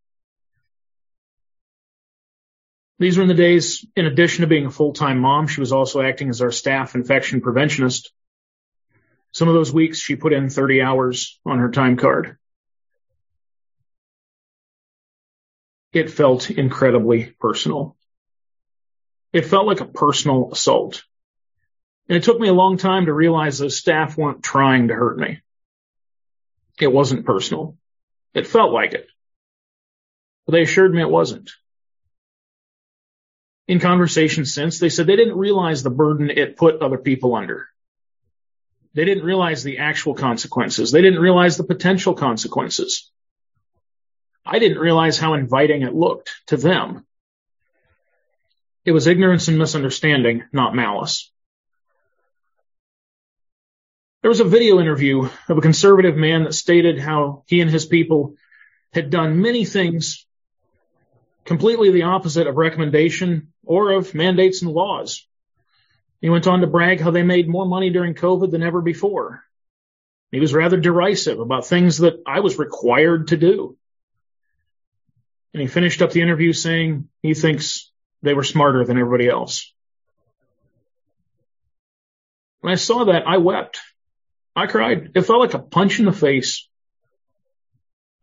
These 3.03 3.17
were 3.17 3.23
in 3.23 3.27
the 3.27 3.33
days, 3.33 3.85
in 3.97 4.05
addition 4.05 4.43
to 4.43 4.47
being 4.47 4.65
a 4.65 4.71
full-time 4.71 5.19
mom, 5.19 5.47
she 5.47 5.59
was 5.59 5.73
also 5.73 6.01
acting 6.01 6.29
as 6.29 6.41
our 6.41 6.51
staff 6.51 6.95
infection 6.95 7.41
preventionist. 7.41 8.07
Some 9.33 9.49
of 9.49 9.53
those 9.53 9.73
weeks 9.73 9.99
she 9.99 10.15
put 10.15 10.31
in 10.31 10.49
30 10.49 10.81
hours 10.81 11.37
on 11.45 11.59
her 11.59 11.69
time 11.69 11.97
card. 11.97 12.37
It 15.91 16.11
felt 16.11 16.49
incredibly 16.49 17.25
personal. 17.25 17.97
It 19.33 19.47
felt 19.47 19.67
like 19.67 19.81
a 19.81 19.85
personal 19.85 20.53
assault. 20.53 21.03
And 22.07 22.15
it 22.15 22.23
took 22.23 22.39
me 22.39 22.47
a 22.47 22.53
long 22.53 22.77
time 22.77 23.07
to 23.07 23.13
realize 23.13 23.57
the 23.57 23.69
staff 23.69 24.17
weren't 24.17 24.43
trying 24.43 24.87
to 24.87 24.93
hurt 24.93 25.17
me. 25.17 25.41
It 26.79 26.87
wasn't 26.87 27.25
personal. 27.25 27.75
It 28.33 28.47
felt 28.47 28.71
like 28.71 28.93
it. 28.93 29.07
But 30.45 30.53
they 30.53 30.61
assured 30.61 30.93
me 30.93 31.01
it 31.01 31.09
wasn't. 31.09 31.51
In 33.67 33.79
conversations 33.79 34.53
since, 34.53 34.79
they 34.79 34.89
said 34.89 35.07
they 35.07 35.15
didn't 35.15 35.37
realize 35.37 35.83
the 35.83 35.89
burden 35.89 36.29
it 36.29 36.57
put 36.57 36.81
other 36.81 36.97
people 36.97 37.35
under. 37.35 37.67
They 38.93 39.05
didn't 39.05 39.23
realize 39.23 39.63
the 39.63 39.79
actual 39.79 40.13
consequences. 40.13 40.91
They 40.91 41.01
didn't 41.01 41.21
realize 41.21 41.57
the 41.57 41.63
potential 41.63 42.13
consequences. 42.13 43.09
I 44.45 44.59
didn't 44.59 44.79
realize 44.79 45.17
how 45.17 45.33
inviting 45.33 45.81
it 45.83 45.95
looked 45.95 46.31
to 46.47 46.57
them 46.57 47.05
it 48.85 48.91
was 48.91 49.07
ignorance 49.07 49.47
and 49.47 49.57
misunderstanding, 49.57 50.43
not 50.51 50.75
malice. 50.75 51.31
There 54.21 54.29
was 54.29 54.41
a 54.41 54.45
video 54.45 54.79
interview 54.79 55.29
of 55.47 55.57
a 55.57 55.61
conservative 55.61 56.15
man 56.15 56.43
that 56.43 56.53
stated 56.53 56.99
how 56.99 57.43
he 57.47 57.61
and 57.61 57.71
his 57.71 57.85
people 57.85 58.35
had 58.91 59.09
done 59.09 59.41
many 59.41 59.65
things 59.65 60.25
completely 61.45 61.91
the 61.91 62.03
opposite 62.03 62.47
of 62.47 62.55
recommendation 62.55 63.53
or 63.65 63.91
of 63.91 64.13
mandates 64.13 64.61
and 64.61 64.71
laws. 64.71 65.27
He 66.21 66.29
went 66.29 66.47
on 66.47 66.61
to 66.61 66.67
brag 66.67 67.01
how 67.01 67.11
they 67.11 67.23
made 67.23 67.49
more 67.49 67.65
money 67.65 67.89
during 67.89 68.13
COVID 68.13 68.51
than 68.51 68.63
ever 68.63 68.81
before. 68.81 69.43
He 70.31 70.39
was 70.39 70.53
rather 70.53 70.77
derisive 70.77 71.39
about 71.39 71.65
things 71.65 71.99
that 71.99 72.15
I 72.25 72.39
was 72.39 72.57
required 72.57 73.27
to 73.27 73.37
do. 73.37 73.77
And 75.53 75.61
he 75.61 75.67
finished 75.67 76.01
up 76.01 76.11
the 76.11 76.21
interview 76.21 76.53
saying 76.53 77.09
he 77.21 77.33
thinks 77.33 77.91
they 78.21 78.33
were 78.33 78.43
smarter 78.43 78.85
than 78.85 78.97
everybody 78.97 79.29
else. 79.29 79.71
When 82.61 82.71
I 82.71 82.77
saw 82.77 83.03
that, 83.05 83.27
I 83.27 83.37
wept. 83.37 83.79
I 84.55 84.67
cried. 84.67 85.11
It 85.15 85.21
felt 85.23 85.41
like 85.41 85.53
a 85.53 85.59
punch 85.59 85.99
in 85.99 86.05
the 86.05 86.13
face. 86.13 86.67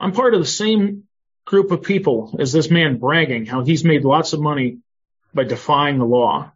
I'm 0.00 0.12
part 0.12 0.32
of 0.32 0.40
the 0.40 0.46
same 0.46 1.04
group 1.45 1.70
of 1.70 1.82
people 1.82 2.36
is 2.38 2.53
this 2.53 2.70
man 2.70 2.99
bragging 2.99 3.47
how 3.47 3.64
he's 3.64 3.84
made 3.84 4.05
lots 4.05 4.32
of 4.32 4.41
money 4.41 4.78
by 5.34 5.45
defying 5.45 5.99
the 5.99 6.05
law, 6.05 6.53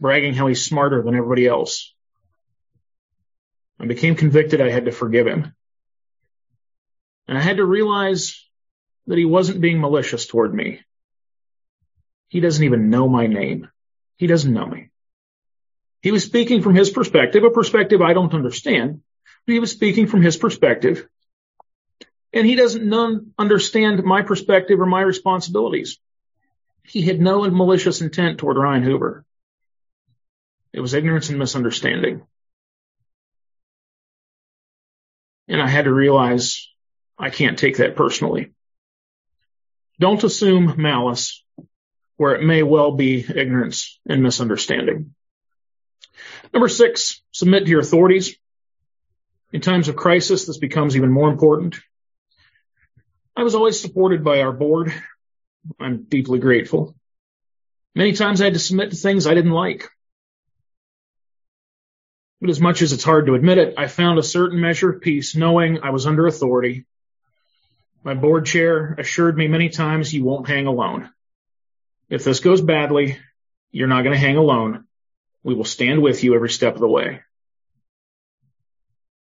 bragging 0.00 0.34
how 0.34 0.46
he's 0.46 0.64
smarter 0.64 1.02
than 1.02 1.14
everybody 1.14 1.46
else. 1.46 1.94
I 3.78 3.86
became 3.86 4.14
convicted 4.14 4.60
I 4.60 4.70
had 4.70 4.86
to 4.86 4.92
forgive 4.92 5.26
him. 5.26 5.54
And 7.26 7.36
I 7.36 7.40
had 7.40 7.56
to 7.56 7.64
realize 7.64 8.44
that 9.06 9.18
he 9.18 9.24
wasn't 9.24 9.60
being 9.60 9.80
malicious 9.80 10.26
toward 10.26 10.54
me. 10.54 10.80
He 12.28 12.40
doesn't 12.40 12.64
even 12.64 12.90
know 12.90 13.08
my 13.08 13.26
name. 13.26 13.68
He 14.16 14.26
doesn't 14.26 14.52
know 14.52 14.66
me. 14.66 14.90
He 16.02 16.12
was 16.12 16.24
speaking 16.24 16.62
from 16.62 16.74
his 16.74 16.90
perspective, 16.90 17.44
a 17.44 17.50
perspective 17.50 18.02
I 18.02 18.12
don't 18.12 18.34
understand, 18.34 19.00
but 19.46 19.52
he 19.52 19.58
was 19.58 19.70
speaking 19.70 20.06
from 20.06 20.22
his 20.22 20.36
perspective. 20.36 21.08
And 22.34 22.44
he 22.44 22.56
doesn't 22.56 22.84
none 22.84 23.32
understand 23.38 24.02
my 24.02 24.22
perspective 24.22 24.80
or 24.80 24.86
my 24.86 25.00
responsibilities. 25.00 25.98
He 26.82 27.02
had 27.02 27.20
no 27.20 27.48
malicious 27.48 28.00
intent 28.00 28.38
toward 28.38 28.56
Ryan 28.56 28.82
Hoover. 28.82 29.24
It 30.72 30.80
was 30.80 30.94
ignorance 30.94 31.30
and 31.30 31.38
misunderstanding. 31.38 32.26
And 35.46 35.62
I 35.62 35.68
had 35.68 35.84
to 35.84 35.94
realize 35.94 36.68
I 37.16 37.30
can't 37.30 37.56
take 37.56 37.76
that 37.76 37.94
personally. 37.94 38.52
Don't 40.00 40.24
assume 40.24 40.74
malice 40.76 41.44
where 42.16 42.34
it 42.34 42.42
may 42.42 42.64
well 42.64 42.92
be 42.92 43.20
ignorance 43.20 44.00
and 44.08 44.24
misunderstanding. 44.24 45.14
Number 46.52 46.68
six, 46.68 47.22
submit 47.30 47.64
to 47.64 47.70
your 47.70 47.80
authorities. 47.80 48.36
In 49.52 49.60
times 49.60 49.86
of 49.86 49.94
crisis, 49.94 50.46
this 50.46 50.58
becomes 50.58 50.96
even 50.96 51.12
more 51.12 51.28
important. 51.30 51.76
I 53.36 53.42
was 53.42 53.54
always 53.54 53.80
supported 53.80 54.22
by 54.22 54.42
our 54.42 54.52
board. 54.52 54.92
I'm 55.80 56.04
deeply 56.04 56.38
grateful. 56.38 56.94
Many 57.94 58.12
times 58.12 58.40
I 58.40 58.44
had 58.44 58.54
to 58.54 58.60
submit 58.60 58.90
to 58.90 58.96
things 58.96 59.26
I 59.26 59.34
didn't 59.34 59.50
like. 59.52 59.88
But 62.40 62.50
as 62.50 62.60
much 62.60 62.82
as 62.82 62.92
it's 62.92 63.04
hard 63.04 63.26
to 63.26 63.34
admit 63.34 63.58
it, 63.58 63.74
I 63.78 63.86
found 63.86 64.18
a 64.18 64.22
certain 64.22 64.60
measure 64.60 64.90
of 64.90 65.00
peace 65.00 65.34
knowing 65.34 65.80
I 65.82 65.90
was 65.90 66.06
under 66.06 66.26
authority. 66.26 66.84
My 68.04 68.14
board 68.14 68.46
chair 68.46 68.94
assured 68.98 69.36
me 69.36 69.48
many 69.48 69.70
times 69.70 70.12
you 70.12 70.24
won't 70.24 70.48
hang 70.48 70.66
alone. 70.66 71.10
If 72.10 72.22
this 72.22 72.40
goes 72.40 72.60
badly, 72.60 73.18
you're 73.72 73.88
not 73.88 74.02
going 74.02 74.12
to 74.12 74.20
hang 74.20 74.36
alone. 74.36 74.84
We 75.42 75.54
will 75.54 75.64
stand 75.64 76.02
with 76.02 76.22
you 76.22 76.34
every 76.34 76.50
step 76.50 76.74
of 76.74 76.80
the 76.80 76.88
way. 76.88 77.22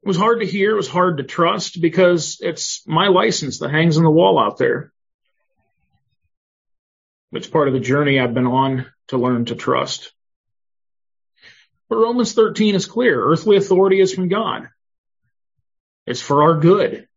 It 0.04 0.08
was 0.08 0.18
hard 0.18 0.40
to 0.40 0.46
hear. 0.46 0.72
It 0.72 0.78
was 0.78 0.88
hard 0.88 1.18
to 1.18 1.24
trust 1.24 1.82
because 1.82 2.38
it's 2.42 2.88
my 2.88 3.08
license 3.08 3.60
that 3.60 3.72
hangs 3.72 3.98
on 3.98 4.04
the 4.04 4.12
wall 4.12 4.40
out 4.40 4.58
there. 4.58 4.92
It's 7.32 7.48
part 7.48 7.68
of 7.68 7.74
the 7.74 7.80
journey 7.80 8.20
I've 8.20 8.34
been 8.34 8.48
on 8.48 8.86
to 9.10 9.18
learn 9.18 9.46
to 9.46 9.56
trust. 9.56 10.14
But 11.90 11.98
Romans 11.98 12.34
13 12.34 12.76
is 12.76 12.86
clear. 12.86 13.24
Earthly 13.24 13.58
authority 13.58 14.00
is 14.00 14.14
from 14.14 14.30
God. 14.30 14.70
It's 16.08 16.22
for 16.22 16.44
our 16.44 16.60
good. 16.60 17.08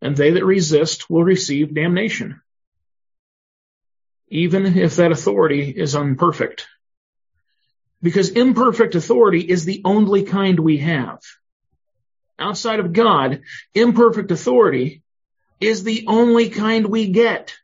And 0.00 0.16
they 0.16 0.30
that 0.32 0.44
resist 0.44 1.10
will 1.10 1.24
receive 1.24 1.74
damnation. 1.74 2.40
Even 4.28 4.78
if 4.78 4.96
that 4.96 5.12
authority 5.12 5.70
is 5.70 5.94
imperfect 5.94 6.66
because 8.04 8.28
imperfect 8.28 8.94
authority 8.94 9.40
is 9.40 9.64
the 9.64 9.80
only 9.82 10.24
kind 10.24 10.60
we 10.60 10.76
have. 10.76 11.20
Outside 12.38 12.80
of 12.80 12.92
God, 12.92 13.42
imperfect 13.74 14.30
authority 14.30 15.02
is 15.60 15.84
the 15.84 16.06
only 16.08 16.50
kind 16.50 16.86
we 16.86 17.08
get. 17.08 17.54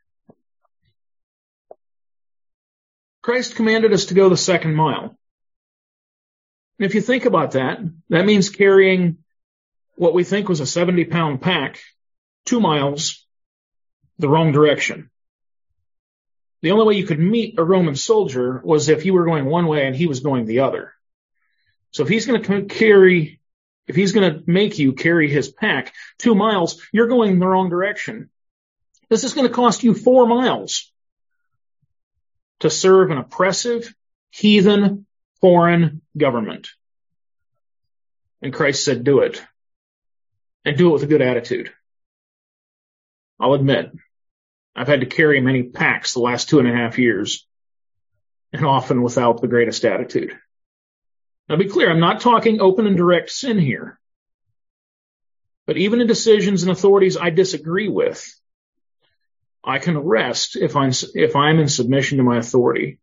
Christ 3.21 3.55
commanded 3.55 3.93
us 3.93 4.05
to 4.05 4.13
go 4.13 4.29
the 4.29 4.37
second 4.37 4.75
mile. 4.75 5.17
And 6.79 6.85
if 6.87 6.95
you 6.95 7.01
think 7.01 7.25
about 7.25 7.51
that, 7.51 7.79
that 8.09 8.25
means 8.25 8.49
carrying 8.49 9.17
what 9.95 10.13
we 10.13 10.23
think 10.23 10.49
was 10.49 10.61
a 10.61 10.65
70 10.65 11.05
pound 11.05 11.41
pack 11.41 11.79
two 12.45 12.59
miles 12.59 13.25
the 14.17 14.29
wrong 14.29 14.51
direction. 14.51 15.09
The 16.61 16.71
only 16.71 16.85
way 16.85 16.93
you 16.95 17.07
could 17.07 17.19
meet 17.19 17.59
a 17.59 17.63
Roman 17.63 17.95
soldier 17.95 18.61
was 18.63 18.87
if 18.87 19.05
you 19.05 19.13
were 19.13 19.25
going 19.25 19.45
one 19.45 19.67
way 19.67 19.85
and 19.85 19.95
he 19.95 20.07
was 20.07 20.19
going 20.19 20.45
the 20.45 20.59
other. 20.59 20.93
So 21.91 22.03
if 22.03 22.09
he's 22.09 22.25
going 22.25 22.41
to 22.41 22.63
carry, 22.63 23.40
if 23.87 23.95
he's 23.95 24.11
going 24.11 24.33
to 24.33 24.43
make 24.45 24.79
you 24.79 24.93
carry 24.93 25.29
his 25.29 25.49
pack 25.49 25.93
two 26.17 26.35
miles, 26.35 26.81
you're 26.91 27.07
going 27.07 27.33
in 27.33 27.39
the 27.39 27.47
wrong 27.47 27.69
direction. 27.69 28.29
This 29.09 29.23
is 29.23 29.33
going 29.33 29.47
to 29.47 29.53
cost 29.53 29.83
you 29.83 29.93
four 29.93 30.25
miles 30.27 30.91
to 32.61 32.69
serve 32.69 33.11
an 33.11 33.17
oppressive, 33.17 33.93
heathen, 34.29 35.05
foreign 35.41 36.01
government. 36.17 36.69
And 38.41 38.53
Christ 38.53 38.85
said, 38.85 39.03
do 39.03 39.19
it. 39.19 39.41
And 40.63 40.77
do 40.77 40.89
it 40.89 40.93
with 40.93 41.03
a 41.03 41.07
good 41.07 41.21
attitude. 41.21 41.71
I'll 43.39 43.53
admit, 43.53 43.91
I've 44.75 44.87
had 44.87 44.99
to 45.01 45.07
carry 45.07 45.41
many 45.41 45.63
packs 45.63 46.13
the 46.13 46.19
last 46.19 46.49
two 46.49 46.59
and 46.59 46.67
a 46.67 46.73
half 46.73 46.99
years, 46.99 47.47
and 48.53 48.65
often 48.65 49.01
without 49.01 49.41
the 49.41 49.47
greatest 49.47 49.83
attitude. 49.83 50.37
Now 51.51 51.57
be 51.57 51.65
clear, 51.65 51.91
I'm 51.91 51.99
not 51.99 52.21
talking 52.21 52.61
open 52.61 52.87
and 52.87 52.95
direct 52.95 53.29
sin 53.29 53.59
here. 53.59 53.99
But 55.67 55.75
even 55.75 55.99
in 55.99 56.07
decisions 56.07 56.63
and 56.63 56.71
authorities 56.71 57.17
I 57.17 57.29
disagree 57.29 57.89
with, 57.89 58.25
I 59.61 59.79
can 59.79 59.97
rest 59.97 60.55
if 60.55 60.77
I'm, 60.77 60.93
if 61.13 61.35
I'm 61.35 61.59
in 61.59 61.67
submission 61.67 62.19
to 62.19 62.23
my 62.23 62.37
authority. 62.37 62.99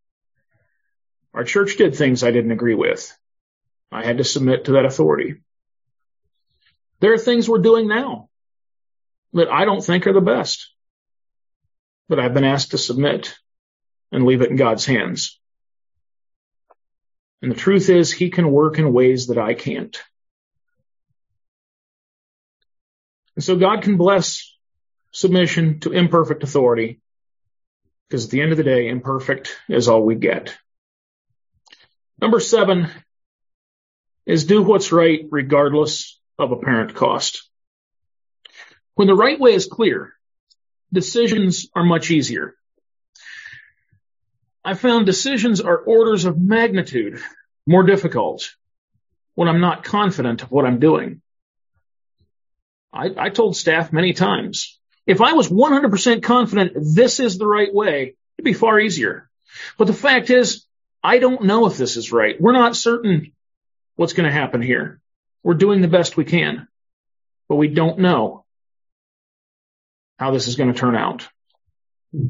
Our 1.34 1.44
church 1.44 1.76
did 1.76 1.94
things 1.94 2.24
I 2.24 2.30
didn't 2.30 2.52
agree 2.52 2.74
with. 2.74 3.14
I 3.92 4.02
had 4.02 4.16
to 4.16 4.24
submit 4.24 4.64
to 4.64 4.72
that 4.72 4.86
authority. 4.86 5.42
There 7.00 7.12
are 7.12 7.18
things 7.18 7.50
we're 7.50 7.58
doing 7.58 7.86
now 7.86 8.30
that 9.34 9.52
I 9.52 9.66
don't 9.66 9.84
think 9.84 10.06
are 10.06 10.14
the 10.14 10.22
best 10.22 10.72
but 12.08 12.18
I've 12.18 12.34
been 12.34 12.44
asked 12.44 12.70
to 12.70 12.78
submit 12.78 13.36
and 14.10 14.24
leave 14.24 14.40
it 14.40 14.50
in 14.50 14.56
God's 14.56 14.86
hands. 14.86 15.38
And 17.42 17.50
the 17.50 17.56
truth 17.56 17.88
is 17.88 18.12
he 18.12 18.30
can 18.30 18.50
work 18.50 18.78
in 18.78 18.92
ways 18.92 19.28
that 19.28 19.38
I 19.38 19.54
can't. 19.54 19.96
And 23.36 23.44
so 23.44 23.56
God 23.56 23.82
can 23.82 23.96
bless 23.96 24.52
submission 25.12 25.80
to 25.80 25.92
imperfect 25.92 26.42
authority 26.42 27.00
because 28.08 28.24
at 28.24 28.30
the 28.30 28.40
end 28.40 28.52
of 28.52 28.56
the 28.56 28.64
day, 28.64 28.88
imperfect 28.88 29.56
is 29.68 29.88
all 29.88 30.02
we 30.02 30.14
get. 30.14 30.56
Number 32.20 32.40
seven 32.40 32.90
is 34.26 34.44
do 34.44 34.62
what's 34.62 34.92
right 34.92 35.20
regardless 35.30 36.18
of 36.38 36.52
apparent 36.52 36.94
cost. 36.94 37.48
When 38.94 39.06
the 39.06 39.14
right 39.14 39.38
way 39.38 39.54
is 39.54 39.66
clear, 39.66 40.14
decisions 40.92 41.68
are 41.74 41.84
much 41.84 42.10
easier. 42.10 42.54
I 44.68 44.74
found 44.74 45.06
decisions 45.06 45.62
are 45.62 45.78
orders 45.78 46.26
of 46.26 46.38
magnitude 46.38 47.22
more 47.66 47.84
difficult 47.84 48.54
when 49.34 49.48
I'm 49.48 49.62
not 49.62 49.82
confident 49.82 50.42
of 50.42 50.50
what 50.50 50.66
I'm 50.66 50.78
doing. 50.78 51.22
I, 52.92 53.08
I 53.16 53.28
told 53.30 53.56
staff 53.56 53.94
many 53.94 54.12
times, 54.12 54.78
if 55.06 55.22
I 55.22 55.32
was 55.32 55.48
100% 55.48 56.22
confident 56.22 56.72
this 56.74 57.18
is 57.18 57.38
the 57.38 57.46
right 57.46 57.72
way, 57.72 58.16
it'd 58.36 58.44
be 58.44 58.52
far 58.52 58.78
easier. 58.78 59.30
But 59.78 59.86
the 59.86 59.94
fact 59.94 60.28
is, 60.28 60.66
I 61.02 61.18
don't 61.18 61.44
know 61.44 61.64
if 61.64 61.78
this 61.78 61.96
is 61.96 62.12
right. 62.12 62.38
We're 62.38 62.52
not 62.52 62.76
certain 62.76 63.32
what's 63.96 64.12
going 64.12 64.28
to 64.28 64.38
happen 64.38 64.60
here. 64.60 65.00
We're 65.42 65.54
doing 65.54 65.80
the 65.80 65.88
best 65.88 66.18
we 66.18 66.26
can, 66.26 66.68
but 67.48 67.56
we 67.56 67.68
don't 67.68 68.00
know 68.00 68.44
how 70.18 70.30
this 70.32 70.46
is 70.46 70.56
going 70.56 70.74
to 70.74 70.78
turn 70.78 70.94
out. 70.94 71.26
Hmm. 72.12 72.26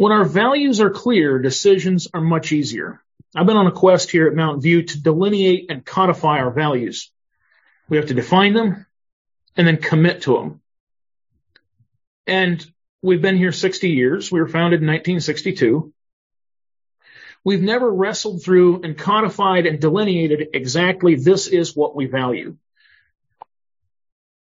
When 0.00 0.12
our 0.12 0.24
values 0.24 0.80
are 0.80 0.88
clear, 0.88 1.38
decisions 1.38 2.08
are 2.14 2.22
much 2.22 2.52
easier. 2.52 3.02
I've 3.36 3.44
been 3.44 3.58
on 3.58 3.66
a 3.66 3.70
quest 3.70 4.10
here 4.10 4.26
at 4.28 4.34
Mountain 4.34 4.62
View 4.62 4.82
to 4.82 5.02
delineate 5.02 5.66
and 5.68 5.84
codify 5.84 6.38
our 6.38 6.50
values. 6.50 7.12
We 7.90 7.98
have 7.98 8.06
to 8.06 8.14
define 8.14 8.54
them 8.54 8.86
and 9.58 9.66
then 9.66 9.76
commit 9.76 10.22
to 10.22 10.38
them. 10.38 10.62
And 12.26 12.64
we've 13.02 13.20
been 13.20 13.36
here 13.36 13.52
60 13.52 13.90
years. 13.90 14.32
We 14.32 14.40
were 14.40 14.48
founded 14.48 14.80
in 14.80 14.86
1962. 14.86 15.92
We've 17.44 17.60
never 17.60 17.92
wrestled 17.92 18.42
through 18.42 18.80
and 18.84 18.96
codified 18.96 19.66
and 19.66 19.82
delineated 19.82 20.48
exactly 20.54 21.16
this 21.16 21.46
is 21.46 21.76
what 21.76 21.94
we 21.94 22.06
value. 22.06 22.56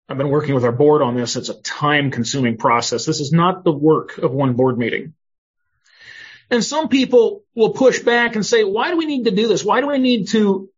I've 0.10 0.18
been 0.18 0.28
working 0.28 0.56
with 0.56 0.66
our 0.66 0.74
board 0.74 1.02
on 1.02 1.16
this. 1.16 1.38
It's 1.38 1.48
a 1.48 1.62
time 1.62 2.12
consuming 2.12 2.58
process. 2.58 3.06
This 3.06 3.22
is 3.22 3.32
not 3.32 3.64
the 3.64 3.72
work 3.72 4.18
of 4.18 4.34
one 4.34 4.52
board 4.52 4.78
meeting. 4.78 5.14
And 6.50 6.64
some 6.64 6.88
people 6.88 7.44
will 7.56 7.72
push 7.72 8.00
back 8.00 8.36
and 8.36 8.46
say, 8.46 8.64
why 8.64 8.92
do 8.92 8.98
we 8.98 9.06
need 9.06 9.26
to 9.26 9.32
do 9.32 9.48
this? 9.48 9.64
Why 9.64 9.82
do 9.82 9.88
we 9.88 9.98
need 9.98 10.30
to 10.30 10.70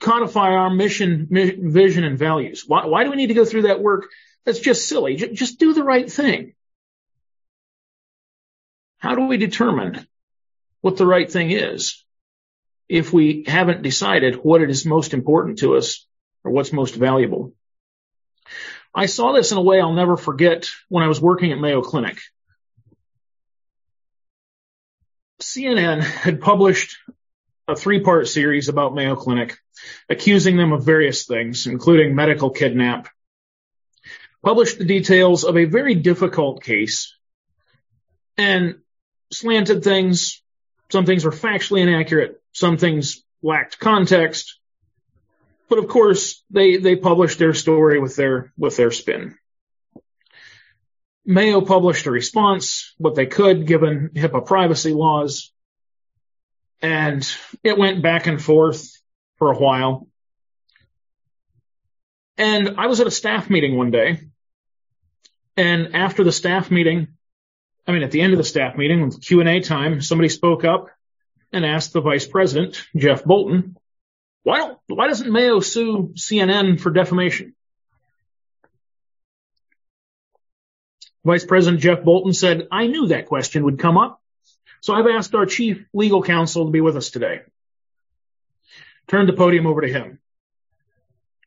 codify 0.00 0.50
our 0.50 0.70
mission, 0.70 1.28
vision, 1.30 2.04
and 2.04 2.18
values? 2.18 2.64
Why, 2.66 2.86
why 2.86 3.04
do 3.04 3.10
we 3.10 3.16
need 3.16 3.28
to 3.28 3.34
go 3.34 3.44
through 3.44 3.62
that 3.62 3.80
work? 3.80 4.10
That's 4.44 4.58
just 4.58 4.88
silly. 4.88 5.16
J- 5.16 5.32
just 5.32 5.58
do 5.58 5.72
the 5.72 5.84
right 5.84 6.10
thing. 6.10 6.54
How 8.98 9.14
do 9.14 9.26
we 9.26 9.36
determine 9.36 10.06
what 10.80 10.96
the 10.96 11.06
right 11.06 11.30
thing 11.30 11.50
is 11.50 12.04
if 12.88 13.12
we 13.12 13.44
haven't 13.46 13.82
decided 13.82 14.36
what 14.36 14.62
it 14.62 14.70
is 14.70 14.84
most 14.84 15.14
important 15.14 15.58
to 15.60 15.76
us 15.76 16.06
or 16.42 16.50
what's 16.50 16.72
most 16.72 16.94
valuable? 16.94 17.54
I 18.94 19.06
saw 19.06 19.32
this 19.32 19.52
in 19.52 19.58
a 19.58 19.62
way 19.62 19.80
I'll 19.80 19.92
never 19.92 20.16
forget 20.16 20.70
when 20.88 21.04
I 21.04 21.08
was 21.08 21.20
working 21.20 21.52
at 21.52 21.58
Mayo 21.58 21.82
Clinic. 21.82 22.18
CNN 25.40 26.00
had 26.00 26.40
published 26.40 26.96
a 27.66 27.76
three 27.76 28.00
part 28.00 28.28
series 28.28 28.68
about 28.68 28.94
Mayo 28.94 29.16
Clinic, 29.16 29.56
accusing 30.08 30.56
them 30.56 30.72
of 30.72 30.84
various 30.84 31.26
things, 31.26 31.66
including 31.66 32.14
medical 32.14 32.50
kidnap, 32.50 33.08
published 34.44 34.78
the 34.78 34.84
details 34.84 35.44
of 35.44 35.56
a 35.56 35.64
very 35.64 35.94
difficult 35.94 36.62
case, 36.62 37.16
and 38.36 38.76
slanted 39.32 39.82
things. 39.82 40.42
Some 40.90 41.06
things 41.06 41.24
were 41.24 41.30
factually 41.30 41.80
inaccurate. 41.80 42.40
Some 42.52 42.76
things 42.76 43.22
lacked 43.42 43.78
context. 43.78 44.58
But 45.68 45.78
of 45.78 45.88
course, 45.88 46.44
they, 46.50 46.76
they 46.76 46.94
published 46.94 47.38
their 47.38 47.54
story 47.54 47.98
with 47.98 48.16
their, 48.16 48.52
with 48.56 48.76
their 48.76 48.90
spin. 48.90 49.36
Mayo 51.26 51.60
published 51.60 52.06
a 52.06 52.10
response, 52.10 52.94
what 52.98 53.14
they 53.14 53.26
could 53.26 53.66
given 53.66 54.10
HIPAA 54.14 54.44
privacy 54.44 54.92
laws. 54.92 55.52
And 56.82 57.26
it 57.62 57.78
went 57.78 58.02
back 58.02 58.26
and 58.26 58.42
forth 58.42 58.90
for 59.38 59.50
a 59.50 59.58
while. 59.58 60.06
And 62.36 62.74
I 62.78 62.86
was 62.86 63.00
at 63.00 63.06
a 63.06 63.12
staff 63.12 63.48
meeting 63.48 63.76
one 63.76 63.90
day. 63.90 64.20
And 65.56 65.94
after 65.94 66.24
the 66.24 66.32
staff 66.32 66.70
meeting, 66.70 67.08
I 67.86 67.92
mean, 67.92 68.02
at 68.02 68.10
the 68.10 68.20
end 68.20 68.32
of 68.32 68.38
the 68.38 68.44
staff 68.44 68.76
meeting, 68.76 69.04
with 69.04 69.22
Q&A 69.22 69.60
time, 69.60 70.00
somebody 70.00 70.28
spoke 70.28 70.64
up 70.64 70.88
and 71.52 71.64
asked 71.64 71.92
the 71.92 72.00
vice 72.00 72.26
president, 72.26 72.82
Jeff 72.96 73.24
Bolton, 73.24 73.76
why 74.42 74.58
don't, 74.58 74.78
why 74.88 75.06
doesn't 75.06 75.32
Mayo 75.32 75.60
sue 75.60 76.12
CNN 76.16 76.80
for 76.80 76.90
defamation? 76.90 77.54
Vice 81.24 81.44
President 81.44 81.82
Jeff 81.82 82.02
Bolton 82.02 82.32
said, 82.32 82.68
I 82.70 82.86
knew 82.86 83.08
that 83.08 83.26
question 83.26 83.64
would 83.64 83.78
come 83.78 83.96
up. 83.96 84.20
So 84.80 84.92
I've 84.92 85.06
asked 85.06 85.34
our 85.34 85.46
chief 85.46 85.84
legal 85.94 86.22
counsel 86.22 86.66
to 86.66 86.70
be 86.70 86.82
with 86.82 86.96
us 86.96 87.10
today. 87.10 87.40
Turned 89.08 89.28
the 89.28 89.32
podium 89.32 89.66
over 89.66 89.80
to 89.80 89.88
him. 89.88 90.18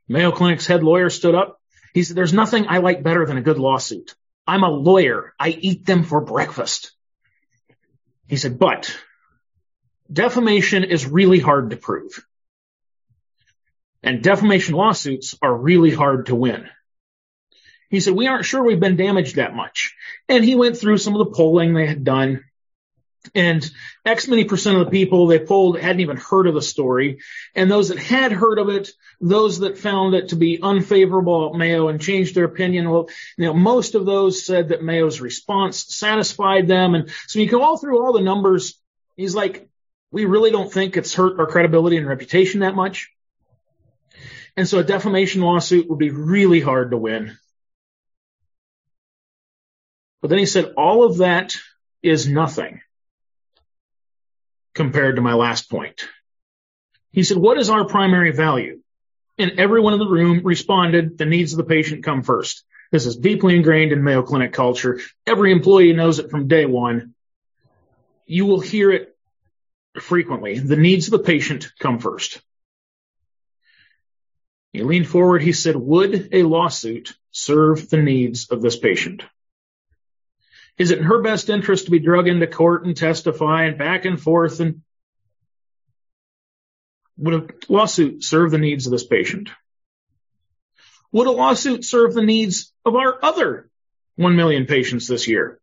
Mayo 0.07 0.31
Clinic's 0.31 0.65
head 0.65 0.83
lawyer 0.83 1.09
stood 1.09 1.35
up. 1.35 1.61
He 1.93 2.03
said, 2.03 2.17
there's 2.17 2.33
nothing 2.33 2.67
I 2.67 2.79
like 2.79 3.03
better 3.03 3.25
than 3.25 3.37
a 3.37 3.41
good 3.41 3.59
lawsuit. 3.59 4.15
I'm 4.47 4.63
a 4.63 4.69
lawyer. 4.69 5.33
I 5.39 5.49
eat 5.49 5.85
them 5.85 6.03
for 6.03 6.21
breakfast. 6.21 6.91
He 8.27 8.37
said, 8.37 8.57
but 8.57 8.97
defamation 10.11 10.83
is 10.83 11.05
really 11.05 11.39
hard 11.39 11.69
to 11.71 11.77
prove. 11.77 12.25
And 14.01 14.23
defamation 14.23 14.75
lawsuits 14.75 15.35
are 15.41 15.53
really 15.53 15.91
hard 15.91 16.27
to 16.27 16.35
win. 16.35 16.69
He 17.89 17.99
said, 17.99 18.15
we 18.15 18.27
aren't 18.27 18.45
sure 18.45 18.63
we've 18.63 18.79
been 18.79 18.97
damaged 18.97 19.37
that 19.37 19.55
much. 19.55 19.95
And 20.27 20.43
he 20.43 20.55
went 20.55 20.77
through 20.77 20.97
some 20.97 21.15
of 21.15 21.19
the 21.19 21.33
polling 21.33 21.73
they 21.73 21.87
had 21.87 22.03
done 22.03 22.43
and 23.35 23.69
X 24.05 24.27
many 24.27 24.43
percent 24.43 24.77
of 24.77 24.85
the 24.85 24.91
people 24.91 25.27
they 25.27 25.39
polled 25.39 25.79
hadn't 25.79 26.01
even 26.01 26.17
heard 26.17 26.47
of 26.47 26.53
the 26.53 26.61
story. 26.61 27.19
And 27.55 27.69
those 27.69 27.89
that 27.89 27.99
had 27.99 28.31
heard 28.31 28.59
of 28.59 28.69
it, 28.69 28.89
those 29.19 29.59
that 29.59 29.77
found 29.77 30.13
it 30.15 30.29
to 30.29 30.35
be 30.35 30.59
unfavorable 30.61 31.49
at 31.49 31.57
Mayo 31.57 31.87
and 31.87 32.01
changed 32.01 32.35
their 32.35 32.45
opinion, 32.45 32.89
well, 32.89 33.09
you 33.37 33.45
know, 33.45 33.53
most 33.53 33.95
of 33.95 34.05
those 34.05 34.45
said 34.45 34.69
that 34.69 34.83
Mayo's 34.83 35.21
response 35.21 35.95
satisfied 35.95 36.67
them. 36.67 36.95
And 36.95 37.09
so 37.27 37.39
you 37.39 37.49
go 37.49 37.63
all 37.63 37.77
through 37.77 38.03
all 38.03 38.13
the 38.13 38.21
numbers. 38.21 38.79
He's 39.15 39.35
like, 39.35 39.67
we 40.11 40.25
really 40.25 40.51
don't 40.51 40.71
think 40.71 40.95
it's 40.95 41.13
hurt 41.13 41.39
our 41.39 41.47
credibility 41.47 41.97
and 41.97 42.07
reputation 42.07 42.61
that 42.61 42.75
much. 42.75 43.11
And 44.55 44.67
so 44.67 44.79
a 44.79 44.83
defamation 44.83 45.41
lawsuit 45.41 45.89
would 45.89 45.99
be 45.99 46.09
really 46.09 46.61
hard 46.61 46.91
to 46.91 46.97
win. 46.97 47.37
But 50.21 50.29
then 50.29 50.39
he 50.39 50.45
said, 50.45 50.73
all 50.77 51.03
of 51.03 51.17
that 51.17 51.55
is 52.01 52.27
nothing 52.27 52.81
compared 54.73 55.15
to 55.15 55.21
my 55.21 55.33
last 55.33 55.69
point. 55.69 56.07
He 57.11 57.23
said, 57.23 57.37
what 57.37 57.57
is 57.57 57.69
our 57.69 57.85
primary 57.85 58.31
value? 58.31 58.81
And 59.37 59.59
everyone 59.59 59.93
in 59.93 59.99
the 59.99 60.07
room 60.07 60.41
responded, 60.43 61.17
the 61.17 61.25
needs 61.25 61.53
of 61.53 61.57
the 61.57 61.63
patient 61.63 62.03
come 62.03 62.23
first. 62.23 62.63
This 62.91 63.05
is 63.05 63.17
deeply 63.17 63.55
ingrained 63.55 63.91
in 63.91 64.03
Mayo 64.03 64.23
Clinic 64.23 64.53
culture. 64.53 64.99
Every 65.25 65.51
employee 65.51 65.93
knows 65.93 66.19
it 66.19 66.31
from 66.31 66.47
day 66.47 66.65
one. 66.65 67.13
You 68.25 68.45
will 68.45 68.59
hear 68.59 68.91
it 68.91 69.15
frequently. 69.99 70.59
The 70.59 70.75
needs 70.75 71.07
of 71.07 71.11
the 71.11 71.19
patient 71.25 71.71
come 71.79 71.99
first. 71.99 72.41
He 74.73 74.83
leaned 74.83 75.07
forward. 75.07 75.41
He 75.41 75.53
said, 75.53 75.75
would 75.75 76.29
a 76.31 76.43
lawsuit 76.43 77.15
serve 77.31 77.89
the 77.89 78.01
needs 78.01 78.49
of 78.49 78.61
this 78.61 78.77
patient? 78.77 79.23
Is 80.77 80.91
it 80.91 80.99
in 80.99 81.05
her 81.05 81.21
best 81.21 81.49
interest 81.49 81.85
to 81.85 81.91
be 81.91 81.99
drug 81.99 82.27
into 82.27 82.45
court 82.47 82.85
and 82.85 82.95
testify 82.95 83.63
and 83.63 83.77
back 83.77 84.05
and 84.05 84.21
forth? 84.21 84.59
And 84.59 84.81
would 87.17 87.33
a 87.33 87.47
lawsuit 87.71 88.23
serve 88.23 88.51
the 88.51 88.59
needs 88.59 88.85
of 88.85 88.91
this 88.91 89.05
patient? 89.05 89.49
Would 91.11 91.27
a 91.27 91.31
lawsuit 91.31 91.83
serve 91.83 92.13
the 92.13 92.21
needs 92.21 92.71
of 92.85 92.95
our 92.95 93.17
other 93.23 93.69
1 94.17 94.35
million 94.35 94.65
patients 94.65 95.07
this 95.07 95.27
year? 95.27 95.59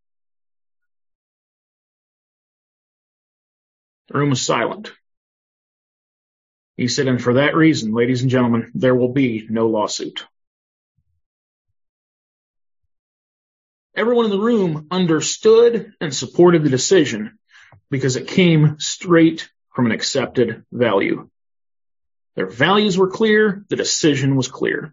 The 4.09 4.19
room 4.19 4.31
was 4.31 4.43
silent. 4.43 4.93
He 6.77 6.89
said, 6.89 7.07
and 7.07 7.23
for 7.23 7.35
that 7.35 7.55
reason, 7.55 7.95
ladies 7.95 8.23
and 8.23 8.31
gentlemen, 8.31 8.73
there 8.75 8.95
will 8.95 9.13
be 9.13 9.47
no 9.49 9.69
lawsuit. 9.69 10.27
Everyone 13.97 14.25
in 14.25 14.31
the 14.33 14.41
room 14.41 14.89
understood 14.91 15.93
and 16.01 16.13
supported 16.13 16.65
the 16.65 16.71
decision 16.71 17.39
because 17.91 18.17
it 18.17 18.27
came 18.27 18.81
straight 18.81 19.49
from 19.73 19.87
an 19.87 19.93
accepted 19.93 20.65
value. 20.73 21.29
Their 22.35 22.47
values 22.47 22.99
were 22.99 23.11
clear. 23.11 23.65
The 23.69 23.77
decision 23.77 24.35
was 24.35 24.49
clear. 24.49 24.93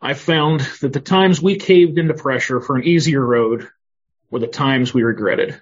I 0.00 0.14
found 0.14 0.60
that 0.80 0.92
the 0.92 1.00
times 1.00 1.42
we 1.42 1.56
caved 1.56 1.98
into 1.98 2.14
pressure 2.14 2.60
for 2.60 2.76
an 2.76 2.84
easier 2.84 3.24
road 3.24 3.68
were 4.30 4.38
the 4.38 4.46
times 4.46 4.94
we 4.94 5.02
regretted. 5.02 5.60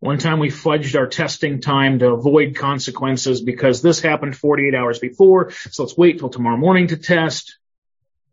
One 0.00 0.18
time 0.18 0.38
we 0.38 0.48
fudged 0.48 0.98
our 0.98 1.06
testing 1.06 1.60
time 1.60 1.98
to 1.98 2.12
avoid 2.12 2.56
consequences 2.56 3.42
because 3.42 3.82
this 3.82 4.00
happened 4.00 4.36
48 4.36 4.74
hours 4.74 4.98
before. 4.98 5.50
So 5.70 5.82
let's 5.82 5.96
wait 5.96 6.18
till 6.18 6.30
tomorrow 6.30 6.56
morning 6.56 6.88
to 6.88 6.96
test. 6.96 7.58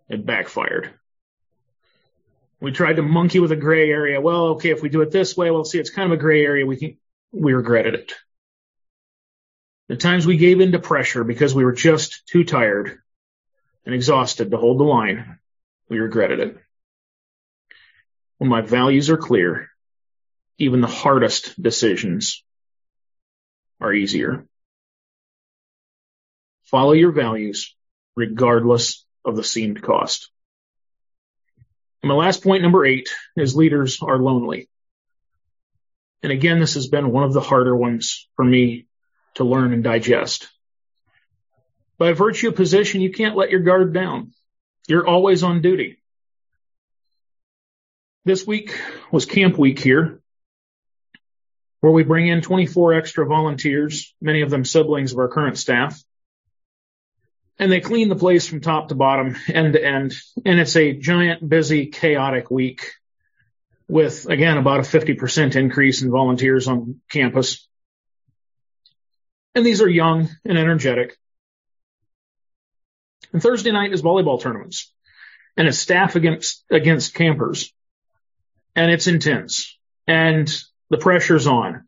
It 0.10 0.26
backfired. 0.26 0.94
We 2.64 2.72
tried 2.72 2.96
to 2.96 3.02
monkey 3.02 3.42
with 3.42 3.52
a 3.52 3.58
gray 3.58 3.90
area. 3.90 4.22
Well, 4.22 4.46
okay, 4.52 4.70
if 4.70 4.82
we 4.82 4.88
do 4.88 5.02
it 5.02 5.12
this 5.12 5.36
way, 5.36 5.52
well, 5.52 5.66
see, 5.66 5.80
it's 5.80 5.90
kind 5.90 6.10
of 6.10 6.18
a 6.18 6.22
gray 6.22 6.46
area. 6.46 6.66
We 6.66 6.78
can, 6.78 6.98
we 7.34 7.52
regretted 7.52 7.94
it. 7.94 8.14
The 9.90 9.98
times 9.98 10.26
we 10.26 10.38
gave 10.38 10.62
in 10.62 10.72
to 10.72 10.80
pressure 10.80 11.26
because 11.26 11.54
we 11.54 11.66
were 11.66 11.74
just 11.74 12.26
too 12.26 12.46
tired 12.46 13.00
and 13.86 13.94
exhausted 13.94 14.50
to 14.50 14.58
hold 14.58 14.80
the 14.80 14.86
line, 14.86 15.40
we 15.90 16.00
regretted 16.00 16.40
it. 16.40 16.58
When 18.38 18.50
my 18.50 18.62
values 18.62 19.10
are 19.10 19.18
clear, 19.18 19.70
even 20.58 20.80
the 20.80 20.88
hardest 20.88 21.62
decisions 21.62 22.46
are 23.82 23.94
easier. 23.94 24.48
Follow 26.64 26.94
your 26.94 27.12
values 27.12 27.76
regardless 28.16 29.06
of 29.26 29.36
the 29.36 29.44
seemed 29.44 29.82
cost. 29.82 30.30
My 32.04 32.14
last 32.14 32.44
point, 32.44 32.62
number 32.62 32.86
eight, 32.86 33.10
is 33.38 33.56
leaders 33.56 34.00
are 34.02 34.18
lonely. 34.18 34.68
And 36.22 36.32
again, 36.32 36.60
this 36.60 36.74
has 36.74 36.88
been 36.88 37.12
one 37.12 37.24
of 37.24 37.34
the 37.34 37.42
harder 37.42 37.76
ones 37.76 38.28
for 38.36 38.44
me 38.44 38.88
to 39.36 39.46
learn 39.46 39.74
and 39.74 39.84
digest. 39.84 40.50
By 41.98 42.12
virtue 42.12 42.50
of 42.50 42.56
position, 42.56 43.02
you 43.02 43.12
can't 43.12 43.38
let 43.38 43.52
your 43.52 43.62
guard 43.62 43.94
down. 43.94 44.34
You're 44.88 45.08
always 45.08 45.44
on 45.44 45.62
duty. 45.62 45.98
This 48.26 48.46
week 48.46 48.78
was 49.12 49.26
camp 49.26 49.58
week 49.58 49.80
here, 49.80 50.22
where 51.80 51.92
we 51.92 52.04
bring 52.04 52.28
in 52.28 52.42
24 52.42 52.94
extra 52.94 53.26
volunteers, 53.26 54.14
many 54.22 54.42
of 54.42 54.50
them 54.50 54.66
siblings 54.66 55.14
of 55.14 55.20
our 55.20 55.30
current 55.30 55.58
staff. 55.58 56.02
And 57.60 57.72
they 57.72 57.82
clean 57.82 58.10
the 58.10 58.16
place 58.16 58.48
from 58.48 58.62
top 58.62 58.90
to 58.90 58.96
bottom, 58.96 59.36
end 59.48 59.74
to 59.74 59.84
end. 59.84 60.16
And 60.46 60.60
it's 60.60 60.76
a 60.76 60.94
giant, 60.94 61.48
busy, 61.48 61.88
chaotic 61.88 62.50
week 62.50 62.92
with, 63.88 64.28
again, 64.28 64.58
about 64.58 64.80
a 64.80 64.84
50% 64.84 65.56
increase 65.56 66.02
in 66.02 66.12
volunteers 66.12 66.68
on 66.68 67.00
campus. 67.10 67.68
And 69.56 69.66
these 69.66 69.82
are 69.82 69.90
young 69.90 70.30
and 70.46 70.58
energetic. 70.58 71.18
And 73.32 73.42
Thursday 73.42 73.72
night 73.72 73.94
is 73.94 74.02
volleyball 74.02 74.42
tournaments 74.42 74.92
and 75.56 75.68
it's 75.68 75.80
staff 75.80 76.16
against, 76.16 76.64
against 76.72 77.14
campers 77.14 77.72
and 78.76 78.92
it's 78.92 79.08
intense 79.08 79.78
and 80.08 80.54
the 80.90 80.98
pressure's 80.98 81.48
on. 81.48 81.86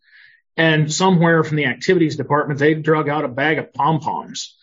And 0.57 0.91
somewhere 0.91 1.43
from 1.43 1.57
the 1.57 1.65
activities 1.65 2.15
department, 2.15 2.59
they 2.59 2.75
drug 2.75 3.09
out 3.09 3.25
a 3.25 3.29
bag 3.29 3.57
of 3.57 3.73
pom 3.73 3.99
poms 3.99 4.55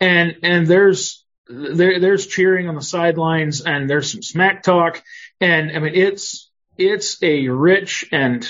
and, 0.00 0.36
and 0.42 0.66
there's, 0.66 1.24
there, 1.48 2.00
there's 2.00 2.26
cheering 2.26 2.68
on 2.68 2.74
the 2.74 2.82
sidelines 2.82 3.60
and 3.60 3.88
there's 3.88 4.10
some 4.10 4.22
smack 4.22 4.62
talk. 4.62 5.02
And 5.40 5.70
I 5.72 5.78
mean, 5.78 5.94
it's, 5.94 6.50
it's 6.78 7.22
a 7.22 7.48
rich 7.48 8.06
and 8.12 8.48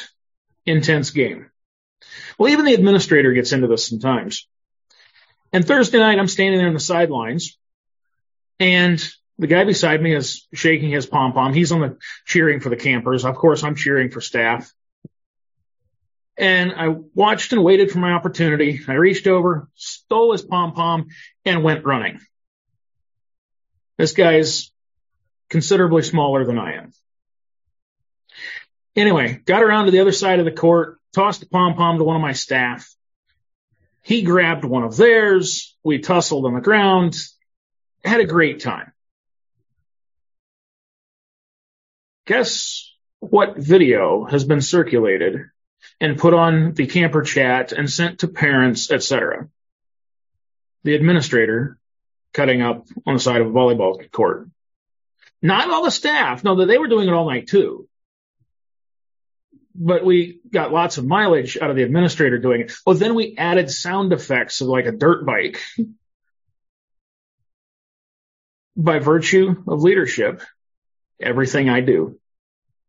intense 0.64 1.10
game. 1.10 1.50
Well, 2.38 2.52
even 2.52 2.64
the 2.64 2.74
administrator 2.74 3.32
gets 3.32 3.52
into 3.52 3.66
this 3.66 3.88
sometimes. 3.88 4.46
And 5.52 5.66
Thursday 5.66 5.98
night, 5.98 6.18
I'm 6.18 6.28
standing 6.28 6.58
there 6.58 6.68
on 6.68 6.74
the 6.74 6.80
sidelines 6.80 7.56
and 8.58 9.04
the 9.38 9.46
guy 9.46 9.64
beside 9.64 10.00
me 10.00 10.14
is 10.14 10.46
shaking 10.54 10.90
his 10.90 11.06
pom 11.06 11.32
pom. 11.32 11.52
He's 11.52 11.72
on 11.72 11.80
the 11.80 11.96
cheering 12.24 12.60
for 12.60 12.68
the 12.68 12.76
campers. 12.76 13.24
Of 13.24 13.36
course, 13.36 13.64
I'm 13.64 13.74
cheering 13.74 14.10
for 14.10 14.20
staff. 14.20 14.72
And 16.36 16.72
I 16.72 16.88
watched 17.14 17.52
and 17.52 17.62
waited 17.62 17.90
for 17.90 17.98
my 17.98 18.12
opportunity. 18.12 18.80
I 18.88 18.94
reached 18.94 19.26
over, 19.26 19.68
stole 19.74 20.32
his 20.32 20.42
pom 20.42 20.72
pom 20.72 21.06
and 21.44 21.62
went 21.62 21.84
running. 21.84 22.20
This 23.98 24.12
guy 24.12 24.36
is 24.36 24.72
considerably 25.48 26.02
smaller 26.02 26.44
than 26.44 26.58
I 26.58 26.74
am. 26.74 26.92
Anyway, 28.96 29.40
got 29.44 29.62
around 29.62 29.86
to 29.86 29.90
the 29.92 30.00
other 30.00 30.12
side 30.12 30.40
of 30.40 30.44
the 30.44 30.52
court, 30.52 30.98
tossed 31.12 31.40
the 31.40 31.46
pom 31.46 31.74
pom 31.74 31.98
to 31.98 32.04
one 32.04 32.16
of 32.16 32.22
my 32.22 32.32
staff. 32.32 32.92
He 34.02 34.22
grabbed 34.22 34.64
one 34.64 34.82
of 34.82 34.96
theirs. 34.96 35.76
We 35.82 35.98
tussled 35.98 36.44
on 36.44 36.54
the 36.54 36.60
ground, 36.60 37.16
had 38.04 38.20
a 38.20 38.26
great 38.26 38.60
time. 38.60 38.92
Guess 42.26 42.90
what 43.20 43.56
video 43.56 44.24
has 44.24 44.44
been 44.44 44.60
circulated 44.60 45.46
and 46.00 46.18
put 46.18 46.34
on 46.34 46.74
the 46.74 46.86
camper 46.86 47.22
chat 47.22 47.72
and 47.72 47.90
sent 47.90 48.20
to 48.20 48.28
parents, 48.28 48.90
etc. 48.90 49.48
The 50.82 50.94
administrator 50.94 51.78
cutting 52.32 52.62
up 52.62 52.86
on 53.06 53.14
the 53.14 53.20
side 53.20 53.40
of 53.40 53.46
a 53.46 53.50
volleyball 53.50 54.10
court. 54.10 54.48
Not 55.40 55.70
all 55.70 55.84
the 55.84 55.90
staff. 55.90 56.42
No, 56.42 56.64
they 56.64 56.78
were 56.78 56.88
doing 56.88 57.08
it 57.08 57.12
all 57.12 57.28
night 57.28 57.48
too 57.48 57.88
but 59.74 60.04
we 60.04 60.40
got 60.50 60.72
lots 60.72 60.98
of 60.98 61.06
mileage 61.06 61.58
out 61.60 61.70
of 61.70 61.76
the 61.76 61.82
administrator 61.82 62.38
doing 62.38 62.62
it. 62.62 62.72
Well, 62.86 62.94
then 62.94 63.14
we 63.14 63.36
added 63.36 63.70
sound 63.70 64.12
effects 64.12 64.60
of 64.60 64.68
like 64.68 64.86
a 64.86 64.92
dirt 64.92 65.26
bike. 65.26 65.60
By 68.76 68.98
virtue 68.98 69.62
of 69.66 69.82
leadership, 69.82 70.42
everything 71.20 71.68
I 71.68 71.80
do 71.80 72.18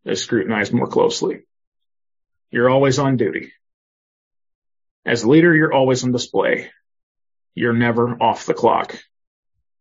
is 0.03 0.21
scrutinized 0.21 0.73
more 0.73 0.87
closely. 0.87 1.41
You're 2.51 2.69
always 2.69 2.99
on 2.99 3.17
duty. 3.17 3.53
As 5.05 5.25
leader, 5.25 5.53
you're 5.53 5.73
always 5.73 6.03
on 6.03 6.11
display. 6.11 6.71
You're 7.53 7.73
never 7.73 8.21
off 8.21 8.45
the 8.45 8.53
clock. 8.53 8.97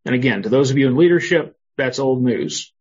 And 0.05 0.15
again, 0.15 0.43
to 0.43 0.49
those 0.49 0.71
of 0.71 0.79
you 0.79 0.87
in 0.87 0.97
leadership, 0.97 1.57
that's 1.77 1.99
old 1.99 2.23
news. 2.23 2.73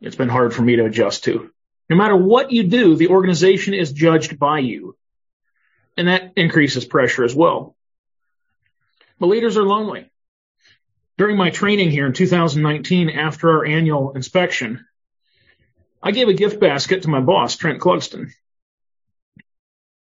It's 0.00 0.16
been 0.16 0.28
hard 0.28 0.54
for 0.54 0.62
me 0.62 0.76
to 0.76 0.84
adjust 0.84 1.24
to. 1.24 1.50
No 1.90 1.96
matter 1.96 2.16
what 2.16 2.52
you 2.52 2.64
do, 2.64 2.96
the 2.96 3.08
organization 3.08 3.74
is 3.74 3.92
judged 3.92 4.38
by 4.38 4.60
you. 4.60 4.96
And 5.96 6.08
that 6.08 6.32
increases 6.36 6.84
pressure 6.84 7.24
as 7.24 7.34
well. 7.34 7.76
But 9.18 9.26
leaders 9.26 9.56
are 9.56 9.62
lonely. 9.62 10.10
During 11.18 11.36
my 11.36 11.50
training 11.50 11.90
here 11.90 12.06
in 12.06 12.12
2019, 12.12 13.10
after 13.10 13.50
our 13.50 13.66
annual 13.66 14.12
inspection, 14.12 14.86
I 16.02 16.10
gave 16.10 16.28
a 16.28 16.34
gift 16.34 16.58
basket 16.58 17.02
to 17.02 17.08
my 17.08 17.20
boss, 17.20 17.56
Trent 17.56 17.80
Clugston. 17.80 18.32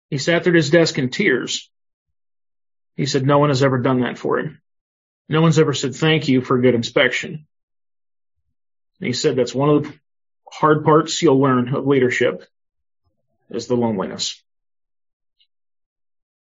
He 0.10 0.18
sat 0.18 0.44
there 0.44 0.54
at 0.54 0.58
his 0.58 0.70
desk 0.70 0.98
in 0.98 1.10
tears. 1.10 1.70
He 2.96 3.06
said, 3.06 3.26
no 3.26 3.39
one 3.39 3.50
has 3.50 3.64
ever 3.64 3.80
done 3.80 4.02
that 4.02 4.18
for 4.18 4.39
him. 4.39 4.62
No 5.28 5.42
one's 5.42 5.60
ever 5.60 5.74
said 5.74 5.96
thank 5.96 6.28
you 6.28 6.42
for 6.42 6.58
a 6.58 6.62
good 6.62 6.76
inspection. 6.76 7.48
And 9.00 9.08
he 9.08 9.14
said 9.14 9.36
that's 9.36 9.56
one 9.56 9.70
of 9.70 9.84
the 9.84 9.94
hard 10.52 10.84
parts 10.84 11.22
you'll 11.22 11.39
learn 11.39 11.74
of 11.74 11.88
leadership 11.88 12.44
is 13.50 13.68
the 13.68 13.76
loneliness. 13.76 14.42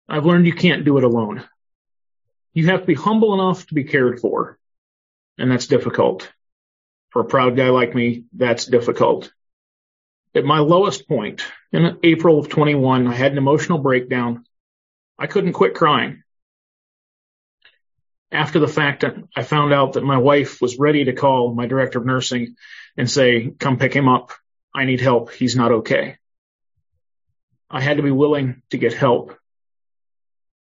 I've 0.09 0.27
learned 0.27 0.47
you 0.47 0.55
can't 0.55 0.85
do 0.85 0.99
it 0.99 1.05
alone. 1.05 1.45
You 2.55 2.67
have 2.67 2.81
to 2.81 2.87
be 2.87 2.95
humble 2.95 3.35
enough 3.35 3.67
to 3.67 3.75
be 3.75 3.85
cared 3.85 4.21
for. 4.21 4.59
And 5.39 5.51
that's 5.51 5.67
difficult. 5.67 6.31
For 7.13 7.21
a 7.21 7.27
proud 7.27 7.57
guy 7.57 7.69
like 7.69 7.95
me, 7.95 8.25
that's 8.33 8.67
difficult. 8.67 9.33
At 10.35 10.45
my 10.45 10.61
lowest 10.61 11.07
point 11.07 11.45
in 11.73 11.99
April 12.03 12.39
of 12.39 12.49
21, 12.49 13.07
I 13.07 13.15
had 13.15 13.33
an 13.33 13.39
emotional 13.39 13.79
breakdown. 13.79 14.45
I 15.19 15.27
couldn't 15.27 15.53
quit 15.53 15.75
crying 15.75 16.23
after 18.33 18.59
the 18.59 18.69
fact, 18.69 19.05
I 19.37 19.43
found 19.43 19.75
out 19.75 19.93
that 19.93 20.05
my 20.05 20.17
wife 20.17 20.63
was 20.63 20.79
ready 20.79 21.05
to 21.05 21.13
call 21.13 21.55
my 21.55 21.67
director 21.67 21.99
of 21.99 22.07
nursing 22.07 22.57
and 22.97 23.09
say, 23.11 23.51
come 23.51 23.77
pick 23.77 23.95
him 23.95 24.09
up. 24.09 24.33
I 24.75 24.87
need 24.87 25.01
help. 25.01 25.33
He's 25.33 25.55
not 25.55 25.71
okay. 25.71 26.17
I 27.71 27.83
had 27.83 27.99
to 27.99 28.03
be 28.03 28.11
willing 28.11 28.63
to 28.71 28.79
get 28.79 28.95
help. 28.95 29.37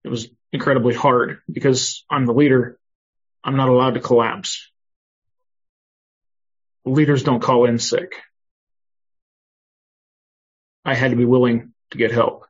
It 0.04 0.10
was 0.10 0.28
incredibly 0.52 0.94
hard 0.94 1.40
because 1.50 2.04
I'm 2.10 2.26
the 2.26 2.34
leader. 2.34 2.78
I'm 3.44 3.56
not 3.56 3.70
allowed 3.70 3.94
to 3.94 4.02
collapse. 4.02 4.70
Leaders 6.86 7.24
don't 7.24 7.42
call 7.42 7.66
in 7.66 7.80
sick. 7.80 8.22
I 10.86 10.94
had 10.94 11.12
to 11.12 11.18
be 11.18 11.26
willing 11.26 11.74
to 11.92 11.98
get 11.98 12.12
help. 12.12 12.46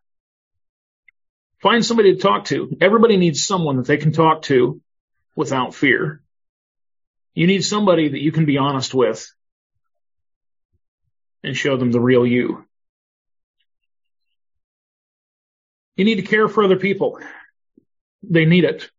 Find 1.62 1.86
somebody 1.86 2.14
to 2.14 2.22
talk 2.22 2.46
to. 2.46 2.78
Everybody 2.82 3.18
needs 3.18 3.46
someone 3.46 3.78
that 3.78 3.88
they 3.88 3.98
can 3.98 4.12
talk 4.12 4.44
to 4.44 4.82
without 5.36 5.74
fear. 5.74 6.22
You 7.34 7.48
need 7.48 7.64
somebody 7.64 8.10
that 8.10 8.22
you 8.22 8.32
can 8.32 8.46
be 8.46 8.58
honest 8.58 8.94
with 8.94 9.30
and 11.44 11.56
show 11.56 11.78
them 11.78 11.92
the 11.92 12.00
real 12.00 12.26
you. 12.26 12.66
You 15.96 16.06
need 16.06 16.16
to 16.16 16.24
care 16.24 16.48
for 16.48 16.64
other 16.64 16.78
people. 16.78 17.20
They 18.24 18.46
need 18.46 18.66
it. 18.66 18.90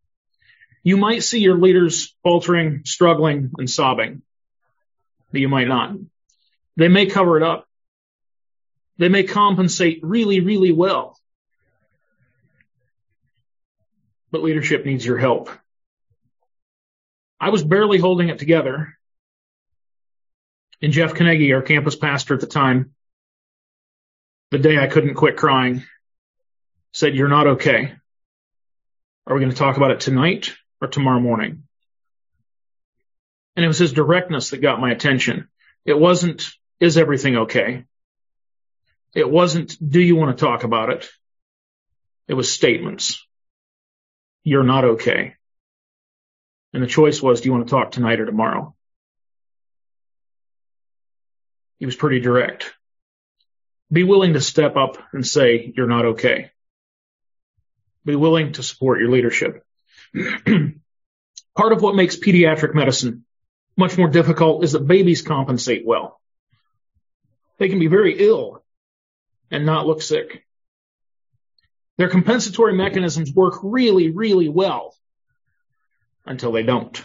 You 0.82 0.97
might 0.97 1.22
see 1.22 1.41
your 1.41 1.57
leaders 1.57 2.14
faltering, 2.22 2.82
struggling, 2.84 3.51
and 3.59 3.68
sobbing, 3.68 4.22
but 5.37 5.43
you 5.43 5.51
might 5.51 5.68
not. 5.68 5.95
They 6.78 6.89
may 6.89 7.05
cover 7.05 7.37
it 7.37 7.43
up. 7.43 7.68
They 8.97 9.11
may 9.11 9.24
compensate 9.24 10.01
really, 10.03 10.41
really 10.41 10.72
well. 10.72 11.18
But 14.30 14.43
leadership 14.43 14.87
needs 14.87 15.05
your 15.05 15.18
help. 15.18 15.51
I 17.39 17.51
was 17.51 17.62
barely 17.62 17.99
holding 17.99 18.30
it 18.30 18.39
together. 18.39 18.97
And 20.80 20.95
Jeff 20.95 21.14
Carnegie, 21.14 21.53
our 21.53 21.61
campus 21.61 21.97
pastor 21.97 22.32
at 22.32 22.41
the 22.41 22.47
time, 22.47 22.95
the 24.53 24.59
day 24.59 24.78
I 24.78 24.87
couldn't 24.87 25.16
quit 25.16 25.37
crying, 25.37 25.84
said, 26.95 27.14
you're 27.14 27.28
not 27.28 27.47
okay. 27.47 27.93
Are 29.26 29.34
we 29.34 29.41
going 29.41 29.53
to 29.53 29.59
talk 29.59 29.76
about 29.76 29.91
it 29.91 30.01
tonight 30.01 30.55
or 30.80 30.89
tomorrow 30.89 31.20
morning? 31.20 31.66
And 33.57 33.65
it 33.65 33.69
was 33.69 33.79
his 33.79 33.93
directness 33.93 34.51
that 34.51 34.59
got 34.59 34.81
my 34.81 34.91
attention. 34.91 35.49
It 35.85 35.99
wasn't, 35.99 36.49
is 36.79 36.99
everything 36.99 37.37
okay? 37.37 37.85
It 39.15 39.29
wasn't, 39.29 39.77
do 39.85 40.01
you 40.01 40.15
want 40.15 40.37
to 40.37 40.45
talk 40.45 40.63
about 40.63 40.91
it? 40.91 41.09
It 42.29 42.35
was 42.35 42.53
statements. 42.53 43.27
You're 44.45 44.63
not 44.63 44.85
okay. 44.85 45.35
And 46.75 46.83
the 46.83 46.87
choice 46.89 47.23
was, 47.23 47.41
do 47.41 47.49
you 47.49 47.53
want 47.53 47.67
to 47.67 47.71
talk 47.71 47.91
tonight 47.91 48.21
or 48.21 48.27
tomorrow? 48.27 48.75
He 51.79 51.87
was 51.87 51.97
pretty 51.97 52.21
direct. 52.21 52.75
Be 53.91 54.03
willing 54.03 54.35
to 54.35 54.41
step 54.41 54.77
up 54.77 54.99
and 55.13 55.27
say 55.27 55.73
you're 55.77 55.87
not 55.87 56.05
okay. 56.07 56.51
Be 58.05 58.17
willing 58.17 58.53
to 58.53 58.63
support 58.63 59.01
your 59.01 59.11
leadership. 59.11 59.65
Part 60.15 61.73
of 61.73 61.81
what 61.81 61.95
makes 61.95 62.17
pediatric 62.17 62.75
medicine 62.75 63.25
much 63.77 63.99
more 63.99 64.09
difficult 64.09 64.64
is 64.64 64.72
that 64.72 64.87
babies 64.87 65.22
compensate 65.22 65.85
well. 65.87 66.20
They 67.59 67.68
can 67.68 67.79
be 67.79 67.87
very 67.87 68.16
ill 68.18 68.64
and 69.51 69.66
not 69.66 69.87
look 69.87 70.03
sick. 70.03 70.45
Their 71.99 72.09
compensatory 72.09 72.74
mechanisms 72.74 73.33
work 73.33 73.61
really, 73.62 74.11
really 74.11 74.49
well 74.49 74.95
until 76.27 76.53
they 76.53 76.62
don't. 76.62 77.03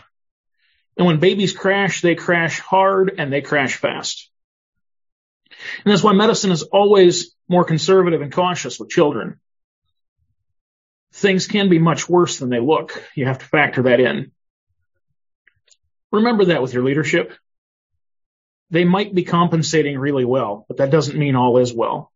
And 0.98 1.08
when 1.08 1.20
babies 1.20 1.54
crash, 1.54 2.02
they 2.02 2.16
crash 2.16 2.60
hard 2.60 3.16
and 3.18 3.32
they 3.32 3.42
crash 3.42 3.78
fast. 3.78 4.30
And 5.84 5.92
that's 5.92 6.04
why 6.04 6.14
medicine 6.14 6.52
is 6.52 6.64
always 6.64 7.36
more 7.48 7.64
conservative 7.64 8.22
and 8.22 8.32
cautious 8.32 8.80
with 8.80 8.90
children. 8.90 9.40
Things 11.14 11.48
can 11.48 11.70
be 11.70 11.80
much 11.80 12.10
worse 12.10 12.40
than 12.40 12.50
they 12.50 12.60
look. 12.60 13.02
You 13.16 13.26
have 13.26 13.40
to 13.40 13.46
factor 13.46 13.84
that 13.84 14.00
in. 14.00 14.32
Remember 16.12 16.46
that 16.46 16.62
with 16.62 16.74
your 16.74 16.84
leadership. 16.84 17.34
They 18.70 18.84
might 18.86 19.14
be 19.14 19.24
compensating 19.24 19.98
really 19.98 20.26
well, 20.26 20.66
but 20.68 20.78
that 20.78 20.92
doesn't 20.92 21.18
mean 21.18 21.36
all 21.36 21.58
is 21.58 21.74
well. 21.74 22.12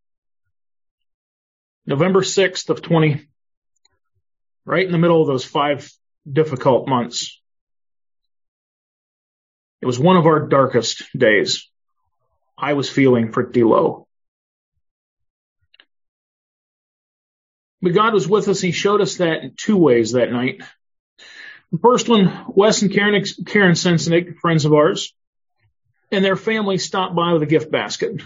November 1.85 2.21
6th 2.21 2.69
of 2.69 2.81
20, 2.81 3.27
right 4.65 4.85
in 4.85 4.91
the 4.91 4.97
middle 4.97 5.21
of 5.21 5.27
those 5.27 5.45
five 5.45 5.91
difficult 6.29 6.87
months. 6.87 7.41
It 9.81 9.85
was 9.85 9.99
one 9.99 10.17
of 10.17 10.25
our 10.25 10.47
darkest 10.47 11.03
days. 11.15 11.69
I 12.57 12.73
was 12.73 12.89
feeling 12.89 13.31
pretty 13.31 13.63
low. 13.63 14.07
But 17.81 17.93
God 17.93 18.13
was 18.13 18.27
with 18.27 18.47
us. 18.47 18.61
He 18.61 18.71
showed 18.71 19.01
us 19.01 19.17
that 19.17 19.43
in 19.43 19.53
two 19.55 19.77
ways 19.77 20.13
that 20.13 20.31
night. 20.31 20.63
The 21.71 21.79
first 21.79 22.07
one, 22.07 22.45
Wes 22.47 22.81
and 22.81 22.91
Karen, 22.91 23.23
Karen 23.45 23.73
Sensenig, 23.73 24.37
friends 24.37 24.65
of 24.65 24.73
ours, 24.73 25.13
and 26.11 26.23
their 26.23 26.35
family 26.35 26.77
stopped 26.77 27.15
by 27.15 27.33
with 27.33 27.43
a 27.43 27.47
gift 27.47 27.71
basket. 27.71 28.21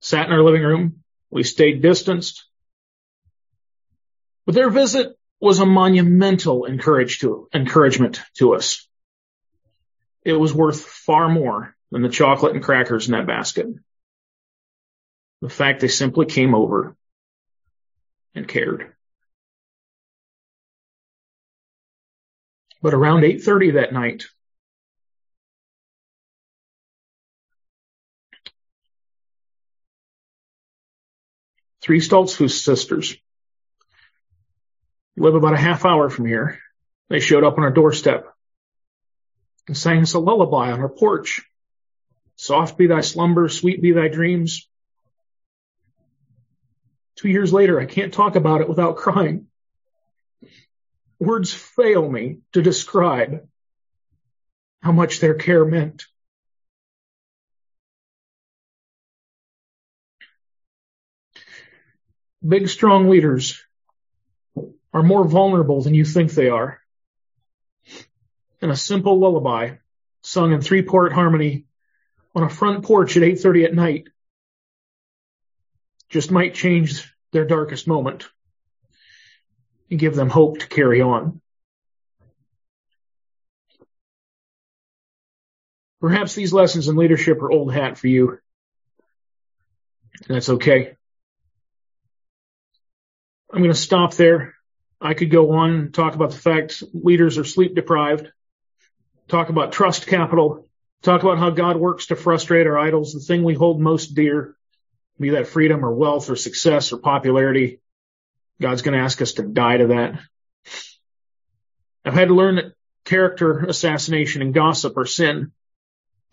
Sat 0.00 0.26
in 0.26 0.32
our 0.32 0.42
living 0.42 0.62
room. 0.62 1.02
We 1.30 1.42
stayed 1.42 1.82
distanced. 1.82 2.44
But 4.46 4.54
their 4.54 4.70
visit 4.70 5.16
was 5.40 5.58
a 5.58 5.66
monumental 5.66 6.66
to, 6.66 7.48
encouragement 7.54 8.20
to 8.34 8.54
us. 8.54 8.86
It 10.24 10.32
was 10.32 10.54
worth 10.54 10.84
far 10.84 11.28
more 11.28 11.74
than 11.90 12.02
the 12.02 12.08
chocolate 12.08 12.54
and 12.54 12.62
crackers 12.62 13.06
in 13.06 13.12
that 13.12 13.26
basket. 13.26 13.66
The 15.42 15.48
fact 15.48 15.80
they 15.80 15.88
simply 15.88 16.26
came 16.26 16.54
over 16.54 16.96
and 18.34 18.48
cared. 18.48 18.93
But 22.84 22.92
around 22.92 23.22
8.30 23.22 23.72
that 23.76 23.94
night, 23.94 24.24
three 31.80 32.00
Stoltzfus 32.00 32.62
sisters 32.62 33.16
live 35.16 35.34
about 35.34 35.54
a 35.54 35.56
half 35.56 35.86
hour 35.86 36.10
from 36.10 36.26
here. 36.26 36.60
They 37.08 37.20
showed 37.20 37.42
up 37.42 37.56
on 37.56 37.64
our 37.64 37.70
doorstep 37.70 38.26
and 39.66 39.74
sang 39.74 40.02
us 40.02 40.12
a 40.12 40.18
lullaby 40.18 40.70
on 40.70 40.80
our 40.80 40.90
porch. 40.90 41.40
Soft 42.36 42.76
be 42.76 42.86
thy 42.86 43.00
slumber, 43.00 43.48
sweet 43.48 43.80
be 43.80 43.92
thy 43.92 44.08
dreams. 44.08 44.68
Two 47.16 47.30
years 47.30 47.50
later, 47.50 47.80
I 47.80 47.86
can't 47.86 48.12
talk 48.12 48.36
about 48.36 48.60
it 48.60 48.68
without 48.68 48.96
crying. 48.96 49.46
Words 51.18 51.52
fail 51.52 52.08
me 52.10 52.38
to 52.52 52.62
describe 52.62 53.46
how 54.82 54.92
much 54.92 55.20
their 55.20 55.34
care 55.34 55.64
meant. 55.64 56.04
Big, 62.46 62.68
strong 62.68 63.08
leaders 63.08 63.64
are 64.92 65.02
more 65.02 65.24
vulnerable 65.24 65.80
than 65.80 65.94
you 65.94 66.04
think 66.04 66.32
they 66.32 66.50
are. 66.50 66.80
And 68.60 68.70
a 68.70 68.76
simple 68.76 69.18
lullaby 69.18 69.76
sung 70.22 70.52
in 70.52 70.60
three 70.60 70.82
part 70.82 71.12
harmony 71.12 71.64
on 72.34 72.42
a 72.42 72.50
front 72.50 72.84
porch 72.84 73.16
at 73.16 73.22
8.30 73.22 73.64
at 73.64 73.74
night 73.74 74.08
just 76.10 76.30
might 76.30 76.54
change 76.54 77.12
their 77.32 77.44
darkest 77.44 77.86
moment 77.86 78.28
and 79.90 79.98
give 79.98 80.14
them 80.14 80.30
hope 80.30 80.58
to 80.58 80.68
carry 80.68 81.00
on. 81.00 81.40
Perhaps 86.00 86.34
these 86.34 86.52
lessons 86.52 86.88
in 86.88 86.96
leadership 86.96 87.40
are 87.40 87.50
old 87.50 87.72
hat 87.72 87.96
for 87.96 88.08
you. 88.08 88.38
That's 90.28 90.48
okay. 90.48 90.96
I'm 93.50 93.60
going 93.60 93.72
to 93.72 93.74
stop 93.74 94.14
there. 94.14 94.54
I 95.00 95.14
could 95.14 95.30
go 95.30 95.52
on 95.52 95.70
and 95.70 95.94
talk 95.94 96.14
about 96.14 96.30
the 96.30 96.38
fact 96.38 96.82
leaders 96.92 97.38
are 97.38 97.44
sleep 97.44 97.74
deprived, 97.74 98.30
talk 99.28 99.48
about 99.48 99.72
trust 99.72 100.06
capital, 100.06 100.68
talk 101.02 101.22
about 101.22 101.38
how 101.38 101.50
God 101.50 101.76
works 101.76 102.06
to 102.06 102.16
frustrate 102.16 102.66
our 102.66 102.78
idols, 102.78 103.12
the 103.12 103.20
thing 103.20 103.44
we 103.44 103.54
hold 103.54 103.80
most 103.80 104.14
dear, 104.14 104.56
be 105.20 105.30
that 105.30 105.46
freedom 105.46 105.84
or 105.84 105.94
wealth 105.94 106.30
or 106.30 106.36
success 106.36 106.92
or 106.92 106.98
popularity. 106.98 107.80
God's 108.60 108.82
going 108.82 108.96
to 108.96 109.04
ask 109.04 109.20
us 109.20 109.34
to 109.34 109.42
die 109.42 109.78
to 109.78 109.86
that. 109.88 110.20
I've 112.04 112.14
had 112.14 112.28
to 112.28 112.34
learn 112.34 112.56
that 112.56 112.74
character 113.04 113.64
assassination 113.64 114.42
and 114.42 114.54
gossip 114.54 114.96
are 114.96 115.06
sin. 115.06 115.52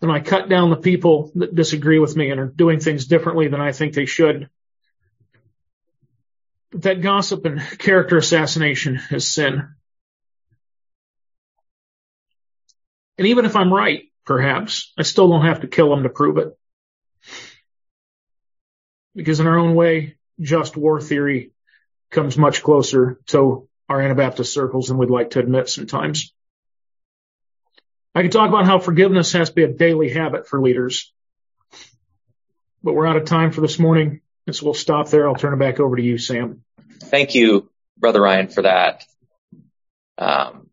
And 0.00 0.10
I 0.10 0.20
cut 0.20 0.48
down 0.48 0.70
the 0.70 0.76
people 0.76 1.30
that 1.36 1.54
disagree 1.54 1.98
with 1.98 2.16
me 2.16 2.30
and 2.30 2.40
are 2.40 2.46
doing 2.46 2.80
things 2.80 3.06
differently 3.06 3.48
than 3.48 3.60
I 3.60 3.72
think 3.72 3.94
they 3.94 4.06
should. 4.06 4.48
But 6.70 6.82
that 6.82 7.02
gossip 7.02 7.44
and 7.44 7.60
character 7.78 8.16
assassination 8.16 9.00
is 9.10 9.30
sin. 9.30 9.68
And 13.18 13.26
even 13.28 13.44
if 13.44 13.54
I'm 13.54 13.72
right, 13.72 14.04
perhaps, 14.24 14.92
I 14.98 15.02
still 15.02 15.28
don't 15.28 15.44
have 15.44 15.60
to 15.60 15.68
kill 15.68 15.90
them 15.90 16.02
to 16.02 16.08
prove 16.08 16.38
it. 16.38 16.56
Because 19.14 19.38
in 19.38 19.46
our 19.46 19.58
own 19.58 19.74
way, 19.74 20.16
just 20.40 20.76
war 20.76 21.00
theory 21.00 21.52
comes 22.12 22.38
much 22.38 22.62
closer 22.62 23.18
to 23.26 23.68
our 23.88 24.00
Anabaptist 24.00 24.52
circles 24.52 24.88
than 24.88 24.98
we'd 24.98 25.10
like 25.10 25.30
to 25.30 25.40
admit 25.40 25.68
sometimes. 25.68 26.32
I 28.14 28.22
could 28.22 28.32
talk 28.32 28.48
about 28.48 28.66
how 28.66 28.78
forgiveness 28.78 29.32
has 29.32 29.48
to 29.48 29.54
be 29.54 29.64
a 29.64 29.72
daily 29.72 30.10
habit 30.10 30.46
for 30.46 30.60
leaders, 30.60 31.12
but 32.82 32.92
we're 32.92 33.06
out 33.06 33.16
of 33.16 33.24
time 33.24 33.50
for 33.50 33.62
this 33.62 33.78
morning. 33.78 34.20
And 34.46 34.54
so 34.54 34.66
we'll 34.66 34.74
stop 34.74 35.08
there. 35.08 35.28
I'll 35.28 35.34
turn 35.34 35.54
it 35.54 35.58
back 35.58 35.80
over 35.80 35.96
to 35.96 36.02
you, 36.02 36.18
Sam. 36.18 36.62
Thank 37.00 37.34
you, 37.34 37.70
Brother 37.96 38.20
Ryan, 38.20 38.48
for 38.48 38.62
that. 38.62 39.04
Um, 40.18 40.68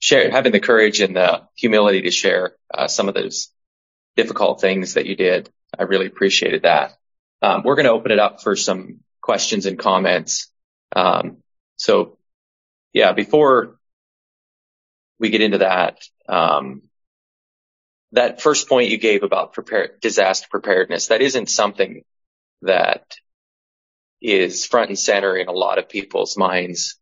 share, 0.00 0.30
having 0.30 0.52
the 0.52 0.60
courage 0.60 1.00
and 1.00 1.16
the 1.16 1.42
humility 1.54 2.02
to 2.02 2.10
share 2.10 2.56
uh, 2.72 2.88
some 2.88 3.08
of 3.08 3.14
those 3.14 3.48
difficult 4.16 4.60
things 4.60 4.94
that 4.94 5.06
you 5.06 5.16
did. 5.16 5.50
I 5.78 5.84
really 5.84 6.06
appreciated 6.06 6.62
that. 6.62 6.92
Um, 7.40 7.62
we're 7.64 7.76
going 7.76 7.86
to 7.86 7.92
open 7.92 8.12
it 8.12 8.18
up 8.18 8.42
for 8.42 8.54
some 8.54 9.00
questions 9.22 9.64
and 9.66 9.78
comments. 9.78 10.51
Um, 10.94 11.38
so 11.76 12.18
yeah, 12.92 13.12
before 13.12 13.78
we 15.18 15.30
get 15.30 15.40
into 15.40 15.58
that, 15.58 15.98
um, 16.28 16.82
that 18.12 18.42
first 18.42 18.68
point 18.68 18.90
you 18.90 18.98
gave 18.98 19.22
about 19.22 19.52
prepare, 19.52 19.92
disaster 20.00 20.46
preparedness, 20.50 21.06
that 21.06 21.22
isn't 21.22 21.48
something 21.48 22.04
that 22.62 23.16
is 24.20 24.66
front 24.66 24.90
and 24.90 24.98
center 24.98 25.36
in 25.36 25.48
a 25.48 25.52
lot 25.52 25.78
of 25.78 25.88
people's 25.88 26.36
minds 26.36 26.98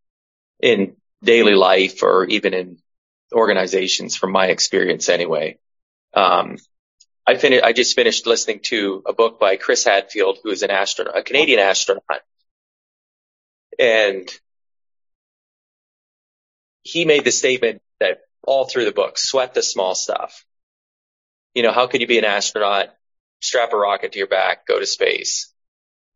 in 0.61 0.97
daily 1.23 1.55
life 1.55 2.03
or 2.03 2.25
even 2.27 2.55
in 2.55 2.79
organizations 3.33 4.17
from 4.17 4.33
my 4.33 4.47
experience 4.47 5.09
anyway. 5.09 5.59
Um, 6.15 6.57
I 7.27 7.37
finished, 7.37 7.65
I 7.65 7.73
just 7.73 7.95
finished 7.95 8.27
listening 8.27 8.61
to 8.65 9.03
a 9.07 9.13
book 9.13 9.39
by 9.39 9.57
Chris 9.57 9.85
Hadfield, 9.85 10.39
who 10.43 10.51
is 10.51 10.63
an 10.63 10.71
astronaut, 10.71 11.17
a 11.17 11.23
Canadian 11.23 11.61
astronaut. 11.61 12.23
And 13.79 14.29
he 16.83 17.05
made 17.05 17.25
the 17.25 17.33
statement 17.33 17.83
that 18.01 18.23
all 18.43 18.65
through 18.65 18.87
the 18.87 18.93
book, 18.93 19.19
sweat 19.19 19.55
the 19.55 19.63
small 19.63 19.95
stuff. 19.95 20.45
You 21.55 21.63
know, 21.63 21.73
how 21.73 21.87
could 21.87 22.01
you 22.01 22.07
be 22.07 22.19
an 22.19 22.25
astronaut, 22.25 22.89
strap 23.41 23.73
a 23.73 23.77
rocket 23.77 24.13
to 24.13 24.19
your 24.19 24.29
back, 24.29 24.67
go 24.67 24.79
to 24.79 24.87
space 24.87 25.53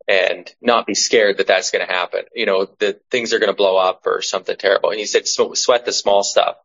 and 0.06 0.52
not 0.60 0.86
be 0.86 0.94
scared 0.94 1.38
that 1.38 1.46
that's 1.46 1.70
going 1.70 1.86
to 1.86 1.92
happen? 1.92 2.24
You 2.34 2.46
know, 2.46 2.68
that 2.78 3.02
things 3.10 3.32
are 3.32 3.38
going 3.38 3.52
to 3.52 3.56
blow 3.56 3.76
up 3.76 4.02
or 4.06 4.22
something 4.22 4.56
terrible. 4.56 4.90
And 4.90 4.98
he 4.98 5.06
said, 5.06 5.26
sweat 5.26 5.84
the 5.84 5.92
small 5.92 6.22
stuff. 6.22 6.56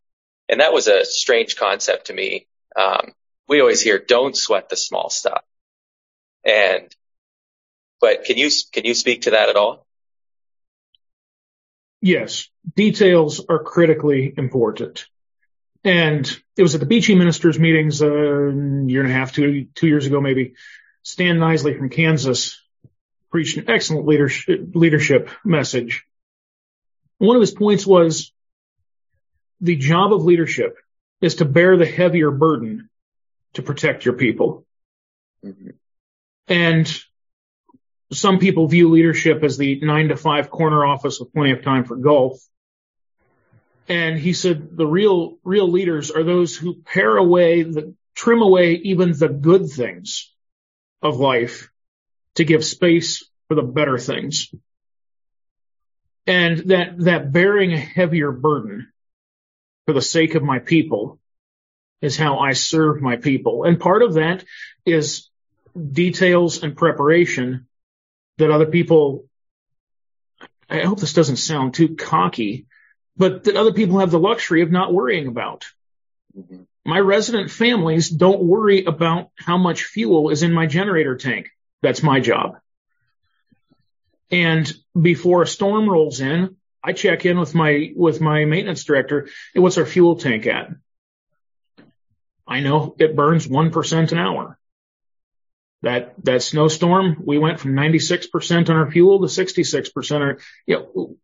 And 0.48 0.62
that 0.62 0.74
was 0.74 0.88
a 0.88 1.06
strange 1.06 1.56
concept 1.56 2.08
to 2.08 2.14
me. 2.14 2.48
Um, 2.76 3.14
we 3.48 3.62
always 3.62 3.82
hear 3.82 4.00
don't 4.00 4.36
sweat 4.36 4.70
the 4.70 4.78
small 4.78 5.10
stuff. 5.10 5.44
And 6.46 6.96
but 8.00 8.24
can 8.24 8.38
you 8.38 8.50
can 8.72 8.86
you 8.86 8.94
speak 8.94 9.24
to 9.24 9.32
that 9.32 9.50
at 9.50 9.58
all? 9.58 9.86
Yes, 12.02 12.50
details 12.76 13.44
are 13.48 13.64
critically 13.64 14.34
important. 14.38 15.06
And 15.84 16.30
it 16.58 16.62
was 16.62 16.76
at 16.76 16.82
the 16.82 16.88
Beachy 16.88 17.16
ministers 17.16 17.60
meetings 17.60 18.02
uh, 18.02 18.08
a 18.08 18.52
year 18.86 19.02
and 19.02 19.12
a 19.12 19.14
half, 19.14 19.34
two 19.34 19.68
two 19.76 19.88
years 19.88 20.06
ago 20.06 20.20
maybe. 20.22 20.56
Stan 21.04 21.38
Nisley 21.38 21.78
from 21.78 21.90
Kansas 21.90 22.62
preached 23.32 23.58
an 23.58 23.70
excellent 23.70 24.06
leadership 24.06 24.72
leadership 24.74 25.30
message. 25.46 26.06
One 27.18 27.36
of 27.36 27.42
his 27.42 27.52
points 27.52 27.86
was 27.86 28.32
the 29.62 29.76
job 29.76 30.14
of 30.14 30.24
leadership 30.24 30.78
is 31.22 31.36
to 31.36 31.46
bear 31.46 31.78
the 31.78 31.86
heavier 31.86 32.32
burden 32.32 32.90
to 33.54 33.62
protect 33.62 34.06
your 34.06 34.16
people. 34.16 34.66
Mm-hmm. 35.46 35.70
And 36.48 37.02
some 38.12 38.40
people 38.40 38.68
view 38.68 38.90
leadership 38.90 39.44
as 39.44 39.58
the 39.58 39.80
nine 39.82 40.10
to 40.10 40.18
five 40.18 40.50
corner 40.50 40.86
office 40.86 41.20
with 41.20 41.34
plenty 41.34 41.52
of 41.52 41.64
time 41.64 41.84
for 41.84 41.96
golf. 41.96 42.40
And 43.88 44.18
he 44.18 44.34
said 44.34 44.76
the 44.76 44.86
real, 44.86 45.38
real 45.44 45.70
leaders 45.70 46.12
are 46.12 46.24
those 46.24 46.56
who 46.56 46.76
pare 46.76 47.18
away 47.18 47.64
the, 47.64 47.96
trim 48.16 48.42
away 48.42 48.74
even 48.74 49.18
the 49.18 49.30
good 49.30 49.70
things 49.70 50.34
of 51.02 51.18
life 51.18 51.70
to 52.36 52.44
give 52.44 52.66
space 52.66 53.24
for 53.48 53.56
the 53.56 53.64
better 53.64 53.98
things. 53.98 54.54
And 56.28 56.58
that, 56.70 56.98
that 57.00 57.32
bearing 57.32 57.74
a 57.74 57.80
heavier 57.80 58.32
burden 58.32 58.92
for 59.86 59.94
the 59.94 60.02
sake 60.02 60.36
of 60.36 60.44
my 60.44 60.60
people 60.60 61.20
is 62.02 62.18
how 62.18 62.40
I 62.40 62.54
serve 62.54 63.02
my 63.02 63.16
people. 63.16 63.64
And 63.64 63.80
part 63.80 64.04
of 64.04 64.16
that 64.16 64.44
is 64.86 65.30
details 65.76 66.62
and 66.62 66.76
preparation 66.76 67.69
that 68.40 68.52
other 68.52 68.66
people, 68.66 69.26
I 70.70 70.82
hope 70.82 71.00
this 71.00 71.14
doesn't 71.14 71.38
sound 71.38 71.74
too 71.74 71.96
cocky, 71.96 72.66
but 73.16 73.44
that 73.46 73.56
other 73.56 73.74
people 73.74 74.00
have 74.00 74.12
the 74.12 74.20
luxury 74.20 74.62
of 74.62 74.72
not 74.72 74.94
worrying 74.94 75.28
about. 75.28 75.66
Mm-hmm. 76.38 76.64
My 76.86 77.00
resident 77.00 77.52
families 77.52 78.10
don't 78.10 78.42
worry 78.42 78.86
about 78.86 79.30
how 79.36 79.58
much 79.58 79.84
fuel 79.84 80.30
is 80.30 80.42
in 80.42 80.54
my 80.54 80.66
generator 80.66 81.16
tank. 81.18 81.50
That's 81.82 82.02
my 82.02 82.20
job. 82.20 82.58
And 84.32 84.72
before 85.00 85.44
a 85.44 85.48
storm 85.48 85.90
rolls 85.90 86.20
in, 86.20 86.56
I 86.84 86.94
check 86.94 87.26
in 87.26 87.40
with 87.40 87.54
my, 87.54 87.92
with 87.96 88.22
my 88.22 88.46
maintenance 88.46 88.84
director. 88.84 89.28
Hey, 89.54 89.60
what's 89.60 89.78
our 89.78 89.86
fuel 89.86 90.16
tank 90.16 90.48
at? 90.48 90.70
I 92.48 92.62
know 92.62 92.96
it 92.98 93.16
burns 93.16 93.48
1% 93.48 94.12
an 94.12 94.18
hour. 94.18 94.59
That, 95.82 96.14
that 96.26 96.44
snowstorm, 96.44 97.24
we 97.26 97.38
went 97.38 97.60
from 97.60 97.74
96% 97.74 98.70
on 98.70 98.76
our 98.76 98.92
fuel 98.92 99.20
to 99.20 99.28
66% 99.28 100.22
on, 100.22 100.38
you 100.66 100.76
know, 100.76 101.16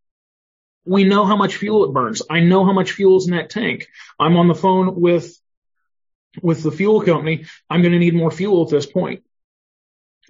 we 0.86 1.04
know 1.04 1.26
how 1.26 1.36
much 1.36 1.58
fuel 1.58 1.84
it 1.84 1.94
burns. 1.94 2.22
I 2.30 2.40
know 2.40 2.64
how 2.64 2.72
much 2.72 2.92
fuel 2.92 3.18
is 3.18 3.28
in 3.28 3.36
that 3.36 3.50
tank. 3.50 3.88
I'm 4.20 4.38
on 4.38 4.48
the 4.48 4.56
phone 4.56 5.00
with, 5.00 5.38
with 6.42 6.64
the 6.64 6.72
fuel 6.72 7.02
company. 7.02 7.46
I'm 7.70 7.82
going 7.82 7.92
to 7.92 8.00
need 8.00 8.14
more 8.14 8.32
fuel 8.32 8.64
at 8.64 8.70
this 8.70 8.86
point. 8.86 9.24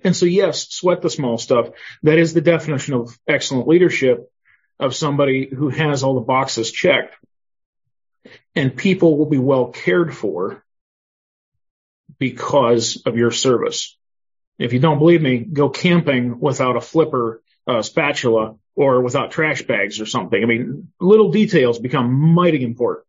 And 0.03 0.15
so 0.15 0.25
yes, 0.25 0.69
sweat 0.69 1.01
the 1.01 1.09
small 1.09 1.37
stuff. 1.37 1.69
That 2.03 2.17
is 2.17 2.33
the 2.33 2.41
definition 2.41 2.93
of 2.93 3.17
excellent 3.27 3.67
leadership 3.67 4.31
of 4.79 4.95
somebody 4.95 5.49
who 5.53 5.69
has 5.69 6.03
all 6.03 6.15
the 6.15 6.21
boxes 6.21 6.71
checked 6.71 7.15
and 8.55 8.75
people 8.75 9.17
will 9.17 9.25
be 9.29 9.37
well 9.37 9.67
cared 9.67 10.15
for 10.15 10.63
because 12.17 13.01
of 13.05 13.17
your 13.17 13.31
service. 13.31 13.97
If 14.57 14.73
you 14.73 14.79
don't 14.79 14.99
believe 14.99 15.21
me, 15.21 15.39
go 15.39 15.69
camping 15.69 16.39
without 16.39 16.77
a 16.77 16.81
flipper 16.81 17.41
uh, 17.67 17.81
spatula 17.81 18.55
or 18.75 19.01
without 19.01 19.31
trash 19.31 19.63
bags 19.63 19.99
or 19.99 20.05
something. 20.05 20.41
I 20.41 20.45
mean, 20.45 20.91
little 20.99 21.31
details 21.31 21.79
become 21.79 22.13
mighty 22.13 22.63
important. 22.63 23.07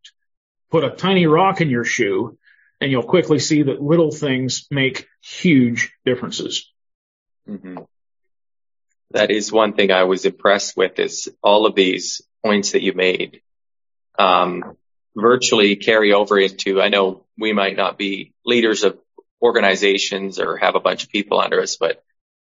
Put 0.70 0.84
a 0.84 0.90
tiny 0.90 1.26
rock 1.26 1.60
in 1.60 1.70
your 1.70 1.84
shoe 1.84 2.38
and 2.80 2.90
you'll 2.90 3.02
quickly 3.02 3.38
see 3.38 3.62
that 3.64 3.82
little 3.82 4.10
things 4.10 4.66
make 4.70 5.08
huge 5.22 5.92
differences. 6.04 6.72
Mm-hmm. 7.48 7.78
That 9.12 9.30
is 9.30 9.52
one 9.52 9.74
thing 9.74 9.90
I 9.92 10.04
was 10.04 10.24
impressed 10.24 10.76
with 10.76 10.98
is 10.98 11.32
all 11.42 11.66
of 11.66 11.74
these 11.74 12.22
points 12.44 12.72
that 12.72 12.82
you 12.82 12.92
made, 12.92 13.40
um, 14.18 14.76
virtually 15.14 15.76
carry 15.76 16.12
over 16.12 16.38
into, 16.38 16.82
I 16.82 16.88
know 16.88 17.24
we 17.38 17.52
might 17.52 17.76
not 17.76 17.98
be 17.98 18.34
leaders 18.44 18.82
of 18.82 18.98
organizations 19.42 20.38
or 20.38 20.56
have 20.56 20.74
a 20.74 20.80
bunch 20.80 21.04
of 21.04 21.10
people 21.10 21.40
under 21.40 21.60
us, 21.60 21.76
but 21.76 22.02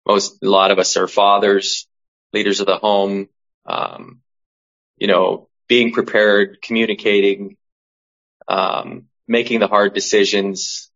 most, 0.07 0.43
a 0.43 0.49
lot 0.49 0.71
of 0.71 0.79
us 0.79 0.97
are 0.97 1.07
fathers, 1.07 1.87
leaders 2.33 2.61
of 2.61 2.67
the 2.67 2.79
home, 2.79 3.29
um, 3.67 4.21
you 4.97 5.07
know, 5.07 5.49
being 5.69 5.93
prepared, 5.93 6.63
communicating, 6.63 7.57
um, 8.49 9.05
making 9.27 9.61
the 9.61 9.69
hard 9.69 9.93
decisions, 9.93 10.91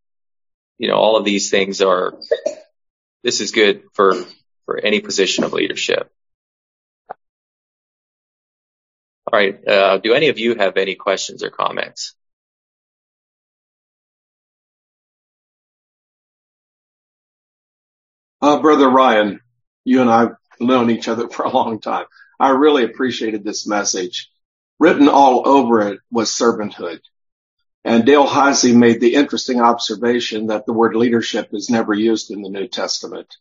you 0.79 0.89
know, 0.89 0.97
all 0.97 1.17
of 1.17 1.25
these 1.25 1.51
things 1.51 1.83
are, 1.83 2.19
this 3.23 3.41
is 3.41 3.53
good 3.53 3.83
for, 3.93 4.15
for 4.65 4.79
any 4.79 5.01
position 5.01 5.45
of 5.45 5.53
leadership. 5.53 6.11
All 9.31 9.39
right. 9.39 9.67
Uh, 9.67 9.99
do 9.99 10.15
any 10.15 10.29
of 10.29 10.39
you 10.39 10.55
have 10.57 10.77
any 10.77 10.95
questions 10.95 11.43
or 11.43 11.51
comments? 11.51 12.15
Uh, 18.43 18.61
Brother 18.61 18.91
Ryan, 18.91 19.41
you 19.85 20.01
and 20.01 20.11
I 20.11 20.21
have 20.23 20.37
known 20.59 20.91
each 20.91 21.07
other 21.07 21.29
for 21.31 21.45
a 21.45 21.51
long 21.51 21.81
time. 21.81 22.07
I 22.41 22.51
really 22.51 22.85
appreciated 22.85 23.45
this 23.45 23.69
message. 23.69 24.31
Written 24.81 25.09
all 25.09 25.47
over 25.47 25.81
it 25.83 26.01
was 26.11 26.31
servanthood. 26.31 27.01
And 27.85 28.05
Dale 28.05 28.27
Heisey 28.27 28.75
made 28.75 29.01
the 29.01 29.15
interesting 29.15 29.61
observation 29.61 30.49
that 30.49 30.67
the 30.67 30.73
word 30.73 30.97
leadership 30.97 31.51
is 31.53 31.71
never 31.71 31.95
used 31.95 32.33
in 32.33 32.43
the 32.43 32.49
New 32.49 32.67
Testament. 32.67 33.37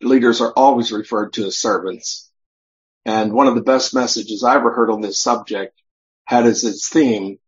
Leaders 0.00 0.40
are 0.40 0.52
always 0.52 0.90
referred 0.90 1.34
to 1.34 1.46
as 1.46 1.58
servants. 1.58 2.30
And 3.04 3.34
one 3.34 3.48
of 3.48 3.54
the 3.54 3.62
best 3.62 3.94
messages 3.94 4.42
I 4.42 4.56
ever 4.56 4.72
heard 4.72 4.90
on 4.90 5.02
this 5.02 5.18
subject 5.18 5.78
had 6.24 6.46
as 6.46 6.64
its 6.64 6.88
theme, 6.88 7.38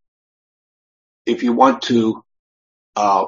if 1.25 1.43
you 1.43 1.55
want 1.55 1.83
to 1.83 2.23
uh, 2.95 3.27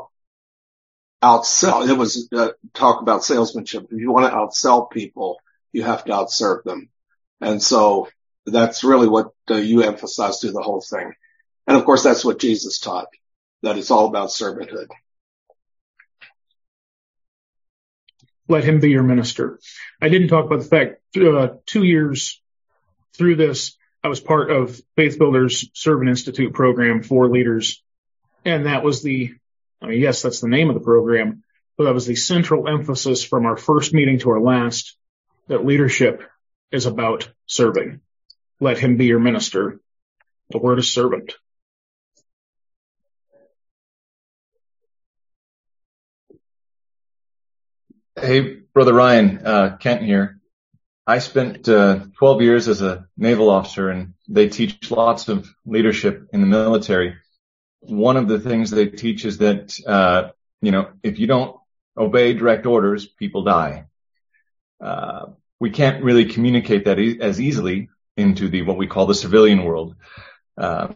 outsell, 1.22 1.88
it 1.88 1.96
was 1.96 2.28
uh, 2.32 2.50
talk 2.74 3.02
about 3.02 3.24
salesmanship. 3.24 3.88
If 3.90 4.00
you 4.00 4.10
want 4.10 4.30
to 4.30 4.36
outsell 4.36 4.90
people, 4.90 5.38
you 5.72 5.82
have 5.82 6.04
to 6.04 6.12
outserve 6.12 6.64
them. 6.64 6.88
And 7.40 7.62
so 7.62 8.08
that's 8.46 8.84
really 8.84 9.08
what 9.08 9.32
uh, 9.50 9.56
you 9.56 9.82
emphasize 9.82 10.40
through 10.40 10.52
the 10.52 10.62
whole 10.62 10.80
thing. 10.80 11.12
And 11.66 11.76
of 11.76 11.84
course, 11.84 12.02
that's 12.02 12.24
what 12.24 12.38
Jesus 12.38 12.78
taught, 12.78 13.08
that 13.62 13.76
it's 13.76 13.90
all 13.90 14.06
about 14.06 14.28
servanthood. 14.28 14.88
Let 18.48 18.64
him 18.64 18.80
be 18.80 18.90
your 18.90 19.02
minister. 19.02 19.58
I 20.00 20.08
didn't 20.08 20.28
talk 20.28 20.46
about 20.46 20.60
the 20.60 20.64
fact, 20.64 21.00
uh, 21.16 21.58
two 21.66 21.84
years 21.84 22.40
through 23.14 23.36
this, 23.36 23.76
I 24.02 24.08
was 24.08 24.20
part 24.20 24.50
of 24.50 24.80
Faith 24.96 25.18
Builders 25.18 25.68
Servant 25.74 26.08
Institute 26.08 26.54
program 26.54 27.02
for 27.02 27.28
leaders. 27.28 27.82
And 28.44 28.64
that 28.64 28.82
was 28.82 29.02
the, 29.02 29.34
I 29.80 29.86
mean, 29.86 30.00
yes, 30.00 30.22
that's 30.22 30.40
the 30.40 30.48
name 30.48 30.68
of 30.68 30.74
the 30.74 30.80
program, 30.80 31.42
but 31.76 31.84
that 31.84 31.94
was 31.94 32.06
the 32.06 32.16
central 32.16 32.68
emphasis 32.68 33.22
from 33.22 33.46
our 33.46 33.56
first 33.56 33.94
meeting 33.94 34.18
to 34.20 34.30
our 34.30 34.40
last 34.40 34.96
that 35.46 35.64
leadership 35.64 36.22
is 36.70 36.86
about 36.86 37.30
serving. 37.46 38.00
Let 38.60 38.78
him 38.78 38.96
be 38.96 39.06
your 39.06 39.20
minister. 39.20 39.80
The 40.50 40.58
word 40.58 40.78
is 40.78 40.92
servant. 40.92 41.34
Hey, 48.20 48.40
brother 48.74 48.92
Ryan, 48.92 49.46
uh, 49.46 49.76
Kent 49.76 50.02
here. 50.02 50.40
I 51.06 51.20
spent 51.20 51.68
uh, 51.68 52.00
12 52.18 52.42
years 52.42 52.68
as 52.68 52.82
a 52.82 53.06
naval 53.16 53.48
officer 53.48 53.88
and 53.88 54.14
they 54.28 54.48
teach 54.48 54.90
lots 54.90 55.28
of 55.28 55.48
leadership 55.64 56.28
in 56.32 56.40
the 56.40 56.46
military. 56.46 57.14
One 57.80 58.16
of 58.16 58.28
the 58.28 58.40
things 58.40 58.70
they 58.70 58.86
teach 58.86 59.24
is 59.24 59.38
that, 59.38 59.78
uh, 59.86 60.30
you 60.60 60.72
know, 60.72 60.90
if 61.02 61.18
you 61.18 61.26
don't 61.26 61.56
obey 61.96 62.34
direct 62.34 62.66
orders, 62.66 63.06
people 63.06 63.44
die. 63.44 63.86
Uh, 64.80 65.26
we 65.60 65.70
can't 65.70 66.04
really 66.04 66.26
communicate 66.26 66.84
that 66.84 66.98
e- 66.98 67.20
as 67.20 67.40
easily 67.40 67.88
into 68.16 68.48
the, 68.48 68.62
what 68.62 68.76
we 68.76 68.86
call 68.86 69.06
the 69.06 69.14
civilian 69.14 69.64
world. 69.64 69.94
Uh, 70.56 70.92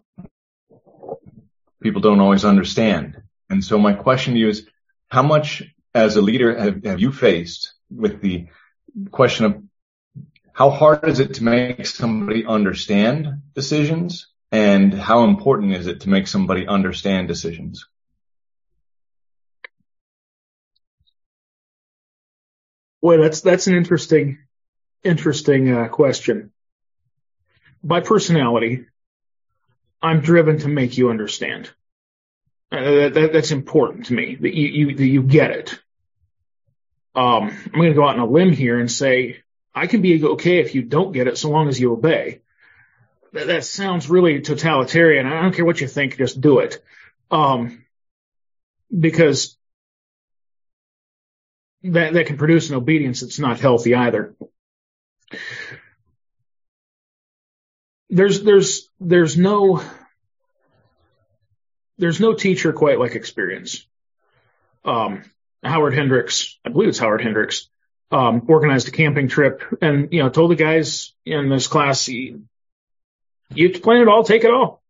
people 1.83 2.01
don't 2.01 2.21
always 2.21 2.45
understand. 2.45 3.23
And 3.51 3.65
so 3.65 3.79
my 3.79 3.93
question 3.93 4.35
to 4.35 4.41
you 4.41 4.49
is, 4.49 4.67
how 5.09 5.23
much 5.23 5.63
as 5.95 6.17
a 6.17 6.23
leader 6.23 6.59
have, 6.59 6.85
have 6.85 7.01
you 7.01 7.13
faced 7.13 7.75
with 7.91 8.21
the 8.23 8.47
question 9.11 9.47
of 9.47 9.63
how 10.53 10.71
hard 10.71 11.09
is 11.09 11.21
it 11.21 11.35
to 11.35 11.45
make 11.45 11.87
somebody 11.87 12.47
understand 12.47 13.43
decisions 13.55 14.29
and 14.53 14.93
how 14.93 15.25
important 15.25 15.73
is 15.73 15.87
it 15.87 16.03
to 16.03 16.11
make 16.11 16.29
somebody 16.29 16.67
understand 16.67 17.27
decisions? 17.27 17.87
Boy, 23.01 23.17
that's 23.17 23.41
that's 23.41 23.67
an 23.67 23.75
interesting, 23.75 24.39
interesting 25.03 25.73
uh, 25.73 25.89
question. 25.89 26.53
By 27.83 28.01
personality, 28.01 28.87
I'm 30.01 30.21
driven 30.21 30.59
to 30.59 30.69
make 30.69 30.97
you 30.97 31.11
understand. 31.11 31.71
Uh, 32.71 33.09
that, 33.09 33.31
that's 33.33 33.51
important 33.51 34.07
to 34.07 34.15
me 34.15 34.37
that 34.37 34.55
you, 34.55 34.69
you 34.69 34.95
that 34.95 35.07
you 35.07 35.23
get 35.23 35.51
it. 35.51 35.79
Um, 37.15 37.51
I'm 37.67 37.73
going 37.73 37.91
to 37.91 37.95
go 37.95 38.05
out 38.07 38.19
on 38.19 38.21
a 38.21 38.27
limb 38.27 38.53
here 38.53 38.79
and 38.79 38.91
say 38.91 39.43
I 39.75 39.87
can 39.87 40.01
be 40.03 40.23
okay 40.25 40.61
if 40.61 40.75
you 40.75 40.83
don't 40.83 41.13
get 41.13 41.27
it, 41.27 41.39
so 41.39 41.51
long 41.51 41.69
as 41.69 41.81
you 41.81 41.93
obey. 41.93 42.43
That, 43.33 43.47
that 43.47 43.65
sounds 43.65 44.11
really 44.11 44.41
totalitarian. 44.41 45.27
I 45.27 45.43
don't 45.43 45.55
care 45.55 45.65
what 45.65 45.81
you 45.81 45.89
think, 45.89 46.19
just 46.19 46.41
do 46.41 46.59
it. 46.59 46.83
Um, 47.31 47.85
because 48.97 49.57
that 51.83 52.13
that 52.13 52.27
can 52.27 52.37
produce 52.37 52.69
an 52.69 52.77
obedience 52.77 53.21
that's 53.21 53.39
not 53.39 53.59
healthy 53.59 53.95
either. 53.95 54.35
There's 58.11 58.43
there's 58.43 58.91
there's 59.01 59.39
no 59.39 59.83
there's 61.99 62.21
no 62.21 62.35
teacher 62.35 62.73
quite 62.73 62.99
like 62.99 63.15
experience. 63.15 63.87
Um, 64.85 65.23
Howard 65.63 65.95
Hendricks, 65.95 66.59
I 66.65 66.71
believe 66.71 66.89
it's 66.89 66.99
Howard 66.99 67.23
Hendricks, 67.23 67.69
um, 68.11 68.43
organized 68.49 68.89
a 68.89 68.91
camping 68.91 69.29
trip 69.29 69.63
and, 69.81 70.13
you 70.13 70.23
know, 70.23 70.29
told 70.29 70.51
the 70.51 70.57
guys 70.57 71.13
in 71.25 71.49
this 71.49 71.67
class, 71.67 72.09
you, 73.55 73.69
you 73.69 73.81
plan 73.81 74.03
it 74.03 74.09
all, 74.09 74.25
take 74.25 74.45
it 74.45 74.51
all. 74.51 74.83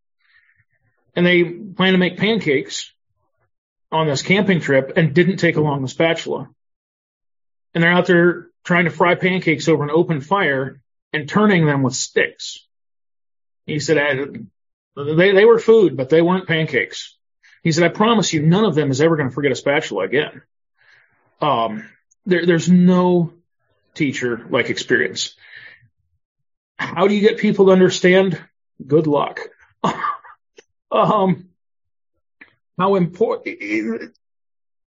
And 1.15 1.25
they 1.25 1.43
plan 1.43 1.93
to 1.93 1.99
make 1.99 2.17
pancakes 2.17 2.91
on 3.91 4.07
this 4.07 4.23
camping 4.23 4.59
trip 4.59 4.93
and 4.95 5.13
didn't 5.13 5.37
take 5.37 5.57
along 5.57 5.81
the 5.81 5.87
spatula. 5.87 6.49
And 7.73 7.83
they're 7.83 7.91
out 7.91 8.07
there 8.07 8.47
trying 8.63 8.85
to 8.85 8.91
fry 8.91 9.15
pancakes 9.15 9.67
over 9.67 9.83
an 9.83 9.91
open 9.91 10.21
fire 10.21 10.81
and 11.11 11.29
turning 11.29 11.65
them 11.65 11.83
with 11.83 11.95
sticks. 11.95 12.67
He 13.65 13.79
said, 13.79 13.97
they, 14.95 15.31
they 15.31 15.45
were 15.45 15.59
food, 15.59 15.95
but 15.95 16.09
they 16.09 16.21
weren't 16.21 16.47
pancakes. 16.47 17.17
He 17.61 17.71
said, 17.71 17.83
I 17.83 17.89
promise 17.89 18.33
you, 18.33 18.41
none 18.41 18.65
of 18.65 18.75
them 18.75 18.91
is 18.91 18.99
ever 18.99 19.15
going 19.15 19.29
to 19.29 19.33
forget 19.33 19.51
a 19.51 19.55
spatula 19.55 20.03
again. 20.03 20.41
Um, 21.39 21.89
there, 22.25 22.45
there's 22.45 22.69
no 22.69 23.33
teacher 23.93 24.45
like 24.49 24.69
experience. 24.69 25.35
How 26.77 27.07
do 27.07 27.15
you 27.15 27.21
get 27.21 27.37
people 27.37 27.67
to 27.67 27.71
understand? 27.71 28.41
Good 28.85 29.07
luck. 29.07 29.39
um, 30.91 31.49
how 32.77 32.95
important, 32.95 34.15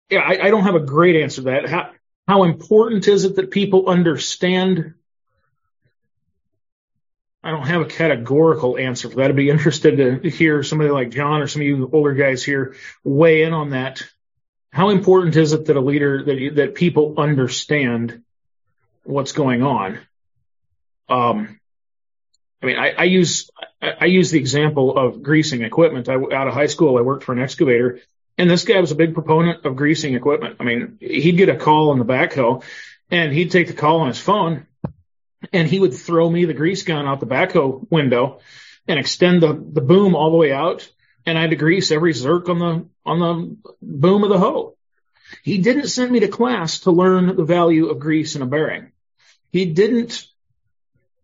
yeah, 0.09 0.19
I, 0.19 0.47
I, 0.47 0.49
don't 0.49 0.63
have 0.63 0.75
a 0.75 0.79
great 0.81 1.15
answer 1.15 1.41
to 1.41 1.45
that. 1.45 1.69
How, 1.69 1.91
how 2.27 2.43
important 2.43 3.07
is 3.07 3.25
it 3.25 3.35
that 3.35 3.51
people 3.51 3.87
understand 3.87 4.95
I 7.41 7.51
don't 7.51 7.67
have 7.67 7.81
a 7.81 7.85
categorical 7.85 8.77
answer 8.77 9.09
for 9.09 9.15
that. 9.17 9.29
I'd 9.29 9.35
be 9.35 9.49
interested 9.49 9.97
to 9.97 10.29
hear 10.29 10.61
somebody 10.61 10.89
like 10.89 11.09
John 11.11 11.41
or 11.41 11.47
some 11.47 11.61
of 11.61 11.67
you 11.67 11.89
older 11.91 12.13
guys 12.13 12.43
here 12.43 12.75
weigh 13.03 13.43
in 13.43 13.53
on 13.53 13.69
that. 13.69 14.03
How 14.71 14.89
important 14.89 15.35
is 15.35 15.53
it 15.53 15.65
that 15.65 15.77
a 15.77 15.81
leader 15.81 16.23
that 16.25 16.55
that 16.55 16.75
people 16.75 17.15
understand 17.17 18.23
what's 19.03 19.31
going 19.31 19.63
on? 19.63 19.99
Um, 21.07 21.59
I 22.61 22.65
mean, 22.65 22.77
I, 22.77 22.91
I 22.91 23.03
use 23.05 23.49
I, 23.81 24.05
use 24.05 24.29
the 24.31 24.39
example 24.39 24.97
of 24.97 25.23
greasing 25.23 25.63
equipment. 25.63 26.09
I, 26.09 26.15
out 26.15 26.47
of 26.47 26.53
high 26.53 26.67
school, 26.67 26.97
I 26.97 27.01
worked 27.01 27.23
for 27.23 27.31
an 27.31 27.39
excavator, 27.39 27.99
and 28.37 28.49
this 28.49 28.65
guy 28.65 28.79
was 28.79 28.91
a 28.91 28.95
big 28.95 29.13
proponent 29.13 29.65
of 29.65 29.75
greasing 29.75 30.15
equipment. 30.15 30.57
I 30.59 30.63
mean, 30.63 30.97
he'd 30.99 31.37
get 31.37 31.49
a 31.49 31.55
call 31.55 31.91
on 31.91 31.99
the 31.99 32.05
backhoe, 32.05 32.63
and 33.09 33.31
he'd 33.33 33.51
take 33.51 33.67
the 33.67 33.73
call 33.73 34.01
on 34.01 34.07
his 34.07 34.19
phone, 34.19 34.67
and 35.53 35.67
he 35.67 35.79
would 35.79 35.93
throw 35.93 36.29
me 36.29 36.45
the 36.45 36.53
grease 36.53 36.83
gun 36.83 37.05
out 37.05 37.19
the 37.19 37.25
backhoe 37.25 37.89
window 37.89 38.39
and 38.87 38.99
extend 38.99 39.41
the, 39.41 39.53
the 39.53 39.81
boom 39.81 40.15
all 40.15 40.31
the 40.31 40.37
way 40.37 40.51
out. 40.51 40.89
And 41.25 41.37
I 41.37 41.41
had 41.41 41.51
to 41.51 41.55
grease 41.55 41.91
every 41.91 42.13
zerk 42.13 42.49
on 42.49 42.59
the, 42.59 42.85
on 43.05 43.19
the 43.19 43.71
boom 43.81 44.23
of 44.23 44.29
the 44.29 44.39
hoe. 44.39 44.75
He 45.43 45.59
didn't 45.59 45.87
send 45.87 46.11
me 46.11 46.21
to 46.21 46.27
class 46.27 46.79
to 46.81 46.91
learn 46.91 47.35
the 47.35 47.43
value 47.43 47.87
of 47.87 47.99
grease 47.99 48.35
in 48.35 48.41
a 48.41 48.47
bearing. 48.47 48.91
He 49.51 49.65
didn't, 49.65 50.25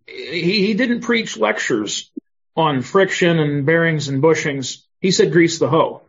he, 0.05 0.67
he 0.67 0.73
didn't 0.73 1.01
preach 1.01 1.37
lectures 1.37 2.11
on 2.55 2.81
friction 2.81 3.39
and 3.39 3.65
bearings 3.65 4.07
and 4.07 4.23
bushings. 4.23 4.83
He 4.99 5.11
said 5.11 5.31
grease 5.31 5.59
the 5.59 5.69
hoe. 5.69 6.01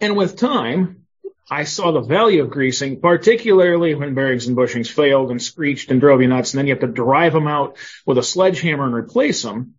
And 0.00 0.16
with 0.16 0.36
time, 0.36 1.06
I 1.50 1.64
saw 1.64 1.92
the 1.92 2.00
value 2.00 2.42
of 2.42 2.50
greasing, 2.50 3.00
particularly 3.00 3.94
when 3.94 4.14
bearings 4.14 4.46
and 4.46 4.56
bushings 4.56 4.90
failed 4.90 5.30
and 5.30 5.42
screeched 5.42 5.90
and 5.90 6.00
drove 6.00 6.22
you 6.22 6.28
nuts, 6.28 6.52
and 6.52 6.58
then 6.58 6.66
you 6.66 6.72
have 6.72 6.80
to 6.80 6.86
drive 6.86 7.32
them 7.32 7.46
out 7.46 7.76
with 8.06 8.18
a 8.18 8.22
sledgehammer 8.22 8.86
and 8.86 8.94
replace 8.94 9.42
them. 9.42 9.74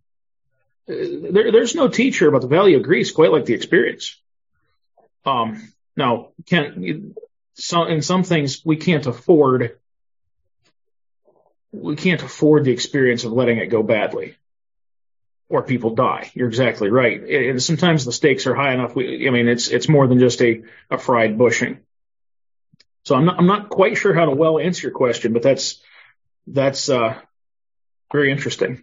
There, 0.86 1.50
there's 1.50 1.74
no 1.74 1.88
teacher 1.88 2.28
about 2.28 2.42
the 2.42 2.48
value 2.48 2.76
of 2.76 2.82
grease 2.82 3.10
quite 3.10 3.32
like 3.32 3.46
the 3.46 3.54
experience. 3.54 4.20
Um, 5.24 5.72
now, 5.96 6.28
can 6.46 7.14
so 7.54 7.84
in 7.84 8.02
some 8.02 8.24
things 8.24 8.64
we 8.64 8.76
can't 8.76 9.06
afford 9.06 9.78
we 11.72 11.96
can't 11.96 12.22
afford 12.22 12.64
the 12.64 12.72
experience 12.72 13.24
of 13.24 13.32
letting 13.32 13.58
it 13.58 13.66
go 13.66 13.82
badly 13.82 14.36
or 15.48 15.62
people 15.62 15.94
die. 15.94 16.30
You're 16.34 16.48
exactly 16.48 16.90
right. 16.90 17.22
And 17.22 17.62
sometimes 17.62 18.04
the 18.04 18.12
stakes 18.12 18.46
are 18.46 18.54
high 18.54 18.72
enough. 18.72 18.96
We, 18.96 19.28
I 19.28 19.30
mean, 19.30 19.48
it's, 19.48 19.68
it's 19.68 19.88
more 19.88 20.06
than 20.06 20.18
just 20.18 20.40
a, 20.42 20.62
a 20.90 20.98
fried 20.98 21.36
bushing. 21.38 21.80
So 23.04 23.14
I'm 23.14 23.26
not, 23.26 23.38
I'm 23.38 23.46
not 23.46 23.68
quite 23.68 23.98
sure 23.98 24.14
how 24.14 24.24
to 24.24 24.30
well 24.30 24.58
answer 24.58 24.86
your 24.86 24.96
question, 24.96 25.32
but 25.32 25.42
that's, 25.42 25.82
that's, 26.46 26.88
uh, 26.88 27.18
very 28.12 28.30
interesting. 28.30 28.82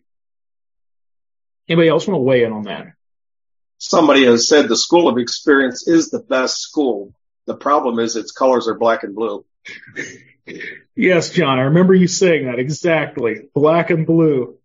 Anybody 1.67 1.89
else 1.89 2.07
want 2.07 2.17
to 2.17 2.23
weigh 2.23 2.43
in 2.43 2.51
on 2.51 2.63
that? 2.63 2.93
Somebody 3.77 4.25
has 4.25 4.47
said 4.47 4.67
the 4.67 4.77
school 4.77 5.07
of 5.07 5.17
experience 5.17 5.87
is 5.87 6.09
the 6.09 6.19
best 6.19 6.57
school. 6.57 7.13
The 7.47 7.55
problem 7.55 7.97
is 7.97 8.15
its 8.15 8.31
colors 8.31 8.67
are 8.67 8.77
black 8.77 9.03
and 9.03 9.15
blue. 9.15 9.45
yes, 10.95 11.31
John, 11.31 11.59
I 11.59 11.63
remember 11.63 11.95
you 11.95 12.07
saying 12.07 12.45
that 12.45 12.59
exactly. 12.59 13.49
Black 13.55 13.89
and 13.89 14.05
blue. 14.05 14.57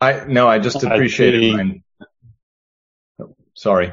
I 0.00 0.24
no, 0.26 0.48
I 0.48 0.58
just 0.58 0.82
appreciate 0.82 1.34
it. 1.34 1.82
sorry. 3.54 3.92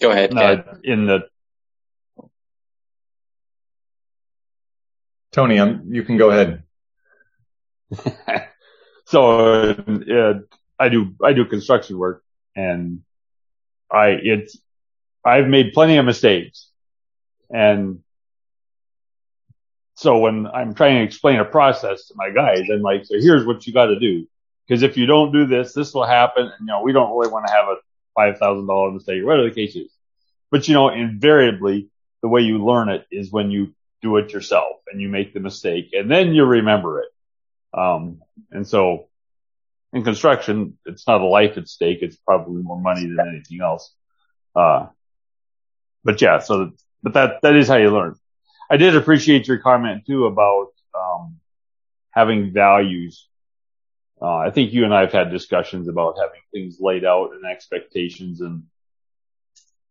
Go 0.00 0.10
ahead. 0.10 0.36
Uh, 0.36 0.62
in 0.82 1.06
the 1.06 1.28
Tony, 5.34 5.58
I'm, 5.58 5.92
you 5.92 6.04
can 6.04 6.16
go 6.16 6.30
ahead. 6.30 6.62
so 9.06 9.70
uh, 9.70 10.34
I 10.78 10.88
do 10.88 11.16
I 11.20 11.32
do 11.32 11.44
construction 11.44 11.98
work, 11.98 12.22
and 12.54 13.02
I 13.90 14.10
it's 14.22 14.56
I've 15.24 15.48
made 15.48 15.72
plenty 15.72 15.96
of 15.96 16.04
mistakes, 16.04 16.70
and 17.50 18.03
so 19.94 20.18
when 20.18 20.46
I'm 20.46 20.74
trying 20.74 20.98
to 20.98 21.04
explain 21.04 21.38
a 21.38 21.44
process 21.44 22.06
to 22.08 22.14
my 22.16 22.30
guys, 22.30 22.62
I'm 22.72 22.82
like, 22.82 23.04
so 23.04 23.14
here's 23.18 23.46
what 23.46 23.66
you 23.66 23.72
got 23.72 23.86
to 23.86 23.98
do. 23.98 24.26
Because 24.66 24.82
if 24.82 24.96
you 24.96 25.06
don't 25.06 25.32
do 25.32 25.46
this, 25.46 25.72
this 25.72 25.94
will 25.94 26.06
happen. 26.06 26.44
And, 26.44 26.52
you 26.60 26.66
know, 26.66 26.82
we 26.82 26.92
don't 26.92 27.16
really 27.16 27.30
want 27.30 27.46
to 27.46 27.52
have 27.52 27.66
a 27.68 28.38
$5,000 28.42 28.94
mistake, 28.94 29.22
or 29.22 29.26
whatever 29.26 29.48
the 29.48 29.54
case 29.54 29.76
is. 29.76 29.92
But, 30.50 30.68
you 30.68 30.74
know, 30.74 30.88
invariably, 30.88 31.90
the 32.22 32.28
way 32.28 32.40
you 32.40 32.64
learn 32.64 32.88
it 32.88 33.06
is 33.10 33.30
when 33.30 33.50
you 33.50 33.74
do 34.00 34.16
it 34.16 34.32
yourself 34.32 34.76
and 34.90 35.00
you 35.00 35.08
make 35.08 35.32
the 35.32 35.40
mistake 35.40 35.90
and 35.92 36.10
then 36.10 36.34
you 36.34 36.44
remember 36.44 37.00
it. 37.00 37.08
Um, 37.78 38.22
and 38.50 38.66
so 38.66 39.08
in 39.92 40.04
construction, 40.04 40.78
it's 40.86 41.06
not 41.06 41.20
a 41.20 41.26
life 41.26 41.56
at 41.56 41.68
stake. 41.68 41.98
It's 42.02 42.16
probably 42.16 42.62
more 42.62 42.80
money 42.80 43.06
than 43.06 43.18
anything 43.28 43.60
else. 43.60 43.92
Uh, 44.56 44.86
but 46.02 46.20
yeah, 46.20 46.38
so, 46.38 46.72
but 47.02 47.14
that, 47.14 47.42
that 47.42 47.56
is 47.56 47.68
how 47.68 47.76
you 47.76 47.90
learn. 47.90 48.14
I 48.70 48.76
did 48.76 48.96
appreciate 48.96 49.46
your 49.46 49.58
comment 49.58 50.06
too 50.06 50.26
about 50.26 50.68
um, 50.98 51.36
having 52.10 52.52
values. 52.52 53.28
Uh, 54.20 54.36
I 54.36 54.50
think 54.50 54.72
you 54.72 54.84
and 54.84 54.94
I 54.94 55.00
have 55.00 55.12
had 55.12 55.30
discussions 55.30 55.88
about 55.88 56.16
having 56.18 56.40
things 56.52 56.78
laid 56.80 57.04
out 57.04 57.32
and 57.32 57.44
expectations 57.44 58.40
and 58.40 58.64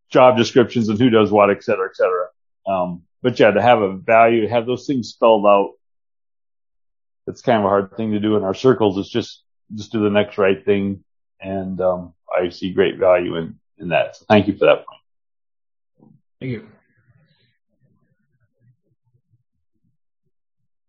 job 0.10 0.38
descriptions 0.38 0.90
and 0.90 0.98
who 0.98 1.10
does 1.10 1.32
what, 1.32 1.50
et 1.50 1.64
cetera, 1.64 1.88
et 1.88 1.96
cetera. 1.96 2.28
Um, 2.66 3.04
but 3.22 3.40
yeah, 3.40 3.52
to 3.52 3.62
have 3.62 3.82
a 3.82 3.96
value, 3.96 4.42
to 4.42 4.50
have 4.50 4.66
those 4.66 4.88
things 4.88 5.10
spelled 5.10 5.46
out, 5.46 5.72
it's 7.28 7.42
kind 7.42 7.60
of 7.60 7.66
a 7.66 7.70
hard 7.70 7.96
thing 7.96 8.12
to 8.12 8.20
do 8.20 8.36
in 8.36 8.44
our 8.44 8.54
circles. 8.54 8.98
It's 8.98 9.10
just, 9.10 9.44
just 9.76 9.92
do 9.92 10.04
the 10.04 10.10
next 10.10 10.38
right 10.38 10.64
thing. 10.64 11.04
And, 11.40 11.80
um, 11.80 12.14
I 12.36 12.50
see 12.50 12.74
great 12.74 12.98
value 12.98 13.36
in, 13.36 13.60
in 13.78 13.90
that. 13.90 14.16
So 14.16 14.26
thank 14.28 14.48
you 14.48 14.58
for 14.58 14.66
that 14.66 14.86
point. 14.86 16.14
Thank 16.40 16.52
you. 16.52 16.68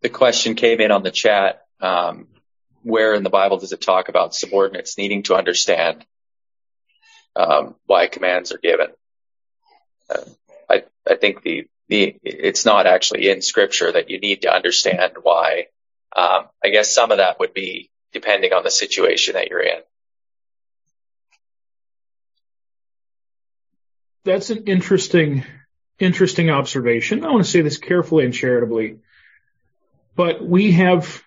The 0.04 0.08
question 0.08 0.54
came 0.54 0.80
in 0.80 0.92
on 0.92 1.02
the 1.02 1.10
chat. 1.10 1.66
Um, 1.80 2.28
where 2.84 3.14
in 3.14 3.24
the 3.24 3.30
Bible 3.30 3.58
does 3.58 3.72
it 3.72 3.80
talk 3.80 4.08
about 4.08 4.34
subordinates 4.34 4.96
needing 4.96 5.24
to 5.24 5.34
understand? 5.34 6.06
um, 7.36 7.74
why 7.86 8.06
commands 8.06 8.52
are 8.52 8.58
given. 8.58 8.88
Uh, 10.08 10.20
I 10.68 10.84
I 11.08 11.16
think 11.16 11.42
the 11.42 11.66
the 11.88 12.16
it's 12.22 12.64
not 12.64 12.86
actually 12.86 13.28
in 13.28 13.42
Scripture 13.42 13.92
that 13.92 14.10
you 14.10 14.20
need 14.20 14.42
to 14.42 14.52
understand 14.52 15.14
why. 15.22 15.66
Um, 16.14 16.46
I 16.64 16.68
guess 16.68 16.94
some 16.94 17.10
of 17.10 17.18
that 17.18 17.40
would 17.40 17.54
be 17.54 17.90
depending 18.12 18.52
on 18.52 18.62
the 18.62 18.70
situation 18.70 19.34
that 19.34 19.48
you're 19.48 19.62
in. 19.62 19.80
That's 24.24 24.50
an 24.50 24.64
interesting 24.64 25.44
interesting 25.98 26.50
observation. 26.50 27.24
I 27.24 27.30
want 27.30 27.44
to 27.44 27.50
say 27.50 27.62
this 27.62 27.78
carefully 27.78 28.24
and 28.24 28.34
charitably, 28.34 28.98
but 30.16 30.44
we 30.44 30.72
have 30.72 31.22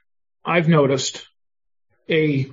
I've 0.46 0.70
noticed 0.70 1.28
a 2.10 2.50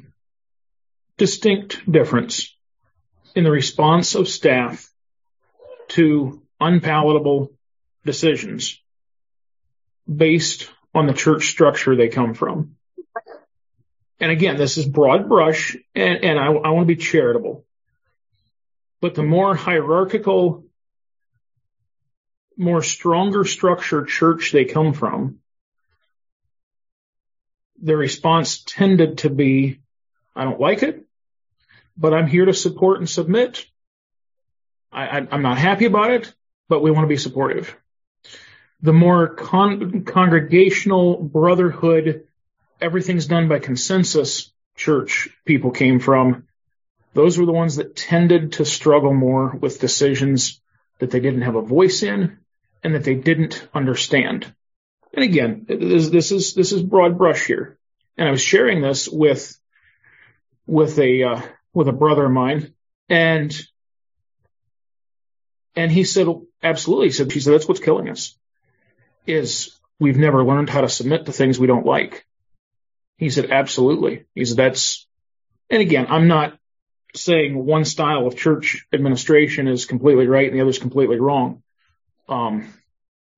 distinct 1.17 1.91
difference 1.91 2.55
in 3.35 3.45
the 3.45 3.51
response 3.51 4.15
of 4.15 4.29
staff 4.29 4.91
to 5.89 6.43
unpalatable 6.61 7.53
decisions 8.05 8.81
based 10.13 10.71
on 10.95 11.07
the 11.07 11.13
church 11.13 11.49
structure 11.51 11.95
they 11.95 12.09
come 12.09 12.35
from. 12.35 12.77
And 14.21 14.31
again, 14.31 14.57
this 14.57 14.79
is 14.79 14.87
broad 14.87 15.29
brush 15.29 15.77
and, 15.95 16.25
and 16.25 16.39
I, 16.39 16.47
I 16.47 16.71
want 16.71 16.89
to 16.89 16.95
be 16.95 17.01
charitable. 17.01 17.65
But 19.01 19.15
the 19.15 19.23
more 19.23 19.55
hierarchical, 19.55 20.65
more 22.57 22.83
stronger 22.83 23.45
structure 23.45 24.05
church 24.05 24.51
they 24.53 24.65
come 24.65 24.95
from, 24.95 25.41
the 27.85 27.97
response 27.97 28.63
tended 28.65 29.19
to 29.19 29.31
be, 29.31 29.79
I 30.35 30.45
don't 30.45 30.59
like 30.59 30.83
it, 30.83 31.05
but 31.99 32.15
I'm 32.15 32.27
here 32.27 32.47
to 32.47 32.55
support 32.55 32.99
and 32.99 33.09
submit. 33.09 33.67
I, 34.91 35.19
am 35.19 35.43
not 35.43 35.59
happy 35.59 35.85
about 35.85 36.11
it, 36.11 36.35
but 36.69 36.83
we 36.83 36.91
want 36.91 37.05
to 37.05 37.09
be 37.09 37.19
supportive. 37.19 37.77
The 38.81 38.95
more 38.95 39.29
con- 39.29 40.05
congregational 40.05 41.23
brotherhood, 41.23 42.27
everything's 42.81 43.27
done 43.27 43.49
by 43.49 43.59
consensus 43.59 44.51
church 44.77 45.29
people 45.45 45.71
came 45.71 46.01
from. 46.01 46.47
Those 47.13 47.39
were 47.39 47.47
the 47.47 47.53
ones 47.53 47.77
that 47.77 47.97
tended 47.97 48.53
to 48.53 48.65
struggle 48.65 49.13
more 49.13 49.51
with 49.51 49.79
decisions 49.79 50.61
that 51.01 51.11
they 51.11 51.21
didn't 51.21 51.43
have 51.43 51.57
a 51.57 51.63
voice 51.63 52.03
in 52.03 52.39
and 52.83 52.95
that 52.95 53.05
they 53.05 53.15
didn't 53.15 53.69
understand. 53.75 54.53
And 55.15 55.25
again, 55.25 55.67
this, 55.69 56.33
is 56.33 56.55
this 56.55 56.73
is 56.73 56.83
broad 56.83 57.17
brush 57.17 57.47
here. 57.47 57.79
And 58.17 58.29
I 58.29 58.31
was 58.31 58.43
sharing 58.43 58.83
this 58.83 59.09
with 59.09 59.59
with 60.67 60.99
a 60.99 61.23
uh, 61.23 61.43
with 61.73 61.89
a 61.89 61.93
brother 61.93 62.25
of 62.25 62.33
mine, 62.33 62.75
and 63.09 63.55
and 65.77 65.91
he 65.91 66.05
said, 66.05 66.29
absolutely. 66.63 67.09
He 67.09 67.13
said, 67.13 67.33
he 67.33 67.41
said, 67.41 67.55
that's 67.55 67.69
what's 67.69 67.81
killing 67.81 68.09
us 68.09 68.37
is 69.27 69.79
we've 69.99 70.17
never 70.17 70.45
learned 70.45 70.71
how 70.71 70.83
to 70.83 70.89
submit 70.89 71.27
to 71.27 71.33
things 71.33 71.59
we 71.59 71.67
don't 71.67 71.87
like. 71.87 72.27
He 73.17 73.31
said, 73.31 73.51
absolutely. 73.51 74.27
He 74.35 74.45
said, 74.45 74.57
that's, 74.57 75.07
and 75.71 75.81
again, 75.81 76.07
I'm 76.09 76.29
not 76.29 76.59
saying 77.15 77.55
one 77.65 77.85
style 77.85 78.27
of 78.27 78.37
church 78.37 78.87
administration 78.93 79.69
is 79.69 79.87
completely 79.87 80.27
right 80.27 80.49
and 80.49 80.57
the 80.57 80.61
other 80.61 80.71
is 80.71 80.79
completely 80.79 81.19
wrong. 81.19 81.63
Um, 82.29 82.73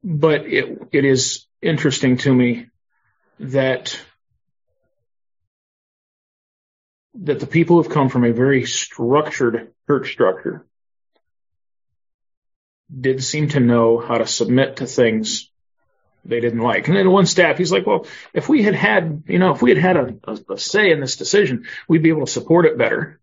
but 0.03 0.47
it, 0.47 0.89
it 0.93 1.05
is 1.05 1.46
interesting 1.63 2.17
to 2.19 2.35
me 2.35 2.69
that 3.41 3.99
that 7.15 7.41
the 7.41 7.47
people 7.47 7.83
have 7.83 7.91
come 7.91 8.09
from 8.09 8.25
a 8.25 8.33
very 8.33 8.67
structured 8.67 9.73
church 9.87 10.13
structure 10.13 10.67
did 13.01 13.23
seem 13.25 13.49
to 13.49 13.61
know 13.61 13.99
how 13.99 14.19
to 14.19 14.27
submit 14.27 14.77
to 14.77 14.87
things 14.87 15.51
they 16.25 16.41
didn't 16.41 16.61
like. 16.61 16.89
And 16.89 16.97
then 16.97 17.11
one 17.11 17.27
staff, 17.27 17.59
he's 17.59 17.73
like, 17.73 17.87
well, 17.87 18.07
if 18.35 18.49
we 18.49 18.63
had 18.63 18.75
had, 18.75 19.25
you 19.29 19.39
know, 19.39 19.53
if 19.53 19.63
we 19.63 19.71
had 19.71 19.79
had 19.79 19.97
a, 19.97 20.15
a, 20.25 20.55
a 20.55 20.59
say 20.59 20.91
in 20.91 21.01
this 21.01 21.17
decision, 21.17 21.67
we'd 21.89 22.03
be 22.03 22.11
able 22.11 22.27
to 22.27 22.33
support 22.33 22.67
it 22.67 22.79
better. 22.79 23.21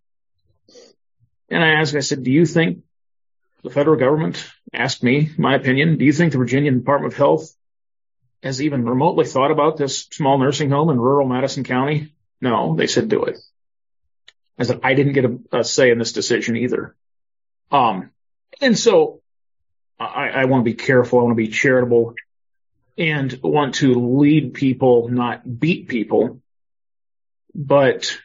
And 1.50 1.64
I 1.64 1.80
asked, 1.80 1.96
I 1.96 2.00
said, 2.00 2.24
do 2.24 2.32
you 2.32 2.46
think 2.46 2.80
the 3.64 3.70
federal 3.70 3.98
government 3.98 4.44
asked 4.74 5.04
me 5.04 5.32
my 5.38 5.56
opinion? 5.56 5.98
Do 5.98 6.06
you 6.06 6.14
think 6.14 6.32
the 6.32 6.40
Virginia 6.40 6.72
Department 6.72 7.14
of 7.14 7.18
Health 7.18 7.56
has 8.44 8.62
even 8.62 8.86
remotely 8.86 9.26
thought 9.26 9.52
about 9.52 9.78
this 9.78 10.02
small 10.12 10.38
nursing 10.38 10.70
home 10.70 10.90
in 10.90 11.00
rural 11.00 11.28
Madison 11.28 11.64
County? 11.64 12.14
No, 12.42 12.76
they 12.76 12.88
said 12.88 13.08
do 13.08 13.24
it. 13.24 13.38
I 14.60 14.64
said, 14.64 14.82
I 14.84 14.94
didn't 14.94 15.14
get 15.14 15.26
a, 15.26 15.60
a 15.60 15.64
say 15.64 15.90
in 15.90 15.98
this 15.98 16.12
decision 16.12 16.58
either. 16.58 16.96
Um, 17.72 18.12
and 18.62 18.78
so 18.78 19.22
I, 20.00 20.30
I 20.30 20.46
want 20.46 20.62
to 20.62 20.72
be 20.72 20.76
careful. 20.76 21.20
I 21.20 21.24
want 21.24 21.32
to 21.32 21.44
be 21.44 21.48
charitable 21.48 22.16
and 22.98 23.40
want 23.42 23.76
to 23.76 23.94
lead 23.94 24.54
people, 24.54 25.08
not 25.10 25.60
beat 25.60 25.88
people. 25.88 26.42
But 27.56 28.20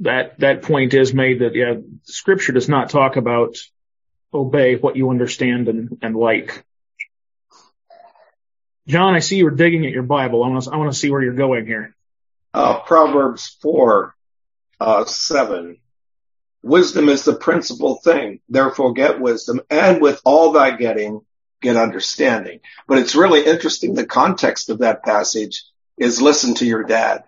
that, 0.00 0.40
that 0.40 0.62
point 0.62 0.94
is 0.94 1.14
made 1.14 1.40
that, 1.40 1.54
yeah, 1.54 1.74
scripture 2.04 2.52
does 2.52 2.68
not 2.68 2.90
talk 2.90 3.16
about 3.16 3.56
obey 4.32 4.76
what 4.76 4.96
you 4.96 5.10
understand 5.10 5.68
and, 5.68 5.98
and 6.02 6.16
like. 6.16 6.64
John, 8.86 9.14
I 9.14 9.18
see 9.18 9.36
you 9.36 9.44
were 9.44 9.50
digging 9.50 9.84
at 9.84 9.92
your 9.92 10.04
Bible. 10.04 10.44
I 10.44 10.48
want 10.48 10.64
to, 10.64 10.70
I 10.70 10.76
want 10.76 10.92
to 10.92 10.98
see 10.98 11.10
where 11.10 11.22
you're 11.22 11.34
going 11.34 11.66
here. 11.66 11.94
Uh, 12.54 12.80
Proverbs 12.80 13.56
4, 13.60 14.14
uh, 14.80 15.04
7. 15.04 15.78
Wisdom 16.62 17.08
is 17.08 17.24
the 17.24 17.34
principal 17.34 17.96
thing. 17.96 18.40
Therefore 18.48 18.92
get 18.92 19.20
wisdom 19.20 19.60
and 19.70 20.00
with 20.00 20.20
all 20.24 20.52
thy 20.52 20.76
getting, 20.76 21.20
get 21.60 21.76
understanding. 21.76 22.60
But 22.86 22.98
it's 22.98 23.16
really 23.16 23.44
interesting. 23.44 23.94
The 23.94 24.06
context 24.06 24.70
of 24.70 24.78
that 24.78 25.02
passage 25.04 25.64
is 25.96 26.22
listen 26.22 26.54
to 26.56 26.66
your 26.66 26.84
dad. 26.84 27.24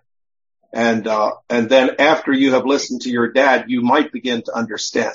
And, 0.72 1.06
uh, 1.06 1.32
and 1.48 1.68
then 1.68 1.96
after 1.98 2.32
you 2.32 2.52
have 2.52 2.66
listened 2.66 3.02
to 3.02 3.10
your 3.10 3.32
dad, 3.32 3.64
you 3.68 3.80
might 3.80 4.12
begin 4.12 4.42
to 4.42 4.54
understand. 4.54 5.14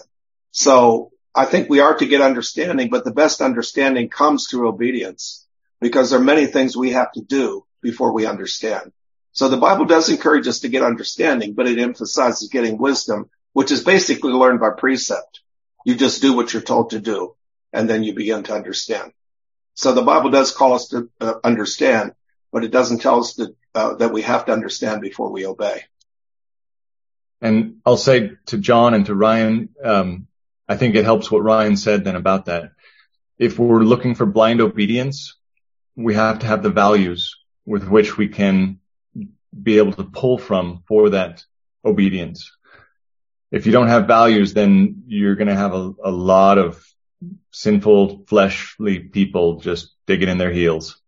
So 0.52 1.12
I 1.34 1.46
think 1.46 1.70
we 1.70 1.80
are 1.80 1.96
to 1.96 2.06
get 2.06 2.22
understanding, 2.22 2.90
but 2.90 3.06
the 3.06 3.14
best 3.14 3.42
understanding 3.42 4.10
comes 4.10 4.48
through 4.48 4.68
obedience 4.68 5.43
because 5.84 6.10
there 6.10 6.20
are 6.20 6.24
many 6.24 6.48
things 6.48 6.76
we 6.76 6.92
have 6.92 7.12
to 7.12 7.22
do 7.22 7.66
before 7.82 8.14
we 8.14 8.26
understand. 8.26 8.92
So 9.34 9.50
the 9.50 9.58
Bible 9.58 9.86
does 9.86 10.10
encourage 10.10 10.48
us 10.48 10.62
to 10.62 10.70
get 10.70 10.82
understanding, 10.82 11.54
but 11.54 11.68
it 11.68 11.78
emphasizes 11.78 12.50
getting 12.50 12.78
wisdom, 12.78 13.30
which 13.52 13.72
is 13.72 13.84
basically 13.84 14.32
learned 14.32 14.62
by 14.62 14.70
precept. 14.78 15.42
You 15.86 15.96
just 15.96 16.22
do 16.22 16.34
what 16.34 16.54
you're 16.54 16.62
told 16.62 16.92
to 16.92 17.00
do 17.00 17.36
and 17.74 17.90
then 17.90 18.04
you 18.04 18.14
begin 18.14 18.44
to 18.44 18.54
understand. 18.54 19.12
So 19.74 19.94
the 19.94 20.04
Bible 20.04 20.30
does 20.30 20.52
call 20.52 20.74
us 20.74 20.88
to 20.90 21.10
uh, 21.20 21.34
understand, 21.44 22.14
but 22.52 22.64
it 22.64 22.72
doesn't 22.72 23.00
tell 23.00 23.20
us 23.20 23.34
that, 23.34 23.56
uh, 23.76 23.96
that 23.96 24.14
we 24.14 24.22
have 24.22 24.46
to 24.46 24.54
understand 24.54 25.02
before 25.02 25.32
we 25.32 25.46
obey. 25.46 25.84
And 27.42 27.82
I'll 27.86 27.98
say 27.98 28.32
to 28.48 28.58
John 28.58 28.94
and 28.94 29.06
to 29.08 29.16
Ryan, 29.16 29.70
um, 29.84 30.28
I 30.70 30.78
think 30.78 30.96
it 30.96 31.04
helps 31.04 31.30
what 31.30 31.44
Ryan 31.44 31.76
said 31.76 32.06
then 32.06 32.16
about 32.16 32.46
that. 32.46 32.72
If 33.38 33.60
we're 33.60 33.84
looking 33.84 34.16
for 34.16 34.26
blind 34.26 34.62
obedience, 34.62 35.36
we 35.96 36.16
have 36.16 36.40
to 36.40 36.48
have 36.48 36.64
the 36.64 36.70
values 36.70 37.38
with 37.66 37.88
which 37.88 38.18
we 38.18 38.28
can 38.28 38.80
be 39.62 39.78
able 39.78 39.94
to 39.94 40.04
pull 40.04 40.38
from 40.38 40.84
for 40.88 41.12
that 41.12 41.44
obedience. 41.86 42.52
If 43.52 43.66
you 43.66 43.72
don't 43.72 43.88
have 43.88 44.08
values, 44.08 44.54
then 44.54 45.04
you're 45.08 45.36
going 45.36 45.48
to 45.48 45.56
have 45.56 45.74
a, 45.74 45.94
a 46.04 46.12
lot 46.12 46.58
of 46.58 46.84
sinful, 47.52 48.26
fleshly 48.28 49.00
people 49.00 49.60
just 49.60 49.94
digging 50.08 50.30
in 50.30 50.38
their 50.38 50.52
heels. 50.52 51.00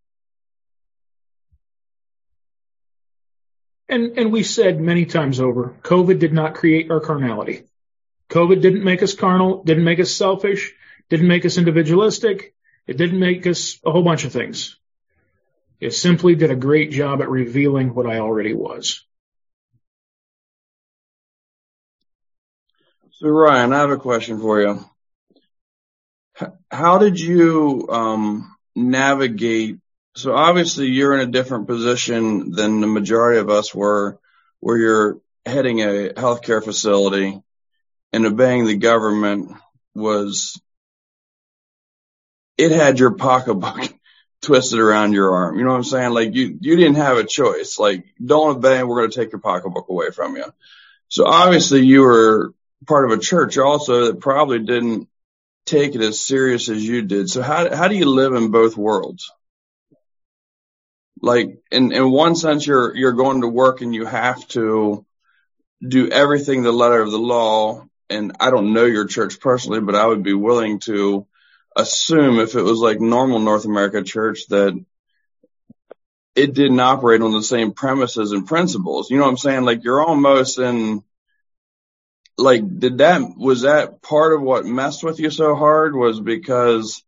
And, 3.88 4.18
and 4.18 4.32
we 4.32 4.44
said 4.44 4.80
many 4.80 5.06
times 5.06 5.40
over, 5.40 5.76
COVID 5.82 6.20
did 6.20 6.34
not 6.34 6.56
create 6.56 6.90
our 6.90 7.00
carnality. 7.00 7.64
COVID 8.30 8.62
didn't 8.62 8.84
make 8.84 9.04
us 9.04 9.14
carnal, 9.14 9.64
didn't 9.64 9.84
make 9.84 10.00
us 10.00 10.12
selfish, 10.12 10.74
didn't 11.10 11.28
make 11.28 11.46
us 11.46 11.58
individualistic. 11.58 12.55
It 12.88 12.98
didn't 12.98 13.20
make 13.20 13.48
us 13.48 13.80
a 13.86 13.92
whole 13.92 14.04
bunch 14.04 14.26
of 14.26 14.32
things. 14.32 14.78
It 15.80 15.92
simply 15.92 16.36
did 16.36 16.52
a 16.52 16.56
great 16.56 16.92
job 16.92 17.22
at 17.22 17.30
revealing 17.30 17.94
what 17.94 18.06
I 18.06 18.20
already 18.20 18.54
was. 18.54 19.04
So 23.12 23.30
Ryan, 23.30 23.74
I 23.74 23.80
have 23.80 23.92
a 23.92 23.98
question 23.98 24.40
for 24.40 24.62
you 24.62 24.86
how 26.72 26.98
did 26.98 27.20
you 27.20 27.88
um, 27.90 28.56
navigate? 28.76 29.80
So 30.16 30.36
obviously 30.36 30.88
you're 30.88 31.14
in 31.14 31.28
a 31.28 31.32
different 31.32 31.68
position 31.68 32.52
than 32.52 32.82
the 32.82 32.88
majority 32.88 33.40
of 33.40 33.50
us 33.50 33.74
were, 33.74 34.20
where 34.60 34.78
you're 34.78 35.18
heading 35.46 35.82
a 35.82 36.10
healthcare 36.16 36.64
facility 36.64 37.42
and 38.12 38.26
obeying 38.26 38.66
the 38.66 38.78
government 38.78 39.52
was 39.94 40.60
it 42.58 42.72
had 42.72 43.00
your 43.00 43.12
pocketbook 43.12 43.94
twisted 44.42 44.80
around 44.80 45.14
your 45.14 45.34
arm. 45.34 45.58
You 45.58 45.64
know 45.64 45.72
what 45.72 45.78
I'm 45.78 45.84
saying? 45.84 46.12
Like 46.12 46.34
you, 46.34 46.58
you 46.60 46.76
didn't 46.76 46.96
have 46.96 47.18
a 47.18 47.24
choice. 47.24 47.80
Like 47.80 48.06
don't 48.24 48.58
obey, 48.58 48.84
we're 48.84 49.02
going 49.02 49.12
to 49.12 49.20
take 49.20 49.32
your 49.32 49.42
pocketbook 49.42 49.90
away 49.90 50.12
from 50.12 50.36
you. 50.36 50.46
So 51.08 51.26
obviously 51.26 51.86
you 51.86 52.02
were 52.02 52.54
part 52.88 53.10
of 53.10 53.18
a 53.18 53.22
church 53.22 53.58
also 53.58 54.06
that 54.06 54.20
probably 54.20 54.60
didn't 54.60 55.08
take 55.66 55.96
it 55.96 56.02
as 56.02 56.26
serious 56.26 56.70
as 56.70 56.86
you 56.86 57.02
did. 57.02 57.30
So 57.30 57.42
how 57.42 57.74
how 57.76 57.88
do 57.88 57.96
you 57.96 58.06
live 58.06 58.34
in 58.34 58.52
both 58.52 58.78
worlds? 58.78 59.32
Like 61.22 61.58
in 61.72 61.92
in 61.92 62.12
one 62.12 62.36
sense 62.36 62.68
you're 62.68 62.96
you're 62.96 63.14
going 63.14 63.42
to 63.42 63.48
work 63.48 63.82
and 63.82 63.94
you 63.94 64.06
have 64.06 64.48
to 64.50 65.06
do 65.86 66.10
everything 66.10 66.62
the 66.62 66.72
letter 66.72 67.02
of 67.02 67.12
the 67.12 67.20
law 67.20 67.86
and 68.10 68.36
I 68.40 68.52
don't 68.52 68.74
know 68.74 68.86
your 68.86 69.06
church 69.06 69.40
personally, 69.40 69.82
but 69.82 69.96
I 69.96 70.06
would 70.06 70.22
be 70.22 70.34
willing 70.34 70.80
to 70.82 71.26
assume 71.76 72.40
if 72.40 72.56
it 72.56 72.62
was 72.62 72.80
like 72.80 73.00
normal 73.00 73.40
North 73.40 73.66
America 73.66 74.04
church 74.04 74.48
that 74.48 74.80
it 76.36 76.54
didn't 76.54 76.80
operate 76.80 77.22
on 77.22 77.32
the 77.32 77.44
same 77.44 77.72
premises 77.72 78.32
and 78.32 78.48
principles. 78.48 79.10
You 79.10 79.18
know 79.18 79.24
what 79.24 79.32
I'm 79.32 79.38
saying? 79.38 79.64
Like 79.64 79.84
you're 79.84 80.06
almost 80.06 80.60
in 80.60 81.04
like 82.38 82.80
did 82.80 82.98
that 82.98 83.22
was 83.38 83.62
that 83.62 84.02
part 84.02 84.34
of 84.34 84.42
what 84.42 84.66
messed 84.66 85.04
with 85.04 85.20
you 85.20 85.30
so 85.30 85.56
hard 85.56 85.96
was 85.96 86.20
because 86.20 87.02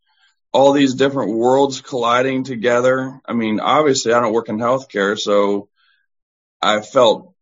all 0.54 0.72
these 0.72 0.96
different 0.96 1.34
worlds 1.34 1.82
colliding 1.82 2.44
together. 2.44 3.20
I 3.26 3.34
mean, 3.34 3.60
obviously 3.60 4.14
I 4.14 4.22
don't 4.22 4.34
work 4.34 4.50
in 4.50 4.58
healthcare, 4.58 5.20
so 5.20 5.68
I 6.62 6.82
felt, 6.82 7.34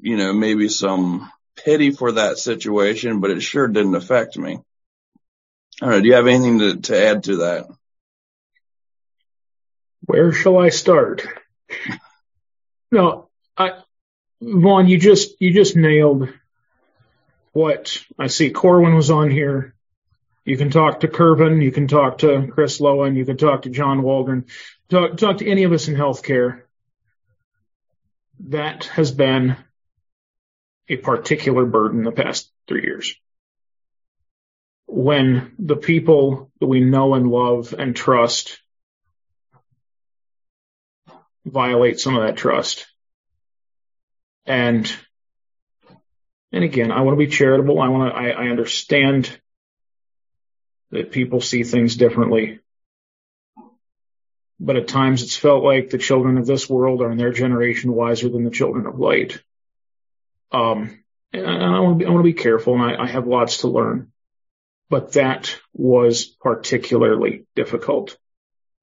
you 0.00 0.16
know, 0.16 0.32
maybe 0.32 0.68
some 0.68 1.30
pity 1.56 1.90
for 1.90 2.12
that 2.12 2.38
situation, 2.38 3.20
but 3.20 3.30
it 3.30 3.42
sure 3.42 3.68
didn't 3.68 3.94
affect 3.94 4.36
me. 4.36 4.60
All 5.82 5.88
right. 5.88 6.02
Do 6.02 6.08
you 6.08 6.14
have 6.14 6.26
anything 6.26 6.58
to, 6.60 6.76
to 6.76 7.06
add 7.06 7.24
to 7.24 7.36
that? 7.36 7.66
Where 10.06 10.32
shall 10.32 10.58
I 10.58 10.70
start? 10.70 11.26
no, 12.90 13.28
I, 13.56 13.72
Vaughn, 14.40 14.88
you 14.88 14.98
just, 14.98 15.40
you 15.40 15.52
just 15.52 15.76
nailed 15.76 16.28
what 17.52 18.02
I 18.18 18.28
see. 18.28 18.50
Corwin 18.50 18.94
was 18.94 19.10
on 19.10 19.30
here. 19.30 19.74
You 20.44 20.56
can 20.56 20.70
talk 20.70 21.00
to 21.00 21.08
Kervin. 21.08 21.62
You 21.62 21.72
can 21.72 21.88
talk 21.88 22.18
to 22.18 22.46
Chris 22.52 22.78
Lowen. 22.78 23.16
You 23.16 23.24
can 23.24 23.36
talk 23.36 23.62
to 23.62 23.70
John 23.70 24.02
Waldron. 24.02 24.44
Talk, 24.88 25.16
talk 25.16 25.38
to 25.38 25.50
any 25.50 25.64
of 25.64 25.72
us 25.72 25.88
in 25.88 25.96
healthcare. 25.96 26.62
That 28.48 28.84
has 28.84 29.10
been 29.10 29.56
a 30.88 30.96
particular 30.96 31.64
burden 31.64 32.04
the 32.04 32.12
past 32.12 32.50
three 32.68 32.82
years. 32.82 33.16
When 34.86 35.52
the 35.58 35.76
people 35.76 36.50
that 36.60 36.66
we 36.66 36.80
know 36.80 37.14
and 37.14 37.30
love 37.30 37.74
and 37.76 37.94
trust 37.94 38.60
violate 41.46 42.00
some 42.00 42.16
of 42.16 42.22
that 42.22 42.36
trust. 42.36 42.86
And, 44.44 44.92
and 46.52 46.64
again, 46.64 46.90
I 46.90 47.02
want 47.02 47.14
to 47.18 47.24
be 47.24 47.30
charitable. 47.30 47.80
I 47.80 47.88
want 47.88 48.12
to, 48.12 48.18
I, 48.18 48.28
I 48.28 48.48
understand 48.48 49.30
that 50.90 51.12
people 51.12 51.40
see 51.40 51.62
things 51.62 51.96
differently. 51.96 52.60
But 54.58 54.76
at 54.76 54.88
times 54.88 55.22
it's 55.22 55.36
felt 55.36 55.62
like 55.62 55.90
the 55.90 55.98
children 55.98 56.38
of 56.38 56.46
this 56.46 56.68
world 56.68 57.02
are 57.02 57.10
in 57.10 57.18
their 57.18 57.32
generation 57.32 57.92
wiser 57.92 58.28
than 58.28 58.44
the 58.44 58.50
children 58.50 58.86
of 58.86 58.98
light. 58.98 59.40
Um, 60.50 61.02
and 61.32 61.46
I 61.46 61.80
want 61.80 61.98
to 61.98 62.04
be, 62.04 62.06
I 62.06 62.10
want 62.10 62.24
to 62.24 62.32
be 62.32 62.40
careful 62.40 62.74
and 62.74 62.82
I, 62.82 63.04
I 63.04 63.06
have 63.06 63.26
lots 63.26 63.58
to 63.58 63.68
learn, 63.68 64.12
but 64.88 65.12
that 65.12 65.58
was 65.72 66.24
particularly 66.24 67.44
difficult. 67.54 68.16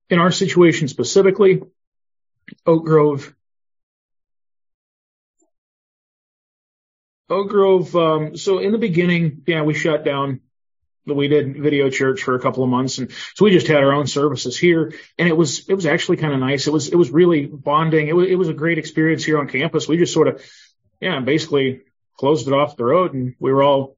In 0.09 0.19
our 0.19 0.31
situation 0.31 0.87
specifically, 0.87 1.61
Oak 2.65 2.85
Grove, 2.85 3.33
Oak 7.29 7.49
Grove, 7.49 7.95
um, 7.95 8.37
so 8.37 8.59
in 8.59 8.71
the 8.71 8.77
beginning, 8.77 9.43
yeah, 9.47 9.63
we 9.63 9.73
shut 9.73 10.03
down. 10.03 10.41
We 11.05 11.27
did 11.27 11.57
video 11.57 11.89
church 11.89 12.23
for 12.23 12.35
a 12.35 12.39
couple 12.39 12.63
of 12.63 12.69
months 12.69 12.97
and 12.97 13.11
so 13.35 13.43
we 13.43 13.51
just 13.51 13.67
had 13.67 13.83
our 13.83 13.91
own 13.91 14.07
services 14.07 14.57
here 14.57 14.93
and 15.17 15.27
it 15.27 15.35
was 15.35 15.67
it 15.67 15.73
was 15.73 15.85
actually 15.85 16.15
kind 16.15 16.33
of 16.33 16.39
nice. 16.39 16.65
It 16.65 16.71
was 16.71 16.87
it 16.87 16.95
was 16.95 17.11
really 17.11 17.45
bonding. 17.45 18.07
It 18.07 18.15
was 18.15 18.29
it 18.29 18.35
was 18.35 18.47
a 18.47 18.53
great 18.53 18.77
experience 18.77 19.21
here 19.21 19.37
on 19.37 19.49
campus. 19.49 19.85
We 19.85 19.97
just 19.97 20.13
sort 20.13 20.29
of 20.29 20.41
yeah, 21.01 21.19
basically 21.19 21.81
closed 22.17 22.47
it 22.47 22.53
off 22.53 22.77
the 22.77 22.85
road 22.85 23.13
and 23.13 23.35
we 23.37 23.51
were 23.51 23.63
all 23.63 23.97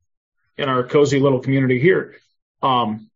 in 0.57 0.69
our 0.69 0.83
cozy 0.83 1.19
little 1.19 1.39
community 1.39 1.79
here. 1.79 2.15
Um, 2.61 3.09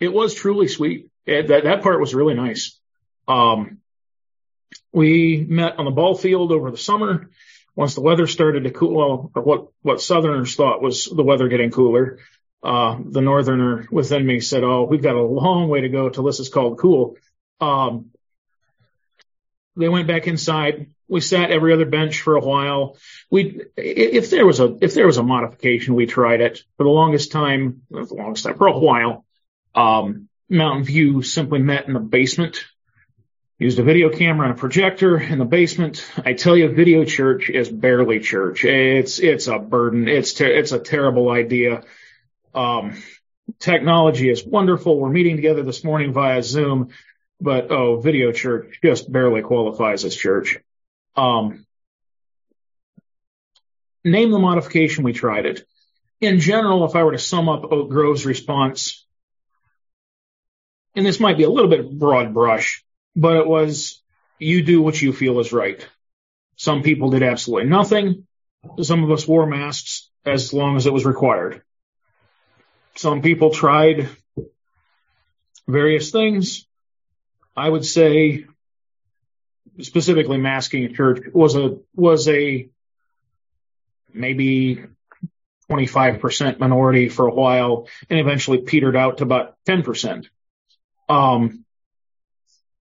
it 0.00 0.12
was 0.12 0.34
truly 0.34 0.68
sweet. 0.68 1.10
It, 1.26 1.48
that, 1.48 1.64
that 1.64 1.82
part 1.82 2.00
was 2.00 2.14
really 2.14 2.34
nice. 2.34 2.78
Um, 3.26 3.78
we 4.92 5.44
met 5.48 5.78
on 5.78 5.84
the 5.84 5.90
ball 5.90 6.14
field 6.14 6.52
over 6.52 6.70
the 6.70 6.76
summer. 6.76 7.30
Once 7.76 7.94
the 7.94 8.00
weather 8.00 8.26
started 8.26 8.64
to 8.64 8.70
cool, 8.70 8.94
well, 8.94 9.30
or 9.34 9.42
what, 9.42 9.66
what 9.82 10.00
Southerners 10.00 10.54
thought 10.54 10.82
was 10.82 11.06
the 11.06 11.24
weather 11.24 11.48
getting 11.48 11.70
cooler. 11.70 12.18
Uh, 12.62 12.98
the 13.04 13.20
Northerner 13.20 13.86
within 13.90 14.24
me 14.24 14.40
said, 14.40 14.62
Oh, 14.64 14.84
we've 14.84 15.02
got 15.02 15.16
a 15.16 15.22
long 15.22 15.68
way 15.68 15.82
to 15.82 15.88
go 15.88 16.08
till 16.08 16.24
this 16.24 16.40
is 16.40 16.48
called 16.48 16.78
cool. 16.78 17.16
Um, 17.60 18.10
they 19.76 19.88
went 19.88 20.06
back 20.06 20.26
inside. 20.26 20.90
We 21.08 21.20
sat 21.20 21.50
every 21.50 21.72
other 21.72 21.84
bench 21.84 22.20
for 22.20 22.36
a 22.36 22.40
while. 22.40 22.96
We, 23.30 23.62
if 23.76 24.30
there 24.30 24.46
was 24.46 24.60
a, 24.60 24.76
if 24.80 24.94
there 24.94 25.06
was 25.06 25.18
a 25.18 25.22
modification, 25.22 25.94
we 25.94 26.06
tried 26.06 26.40
it 26.40 26.62
for 26.76 26.84
the 26.84 26.90
longest 26.90 27.32
time, 27.32 27.82
not 27.90 28.08
the 28.08 28.14
longest 28.14 28.44
time, 28.44 28.56
for 28.56 28.68
a 28.68 28.78
while. 28.78 29.24
Um, 29.74 30.28
Mountain 30.48 30.84
View 30.84 31.22
simply 31.22 31.58
met 31.58 31.86
in 31.86 31.94
the 31.94 32.00
basement, 32.00 32.64
used 33.58 33.78
a 33.78 33.82
video 33.82 34.10
camera 34.10 34.48
and 34.48 34.56
a 34.56 34.60
projector 34.60 35.18
in 35.18 35.38
the 35.38 35.44
basement. 35.44 36.04
I 36.24 36.34
tell 36.34 36.56
you, 36.56 36.68
video 36.68 37.04
church 37.04 37.50
is 37.50 37.68
barely 37.68 38.20
church. 38.20 38.64
It's, 38.64 39.18
it's 39.18 39.46
a 39.46 39.58
burden. 39.58 40.08
It's, 40.08 40.32
ter- 40.32 40.46
it's 40.46 40.72
a 40.72 40.78
terrible 40.78 41.30
idea. 41.30 41.82
Um, 42.54 43.02
technology 43.58 44.30
is 44.30 44.44
wonderful. 44.44 44.98
We're 44.98 45.10
meeting 45.10 45.36
together 45.36 45.62
this 45.62 45.84
morning 45.84 46.12
via 46.12 46.42
Zoom 46.42 46.90
but 47.44 47.70
oh, 47.70 48.00
video 48.00 48.32
church 48.32 48.78
just 48.82 49.12
barely 49.12 49.42
qualifies 49.42 50.02
as 50.06 50.16
church. 50.16 50.58
Um, 51.14 51.66
name 54.02 54.30
the 54.30 54.38
modification 54.38 55.04
we 55.04 55.12
tried 55.12 55.44
it. 55.44 55.66
In 56.22 56.40
general, 56.40 56.86
if 56.86 56.96
I 56.96 57.04
were 57.04 57.12
to 57.12 57.18
sum 57.18 57.50
up 57.50 57.70
Oak 57.70 57.90
Grove's 57.90 58.24
response, 58.24 59.04
and 60.96 61.04
this 61.04 61.20
might 61.20 61.36
be 61.36 61.42
a 61.42 61.50
little 61.50 61.68
bit 61.68 61.98
broad 61.98 62.32
brush, 62.32 62.82
but 63.14 63.36
it 63.36 63.46
was 63.46 64.02
you 64.38 64.62
do 64.62 64.80
what 64.80 65.00
you 65.00 65.12
feel 65.12 65.38
is 65.38 65.52
right. 65.52 65.86
Some 66.56 66.82
people 66.82 67.10
did 67.10 67.22
absolutely 67.22 67.68
nothing. 67.68 68.26
Some 68.80 69.04
of 69.04 69.10
us 69.10 69.28
wore 69.28 69.46
masks 69.46 70.08
as 70.24 70.54
long 70.54 70.76
as 70.76 70.86
it 70.86 70.94
was 70.94 71.04
required. 71.04 71.60
Some 72.94 73.20
people 73.20 73.50
tried 73.50 74.08
various 75.68 76.10
things. 76.10 76.66
I 77.56 77.68
would 77.68 77.84
say 77.84 78.46
specifically 79.80 80.38
masking 80.38 80.84
at 80.84 80.94
church 80.94 81.24
was 81.32 81.56
a, 81.56 81.78
was 81.94 82.28
a 82.28 82.68
maybe 84.12 84.84
25% 85.70 86.58
minority 86.58 87.08
for 87.08 87.26
a 87.26 87.34
while 87.34 87.88
and 88.08 88.18
eventually 88.18 88.58
petered 88.58 88.96
out 88.96 89.18
to 89.18 89.24
about 89.24 89.56
10%. 89.66 90.26
Um, 91.08 91.64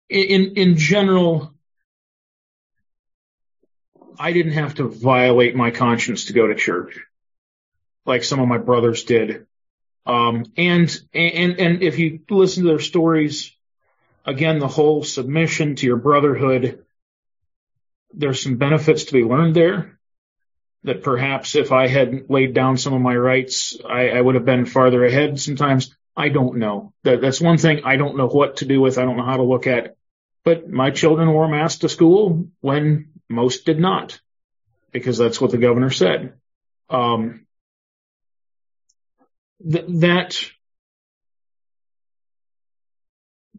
in, 0.09 0.53
in 0.55 0.77
general, 0.77 1.53
I 4.19 4.31
didn't 4.33 4.53
have 4.53 4.75
to 4.75 4.87
violate 4.87 5.55
my 5.55 5.71
conscience 5.71 6.25
to 6.25 6.33
go 6.33 6.47
to 6.47 6.55
church 6.55 6.99
like 8.05 8.23
some 8.23 8.39
of 8.39 8.47
my 8.47 8.57
brothers 8.57 9.03
did. 9.03 9.47
Um, 10.05 10.45
and, 10.57 10.95
and, 11.13 11.59
and 11.59 11.83
if 11.83 11.97
you 11.97 12.19
listen 12.29 12.63
to 12.63 12.69
their 12.69 12.79
stories, 12.79 13.54
again, 14.25 14.59
the 14.59 14.67
whole 14.67 15.03
submission 15.03 15.75
to 15.75 15.85
your 15.85 15.97
brotherhood, 15.97 16.83
there's 18.13 18.41
some 18.41 18.57
benefits 18.57 19.05
to 19.05 19.13
be 19.13 19.23
learned 19.23 19.55
there 19.55 19.99
that 20.83 21.03
perhaps 21.03 21.55
if 21.55 21.71
I 21.71 21.87
had 21.87 22.29
laid 22.29 22.53
down 22.53 22.77
some 22.77 22.93
of 22.93 23.01
my 23.01 23.15
rights, 23.15 23.77
I, 23.87 24.09
I 24.09 24.21
would 24.21 24.35
have 24.35 24.45
been 24.45 24.65
farther 24.65 25.03
ahead 25.03 25.39
sometimes. 25.39 25.95
I 26.15 26.29
don't 26.29 26.57
know. 26.57 26.93
That, 27.03 27.21
that's 27.21 27.41
one 27.41 27.57
thing 27.57 27.81
I 27.83 27.97
don't 27.97 28.17
know 28.17 28.27
what 28.27 28.57
to 28.57 28.65
do 28.65 28.79
with. 28.79 28.97
I 28.97 29.03
don't 29.03 29.17
know 29.17 29.25
how 29.25 29.37
to 29.37 29.43
look 29.43 29.67
at. 29.67 29.95
But 30.43 30.69
my 30.69 30.91
children 30.91 31.31
wore 31.31 31.47
masks 31.47 31.79
to 31.79 31.89
school 31.89 32.49
when 32.61 33.09
most 33.27 33.65
did 33.65 33.79
not, 33.79 34.19
because 34.91 35.17
that's 35.17 35.41
what 35.41 35.51
the 35.51 35.57
governor 35.57 35.89
said. 35.89 36.33
Um, 36.87 37.47
th- 39.67 39.85
that 39.87 40.45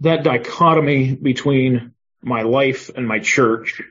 that 0.01 0.25
dichotomy 0.25 1.15
between 1.15 1.93
my 2.23 2.43
life 2.43 2.91
and 2.95 3.07
my 3.07 3.21
church 3.21 3.83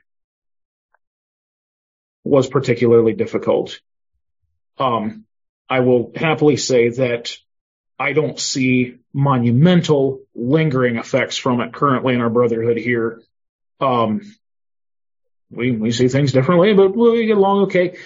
was 2.23 2.48
particularly 2.48 3.14
difficult. 3.14 3.80
Um, 4.77 5.26
I 5.69 5.80
will 5.80 6.11
happily 6.15 6.57
say 6.57 6.90
that 6.90 7.38
I 7.98 8.14
don't 8.14 8.40
see 8.40 8.98
monumental 9.14 10.22
lingering 10.36 10.98
effects 10.98 11.38
from 11.38 11.61
it 11.61 11.73
currently 11.73 12.14
in 12.14 12.22
our 12.22 12.30
brotherhood 12.30 12.77
here. 12.77 13.22
Um, 13.80 14.22
we, 15.49 15.72
we 15.72 15.91
see 15.91 16.07
things 16.07 16.34
differently, 16.34 16.73
but 16.73 16.95
we 16.95 17.26
get 17.26 17.38
along 17.38 17.64
okay. 17.65 17.98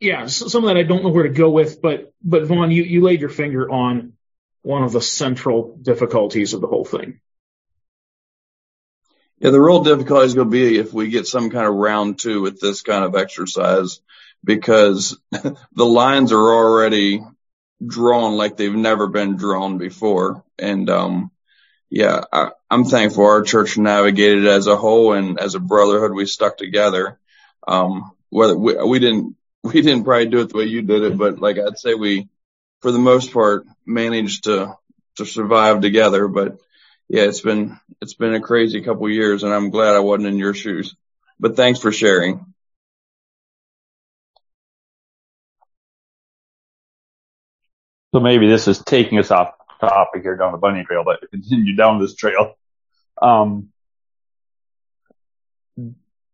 yeah, 0.00 0.26
some 0.26 0.64
of 0.64 0.68
that 0.68 0.76
I 0.76 0.82
don't 0.82 1.02
know 1.04 1.10
where 1.10 1.24
to 1.24 1.28
go 1.28 1.50
with, 1.50 1.80
but 1.80 2.12
but 2.22 2.46
Vaughn, 2.46 2.70
you 2.70 2.82
you 2.82 3.02
laid 3.02 3.20
your 3.20 3.30
finger 3.30 3.70
on 3.70 4.14
one 4.62 4.82
of 4.82 4.92
the 4.92 5.02
central 5.02 5.76
difficulties 5.80 6.54
of 6.54 6.60
the 6.60 6.66
whole 6.66 6.84
thing. 6.84 7.20
Yeah, 9.38 9.50
the 9.50 9.60
real 9.60 9.84
difficulty 9.84 10.26
is 10.26 10.34
going 10.34 10.48
to 10.48 10.50
be 10.50 10.78
if 10.78 10.92
we 10.92 11.10
get 11.10 11.26
some 11.26 11.50
kind 11.50 11.66
of 11.66 11.74
round 11.74 12.18
two 12.18 12.42
with 12.42 12.60
this 12.60 12.82
kind 12.82 13.04
of 13.04 13.14
exercise 13.14 14.00
because 14.42 15.18
the 15.30 15.86
lines 15.86 16.32
are 16.32 16.36
already 16.36 17.22
drawn 17.84 18.36
like 18.36 18.56
they've 18.56 18.74
never 18.74 19.06
been 19.06 19.36
drawn 19.36 19.78
before. 19.78 20.44
And, 20.58 20.90
um, 20.90 21.30
yeah, 21.88 22.24
I, 22.32 22.50
am 22.70 22.84
thankful 22.84 23.24
our 23.24 23.42
church 23.42 23.78
navigated 23.78 24.46
as 24.46 24.66
a 24.66 24.76
whole 24.76 25.12
and 25.12 25.38
as 25.38 25.54
a 25.54 25.60
brotherhood, 25.60 26.12
we 26.12 26.26
stuck 26.26 26.56
together. 26.56 27.18
Um, 27.66 28.10
whether 28.30 28.56
we, 28.58 28.74
we 28.74 28.98
didn't, 28.98 29.36
we 29.62 29.80
didn't 29.82 30.04
probably 30.04 30.26
do 30.26 30.40
it 30.40 30.48
the 30.48 30.58
way 30.58 30.64
you 30.64 30.82
did 30.82 31.02
it, 31.02 31.16
but 31.16 31.38
like 31.38 31.58
I'd 31.58 31.78
say 31.78 31.94
we, 31.94 32.28
for 32.80 32.92
the 32.92 32.98
most 32.98 33.32
part, 33.32 33.64
managed 33.86 34.44
to, 34.44 34.76
to 35.16 35.24
survive 35.24 35.80
together. 35.80 36.28
But 36.28 36.58
yeah, 37.08 37.22
it's 37.22 37.40
been 37.40 37.78
it's 38.00 38.14
been 38.14 38.34
a 38.34 38.40
crazy 38.40 38.82
couple 38.82 39.08
years, 39.08 39.42
and 39.42 39.52
I'm 39.52 39.70
glad 39.70 39.96
I 39.96 40.00
wasn't 40.00 40.28
in 40.28 40.38
your 40.38 40.54
shoes. 40.54 40.94
But 41.40 41.56
thanks 41.56 41.80
for 41.80 41.92
sharing. 41.92 42.54
So 48.14 48.20
maybe 48.20 48.48
this 48.48 48.68
is 48.68 48.78
taking 48.78 49.18
us 49.18 49.30
off 49.30 49.52
topic 49.80 50.22
here 50.22 50.36
down 50.36 50.52
the 50.52 50.58
bunny 50.58 50.84
trail, 50.84 51.04
but 51.04 51.20
continue 51.30 51.76
down 51.76 52.00
this 52.00 52.14
trail. 52.14 52.54
Um, 53.20 53.68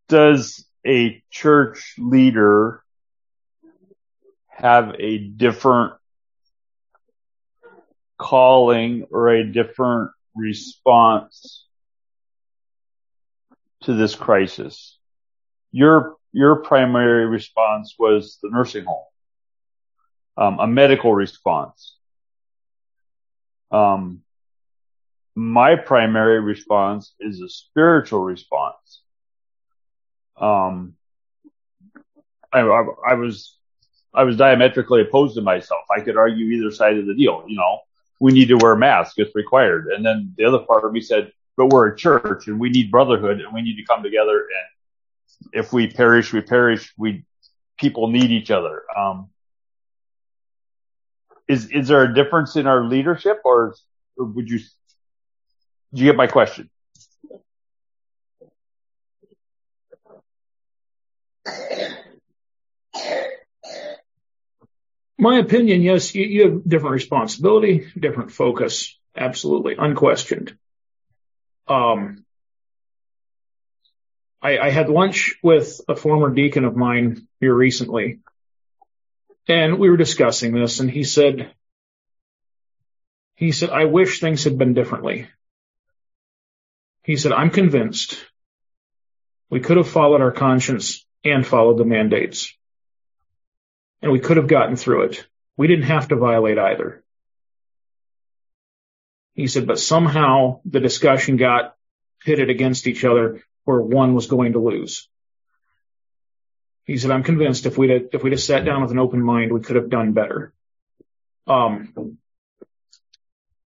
does 0.09 0.65
a 0.87 1.23
church 1.31 1.95
leader 1.99 2.83
have 4.49 4.95
a 4.99 5.19
different 5.19 5.95
calling 8.19 9.07
or 9.11 9.29
a 9.29 9.45
different 9.45 10.11
response 10.35 11.67
to 13.83 13.95
this 13.95 14.15
crisis. 14.15 14.99
Your, 15.73 16.17
your 16.33 16.57
primary 16.57 17.27
response 17.27 17.95
was 17.99 18.39
the 18.43 18.51
nursing 18.51 18.85
home, 18.85 19.05
um, 20.37 20.61
a 20.61 20.67
medical 20.67 21.15
response. 21.15 21.97
Um, 23.71 24.23
my 25.35 25.75
primary 25.75 26.41
response 26.41 27.15
is 27.19 27.41
a 27.41 27.49
spiritual 27.49 28.21
response. 28.21 29.03
Um, 30.41 30.95
I, 32.53 32.61
I, 32.61 32.85
I 33.11 33.15
was, 33.15 33.57
I 34.15 34.23
was 34.23 34.37
diametrically 34.37 35.01
opposed 35.03 35.35
to 35.35 35.43
myself. 35.43 35.83
I 35.95 36.01
could 36.01 36.17
argue 36.17 36.47
either 36.47 36.71
side 36.71 36.99
of 36.99 37.07
the 37.07 37.15
deal, 37.15 37.45
you 37.49 37.57
know 37.57 37.81
we 38.25 38.33
need 38.33 38.49
to 38.49 38.57
wear 38.57 38.75
masks. 38.75 39.17
It's 39.19 39.37
required. 39.37 39.89
And 39.89 40.03
then 40.03 40.33
the 40.39 40.47
other 40.47 40.61
part 40.61 40.87
of 40.87 40.93
me 40.95 41.03
said, 41.03 41.31
but 41.59 41.67
we're 41.67 41.89
a 41.89 41.95
church 41.95 42.47
and 42.47 42.59
we 42.59 42.71
need 42.71 42.91
brotherhood 42.91 43.39
and 43.43 43.53
we 43.53 43.61
need 43.61 43.77
to 43.77 43.85
come 43.85 44.03
together. 44.03 44.39
And 44.39 45.51
if 45.53 45.75
we 45.75 45.89
perish, 45.89 46.33
we 46.33 46.41
perish. 46.41 46.91
We, 46.97 47.27
people 47.79 48.09
need 48.09 48.31
each 48.31 48.51
other. 48.51 48.85
Um, 48.97 49.29
is, 51.49 51.67
is 51.67 51.89
there 51.89 52.03
a 52.03 52.15
difference 52.15 52.57
in 52.57 52.67
our 52.67 52.87
leadership 52.87 53.43
or, 53.45 53.75
or 54.17 54.25
would 54.25 54.49
you, 54.49 54.59
do 54.59 56.03
you 56.03 56.07
get 56.07 56.17
my 56.17 56.27
question? 56.27 56.71
My 65.19 65.39
opinion, 65.39 65.83
yes, 65.83 66.15
you, 66.15 66.25
you 66.25 66.43
have 66.45 66.69
different 66.69 66.95
responsibility, 66.95 67.87
different 67.99 68.33
focus. 68.33 68.99
Absolutely. 69.17 69.77
Unquestioned. 69.79 70.57
Um, 71.69 72.25
I, 74.43 74.59
I 74.59 74.71
had 74.71 74.91
lunch 74.91 75.37
with 75.43 75.81
a 75.89 75.97
former 75.97 76.31
deacon 76.31 76.65
of 76.65 76.77
mine 76.77 77.27
here 77.41 77.55
recently 77.55 78.21
and 79.49 79.79
we 79.79 79.91
were 79.91 79.97
discussing 79.97 80.53
this 80.53 80.81
and 80.81 80.91
he 80.91 81.05
said, 81.05 81.53
he 83.37 83.53
said, 83.53 83.71
I 83.71 83.85
wish 83.85 84.21
things 84.21 84.45
had 84.45 84.59
been 84.59 84.75
differently. 84.75 85.29
He 87.03 87.17
said, 87.17 87.33
I'm 87.33 87.51
convinced 87.51 88.17
we 89.51 89.61
could 89.61 89.77
have 89.77 89.89
followed 89.89 90.21
our 90.21 90.33
conscience 90.33 91.05
and 91.25 91.47
followed 91.47 91.79
the 91.79 91.85
mandates 91.85 92.55
and 94.05 94.13
we 94.13 94.21
could 94.21 94.37
have 94.37 94.49
gotten 94.49 94.77
through 94.77 95.05
it. 95.05 95.27
We 95.57 95.67
didn't 95.67 95.87
have 95.87 96.09
to 96.09 96.17
violate 96.17 96.59
either. 96.59 97.03
He 99.33 99.47
said, 99.47 99.67
but 99.67 99.81
somehow 99.81 100.61
the 100.67 100.79
discussion 100.79 101.39
got 101.39 101.75
pitted 102.23 102.51
against 102.51 102.87
each 102.87 103.03
other 103.03 103.43
where 103.65 103.81
one 103.81 104.15
was 104.15 104.27
going 104.27 104.53
to 104.53 104.59
lose. 104.59 105.09
He 106.85 106.99
said, 106.99 107.13
I'm 107.13 107.23
convinced 107.23 107.65
if 107.65 107.79
we'd 107.79 107.91
have, 107.91 108.03
if 108.13 108.23
we'd 108.23 108.35
have 108.35 108.43
sat 108.43 108.67
down 108.67 108.83
with 108.83 108.91
an 108.91 108.99
open 108.99 109.23
mind, 109.23 109.53
we 109.53 109.61
could 109.61 109.77
have 109.77 109.89
done 109.89 110.13
better. 110.13 110.53
Um, 111.47 112.19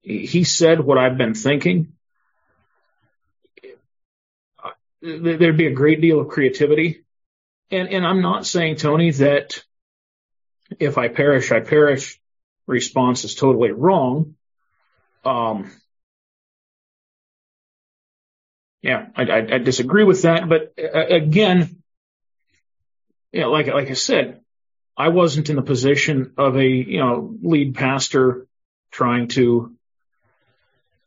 he 0.01 0.43
said 0.43 0.81
what 0.81 0.97
I've 0.97 1.17
been 1.17 1.35
thinking. 1.35 1.93
There'd 5.01 5.57
be 5.57 5.67
a 5.67 5.73
great 5.73 6.01
deal 6.01 6.19
of 6.19 6.27
creativity. 6.27 7.05
And, 7.71 7.87
and 7.87 8.05
I'm 8.05 8.21
not 8.21 8.45
saying, 8.45 8.75
Tony, 8.75 9.11
that 9.11 9.63
if 10.79 10.97
I 10.97 11.07
perish, 11.07 11.51
I 11.51 11.59
perish 11.59 12.19
response 12.65 13.23
is 13.23 13.35
totally 13.35 13.71
wrong. 13.71 14.35
Um, 15.23 15.71
yeah, 18.81 19.07
I, 19.15 19.23
I, 19.23 19.37
I, 19.37 19.57
disagree 19.57 20.03
with 20.03 20.21
that. 20.21 20.47
But 20.47 20.73
uh, 20.77 21.07
again, 21.07 21.81
yeah, 23.31 23.47
like, 23.47 23.67
like 23.67 23.89
I 23.89 23.93
said, 23.93 24.41
I 24.95 25.09
wasn't 25.09 25.49
in 25.49 25.55
the 25.55 25.61
position 25.61 26.33
of 26.37 26.55
a, 26.55 26.65
you 26.65 26.99
know, 26.99 27.35
lead 27.41 27.75
pastor 27.75 28.47
trying 28.91 29.27
to, 29.29 29.75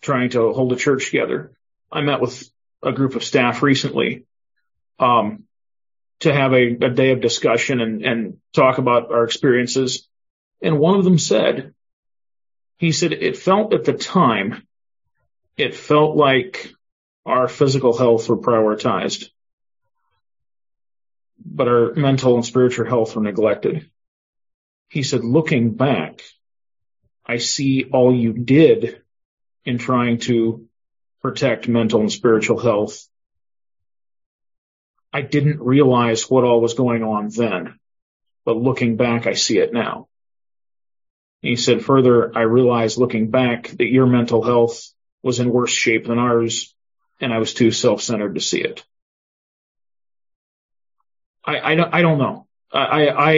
trying 0.02 0.30
to 0.30 0.52
hold 0.52 0.72
a 0.72 0.76
church 0.76 1.06
together. 1.06 1.52
I 1.90 2.02
met 2.02 2.20
with 2.20 2.50
a 2.82 2.92
group 2.92 3.16
of 3.16 3.24
staff 3.24 3.62
recently. 3.62 4.24
Um, 4.98 5.44
to 6.20 6.32
have 6.32 6.52
a, 6.52 6.76
a 6.82 6.90
day 6.90 7.12
of 7.12 7.20
discussion 7.20 7.80
and, 7.80 8.04
and 8.04 8.36
talk 8.52 8.78
about 8.78 9.10
our 9.10 9.24
experiences. 9.24 10.08
And 10.62 10.78
one 10.78 10.98
of 10.98 11.04
them 11.04 11.18
said, 11.18 11.74
he 12.78 12.92
said, 12.92 13.12
it 13.12 13.36
felt 13.36 13.74
at 13.74 13.84
the 13.84 13.94
time, 13.94 14.66
it 15.56 15.74
felt 15.74 16.16
like 16.16 16.72
our 17.26 17.48
physical 17.48 17.96
health 17.96 18.28
were 18.28 18.38
prioritized, 18.38 19.28
but 21.44 21.68
our 21.68 21.94
mental 21.94 22.34
and 22.34 22.44
spiritual 22.44 22.86
health 22.86 23.16
were 23.16 23.22
neglected. 23.22 23.90
He 24.88 25.02
said, 25.02 25.24
looking 25.24 25.74
back, 25.74 26.22
I 27.24 27.36
see 27.36 27.84
all 27.84 28.14
you 28.14 28.32
did 28.32 29.02
in 29.64 29.78
trying 29.78 30.18
to 30.20 30.66
protect 31.22 31.68
mental 31.68 32.00
and 32.00 32.10
spiritual 32.12 32.58
health 32.58 33.06
I 35.12 35.22
didn't 35.22 35.60
realize 35.60 36.30
what 36.30 36.44
all 36.44 36.60
was 36.60 36.74
going 36.74 37.02
on 37.02 37.28
then, 37.28 37.78
but 38.44 38.56
looking 38.56 38.96
back, 38.96 39.26
I 39.26 39.34
see 39.34 39.58
it 39.58 39.72
now. 39.72 40.08
He 41.42 41.56
said 41.56 41.84
further, 41.84 42.36
I 42.36 42.42
realized 42.42 42.98
looking 42.98 43.30
back 43.30 43.68
that 43.68 43.90
your 43.90 44.06
mental 44.06 44.42
health 44.42 44.92
was 45.22 45.40
in 45.40 45.50
worse 45.50 45.70
shape 45.70 46.06
than 46.06 46.18
ours, 46.18 46.74
and 47.20 47.32
I 47.32 47.38
was 47.38 47.54
too 47.54 47.70
self-centered 47.70 48.34
to 48.34 48.40
see 48.40 48.60
it. 48.60 48.84
I, 51.44 51.72
I 51.72 51.74
don't, 51.74 51.94
I 51.94 52.02
don't 52.02 52.18
know. 52.18 52.46
I, 52.72 53.08
I, 53.08 53.32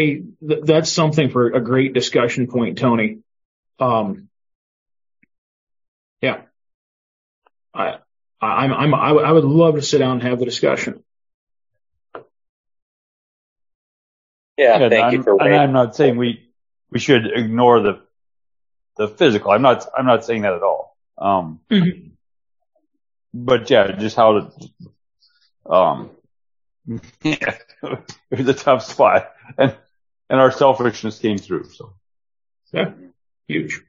th- 0.46 0.64
that's 0.64 0.92
something 0.92 1.30
for 1.30 1.46
a 1.46 1.60
great 1.60 1.94
discussion 1.94 2.48
point, 2.48 2.76
Tony. 2.76 3.20
Um, 3.78 4.28
yeah, 6.20 6.42
I, 7.72 7.98
I'm, 8.40 8.72
I'm, 8.72 8.94
I 8.94 9.32
would 9.32 9.44
love 9.44 9.76
to 9.76 9.82
sit 9.82 9.98
down 9.98 10.18
and 10.18 10.22
have 10.24 10.38
the 10.38 10.44
discussion. 10.44 11.02
Yeah, 14.56 14.78
and 14.78 14.90
thank 14.90 15.04
I'm, 15.04 15.12
you 15.12 15.22
for 15.22 15.36
waiting. 15.36 15.54
And 15.54 15.62
I'm 15.62 15.72
not 15.72 15.96
saying 15.96 16.16
we 16.16 16.48
we 16.90 16.98
should 16.98 17.26
ignore 17.26 17.80
the 17.80 18.02
the 18.96 19.08
physical. 19.08 19.50
I'm 19.50 19.62
not 19.62 19.86
I'm 19.96 20.06
not 20.06 20.24
saying 20.24 20.42
that 20.42 20.54
at 20.54 20.62
all. 20.62 20.96
Um, 21.18 21.60
mm-hmm. 21.70 22.08
but 23.32 23.70
yeah, 23.70 23.92
just 23.92 24.16
how 24.16 24.40
to 24.40 24.52
um, 25.66 26.10
yeah, 27.22 27.56
it 27.82 28.38
was 28.38 28.48
a 28.48 28.54
tough 28.54 28.84
spot, 28.84 29.32
and 29.56 29.74
and 30.28 30.40
our 30.40 30.50
selfishness 30.50 31.18
came 31.18 31.38
through. 31.38 31.64
So 31.70 31.94
yeah, 32.72 32.92
huge. 33.48 33.80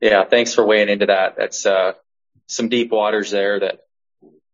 Yeah, 0.00 0.24
thanks 0.24 0.54
for 0.54 0.64
weighing 0.64 0.90
into 0.90 1.06
that. 1.06 1.36
That's 1.36 1.64
uh, 1.64 1.92
some 2.48 2.68
deep 2.68 2.90
waters 2.90 3.30
there 3.30 3.60
that 3.60 3.80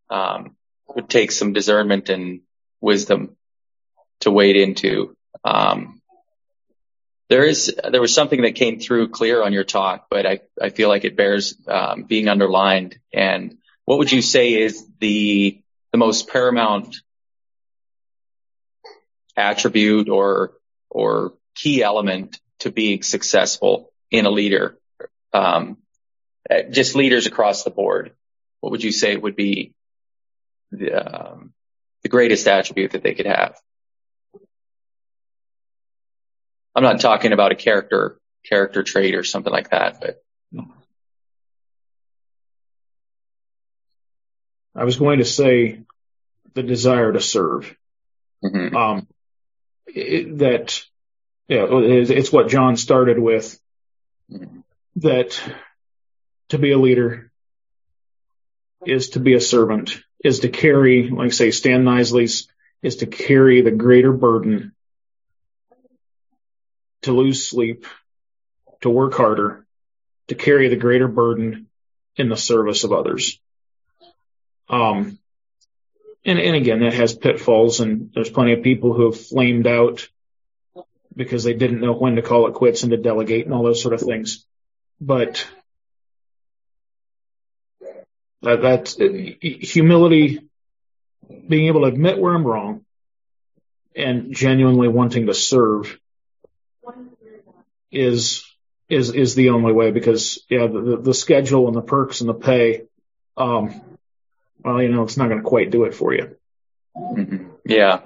um, 0.09 0.57
would 0.95 1.09
take 1.09 1.33
some 1.33 1.53
discernment 1.53 2.11
and 2.11 2.43
wisdom 2.81 3.37
to 4.23 4.31
wade 4.31 4.57
into. 4.57 5.15
Um, 5.45 6.01
there 7.29 7.45
is 7.45 7.75
there 7.91 8.01
was 8.01 8.15
something 8.15 8.43
that 8.43 8.57
came 8.57 8.79
through 8.79 9.09
clear 9.09 9.43
on 9.43 9.53
your 9.53 9.65
talk, 9.65 10.07
but 10.11 10.27
I, 10.27 10.41
I 10.61 10.69
feel 10.69 10.89
like 10.89 11.05
it 11.05 11.17
bears 11.17 11.57
um, 11.67 12.03
being 12.05 12.29
underlined. 12.29 12.99
And 13.13 13.57
what 13.85 13.99
would 13.99 14.13
you 14.13 14.23
say 14.23 14.55
is 14.55 14.87
the 15.01 15.61
the 15.93 15.99
most 15.99 16.29
paramount 16.29 16.97
attribute 19.37 20.09
or 20.09 20.53
or 20.91 21.33
key 21.55 21.83
element 21.83 22.39
to 22.61 22.71
being 22.71 23.03
successful 23.03 23.93
in 24.11 24.27
a 24.27 24.31
leader? 24.31 24.79
Um, 25.33 25.79
just 26.71 26.95
leaders 26.95 27.27
across 27.27 27.65
the 27.65 27.71
board. 27.71 28.13
What 28.61 28.73
would 28.73 28.85
you 28.85 28.93
say 28.93 29.17
would 29.17 29.37
be 29.37 29.73
the, 30.71 30.93
um, 30.93 31.55
the 32.03 32.09
greatest 32.09 32.47
attribute 32.47 32.93
that 32.93 33.03
they 33.03 33.15
could 33.15 33.27
have? 33.27 33.57
I'm 36.75 36.83
not 36.83 37.01
talking 37.01 37.33
about 37.33 37.53
a 37.53 37.57
character 37.57 38.19
character 38.45 38.83
trait 38.83 39.15
or 39.15 39.25
something 39.25 39.53
like 39.53 39.71
that, 39.71 40.01
but 40.01 40.23
I 44.75 44.85
was 44.85 44.97
going 44.97 45.19
to 45.19 45.25
say 45.25 45.83
the 46.55 46.63
desire 46.63 47.13
to 47.13 47.21
serve. 47.21 47.75
mm-hmm. 48.45 48.77
Um, 48.77 49.07
it, 49.87 50.39
that 50.39 50.83
yeah, 51.49 51.67
it's 51.69 52.33
what 52.33 52.49
John 52.49 52.77
started 52.77 53.19
with. 53.19 53.59
Mm-hmm. 54.31 54.61
That 54.97 55.41
to 56.51 56.59
be 56.59 56.73
a 56.73 56.79
leader 56.79 57.31
is 58.85 59.11
to 59.11 59.21
be 59.21 59.35
a 59.35 59.41
servant, 59.41 60.03
is 60.23 60.41
to 60.41 60.49
carry, 60.49 61.11
like 61.11 61.33
say 61.33 61.51
Stan 61.51 61.85
Knisley's, 61.85 62.49
is 62.83 62.97
to 62.97 63.07
carry 63.07 63.63
the 63.63 63.71
greater 63.71 64.13
burden 64.13 64.75
to 67.03 67.13
lose 67.13 67.49
sleep, 67.49 67.87
to 68.81 68.91
work 68.91 69.15
harder, 69.15 69.67
to 70.29 70.35
carry 70.35 70.69
the 70.69 70.77
greater 70.77 71.09
burden 71.09 71.69
in 72.17 72.29
the 72.29 72.37
service 72.37 72.85
of 72.85 72.93
others. 72.93 73.41
Um, 74.69 75.19
and, 76.25 76.39
and 76.39 76.57
again, 76.57 76.81
that 76.81 76.95
has 76.95 77.15
pitfalls 77.15 77.81
and 77.81 78.11
there's 78.15 78.31
plenty 78.31 78.53
of 78.53 78.63
people 78.63 78.93
who 78.93 79.07
have 79.07 79.21
flamed 79.21 79.67
out 79.67 80.09
because 81.15 81.45
they 81.45 81.55
didn't 81.55 81.81
know 81.81 81.93
when 81.93 82.17
to 82.17 82.23
call 82.23 82.47
it 82.47 82.55
quits 82.55 82.83
and 82.83 82.91
to 82.93 82.97
delegate 82.97 83.45
and 83.45 83.55
all 83.55 83.65
those 83.65 83.83
sort 83.83 83.95
of 83.95 84.01
things. 84.01 84.47
But 85.01 85.47
that, 88.43 88.63
that's 88.63 88.97
humility, 88.97 90.49
being 91.49 91.67
able 91.67 91.83
to 91.83 91.89
admit 91.89 92.19
where 92.19 92.35
I'm 92.35 92.47
wrong 92.47 92.85
and 93.95 94.33
genuinely 94.35 94.89
wanting 94.89 95.27
to 95.27 95.35
serve 95.35 95.99
is 97.93 98.45
is 98.89 99.11
is 99.11 99.35
the 99.35 99.51
only 99.51 99.73
way 99.73 99.91
because 99.91 100.45
yeah 100.49 100.67
the 100.67 100.99
the 101.01 101.15
schedule 101.15 101.69
and 101.69 101.77
the 101.77 101.83
perks 101.83 102.21
and 102.21 102.29
the 102.29 102.35
pay 102.35 102.83
um 103.37 103.81
well 104.65 104.83
you 104.83 104.89
know 104.89 105.03
it's 105.03 105.17
not 105.17 105.29
going 105.29 105.43
to 105.43 105.49
quite 105.49 105.71
do 105.71 105.85
it 105.85 105.95
for 105.95 106.13
you. 106.15 106.37
Mm-hmm. 106.97 107.47
yeah 107.65 108.01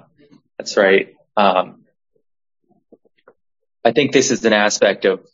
that's 0.57 0.77
right. 0.77 1.15
Um 1.35 1.83
i 3.83 3.91
think 3.91 4.11
this 4.11 4.31
is 4.31 4.43
an 4.45 4.53
aspect 4.53 5.05
of 5.05 5.25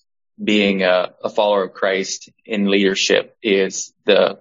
being 0.42 0.84
a, 0.84 1.14
a 1.24 1.30
follower 1.30 1.64
of 1.66 1.74
christ 1.74 2.30
in 2.46 2.70
leadership 2.70 3.38
is 3.42 3.94
the 4.06 4.40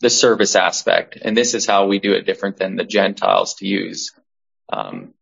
the 0.00 0.10
service 0.10 0.54
aspect. 0.54 1.16
And 1.22 1.34
this 1.34 1.54
is 1.54 1.66
how 1.66 1.86
we 1.86 1.98
do 1.98 2.12
it 2.12 2.26
different 2.26 2.58
than 2.58 2.76
the 2.76 2.84
gentiles 2.84 3.54
to 3.56 3.66
use 3.66 4.12
um 4.72 5.14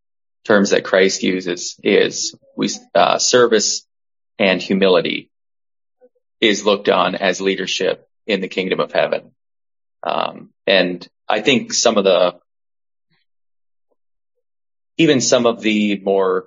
terms 0.45 0.71
that 0.71 0.85
christ 0.85 1.23
uses 1.23 1.79
is 1.85 2.35
we 2.57 2.69
uh 2.95 3.19
service 3.19 3.87
and 4.39 4.61
humility 4.61 5.31
is 6.41 6.65
looked 6.65 6.89
on 6.89 7.15
as 7.15 7.41
leadership 7.41 8.09
in 8.27 8.41
the 8.41 8.49
kingdom 8.49 8.81
of 8.81 8.93
heaven. 8.93 9.33
Um, 10.03 10.51
and 10.67 11.07
I 11.29 11.41
think 11.41 11.73
some 11.73 11.97
of 11.97 12.05
the, 12.05 12.41
even 14.97 15.21
some 15.21 15.47
of 15.47 15.61
the 15.61 16.01
more 16.01 16.47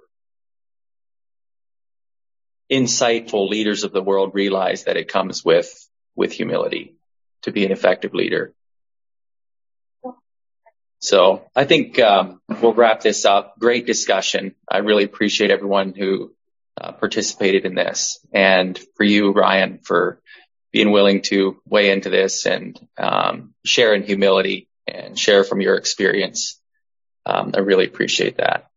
insightful 2.71 3.49
leaders 3.49 3.83
of 3.83 3.93
the 3.93 4.01
world 4.01 4.31
realize 4.33 4.83
that 4.85 4.97
it 4.97 5.07
comes 5.07 5.45
with, 5.45 5.89
with 6.15 6.31
humility 6.31 6.95
to 7.43 7.51
be 7.51 7.65
an 7.65 7.71
effective 7.71 8.13
leader. 8.13 8.53
So 10.99 11.45
I 11.55 11.65
think 11.65 11.99
um, 11.99 12.41
we'll 12.61 12.73
wrap 12.73 13.01
this 13.01 13.25
up. 13.25 13.59
Great 13.59 13.85
discussion. 13.85 14.55
I 14.69 14.79
really 14.79 15.03
appreciate 15.03 15.51
everyone 15.51 15.93
who 15.93 16.34
uh, 16.79 16.91
participated 16.93 17.65
in 17.65 17.75
this. 17.75 18.19
And 18.33 18.79
for 18.95 19.03
you, 19.03 19.31
Ryan, 19.31 19.79
for 19.83 20.19
being 20.71 20.91
willing 20.91 21.21
to 21.21 21.61
weigh 21.65 21.89
into 21.89 22.09
this 22.09 22.45
and 22.45 22.77
um, 22.97 23.53
share 23.63 23.93
in 23.93 24.03
humility 24.03 24.67
and 24.85 25.17
share 25.17 25.43
from 25.43 25.61
your 25.61 25.75
experience. 25.75 26.59
Um, 27.25 27.51
I 27.55 27.59
really 27.59 27.85
appreciate 27.85 28.37
that. 28.37 28.69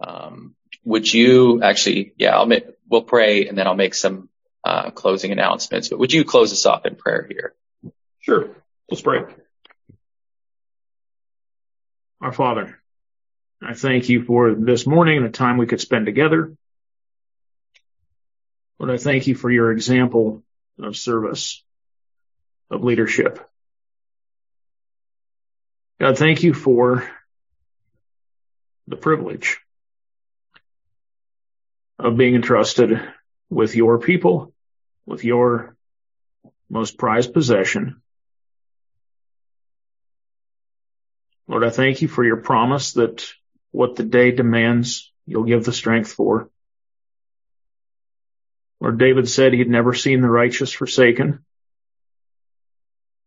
Um, 0.00 0.54
would 0.84 1.12
you 1.12 1.62
actually, 1.62 2.14
yeah, 2.16 2.34
I'll 2.34 2.46
make, 2.46 2.66
we'll 2.88 3.02
pray 3.02 3.46
and 3.46 3.56
then 3.56 3.66
I'll 3.66 3.74
make 3.74 3.94
some 3.94 4.28
uh, 4.64 4.90
closing 4.90 5.32
announcements, 5.32 5.88
but 5.88 5.98
would 5.98 6.12
you 6.12 6.24
close 6.24 6.52
us 6.52 6.66
off 6.66 6.86
in 6.86 6.96
prayer 6.96 7.26
here? 7.28 7.54
Sure. 8.20 8.48
Let's 8.90 9.02
pray. 9.02 9.24
Our 12.20 12.32
Father, 12.32 12.80
I 13.62 13.74
thank 13.74 14.08
you 14.08 14.24
for 14.24 14.54
this 14.54 14.86
morning 14.86 15.18
and 15.18 15.26
the 15.26 15.30
time 15.30 15.58
we 15.58 15.66
could 15.66 15.80
spend 15.80 16.06
together. 16.06 16.56
Lord, 18.84 19.00
I 19.00 19.02
thank 19.02 19.26
you 19.26 19.34
for 19.34 19.50
your 19.50 19.72
example 19.72 20.42
of 20.78 20.94
service, 20.94 21.64
of 22.70 22.84
leadership. 22.84 23.40
God, 25.98 26.18
thank 26.18 26.42
you 26.42 26.52
for 26.52 27.08
the 28.86 28.96
privilege 28.96 29.58
of 31.98 32.18
being 32.18 32.34
entrusted 32.34 33.00
with 33.48 33.74
your 33.74 34.00
people, 34.00 34.52
with 35.06 35.24
your 35.24 35.74
most 36.68 36.98
prized 36.98 37.32
possession. 37.32 38.02
Lord, 41.48 41.64
I 41.64 41.70
thank 41.70 42.02
you 42.02 42.08
for 42.08 42.22
your 42.22 42.36
promise 42.36 42.92
that 42.92 43.26
what 43.70 43.96
the 43.96 44.04
day 44.04 44.30
demands, 44.30 45.10
you'll 45.24 45.44
give 45.44 45.64
the 45.64 45.72
strength 45.72 46.12
for. 46.12 46.50
Lord 48.84 48.98
David 48.98 49.30
said 49.30 49.54
he'd 49.54 49.70
never 49.70 49.94
seen 49.94 50.20
the 50.20 50.28
righteous 50.28 50.70
forsaken. 50.70 51.42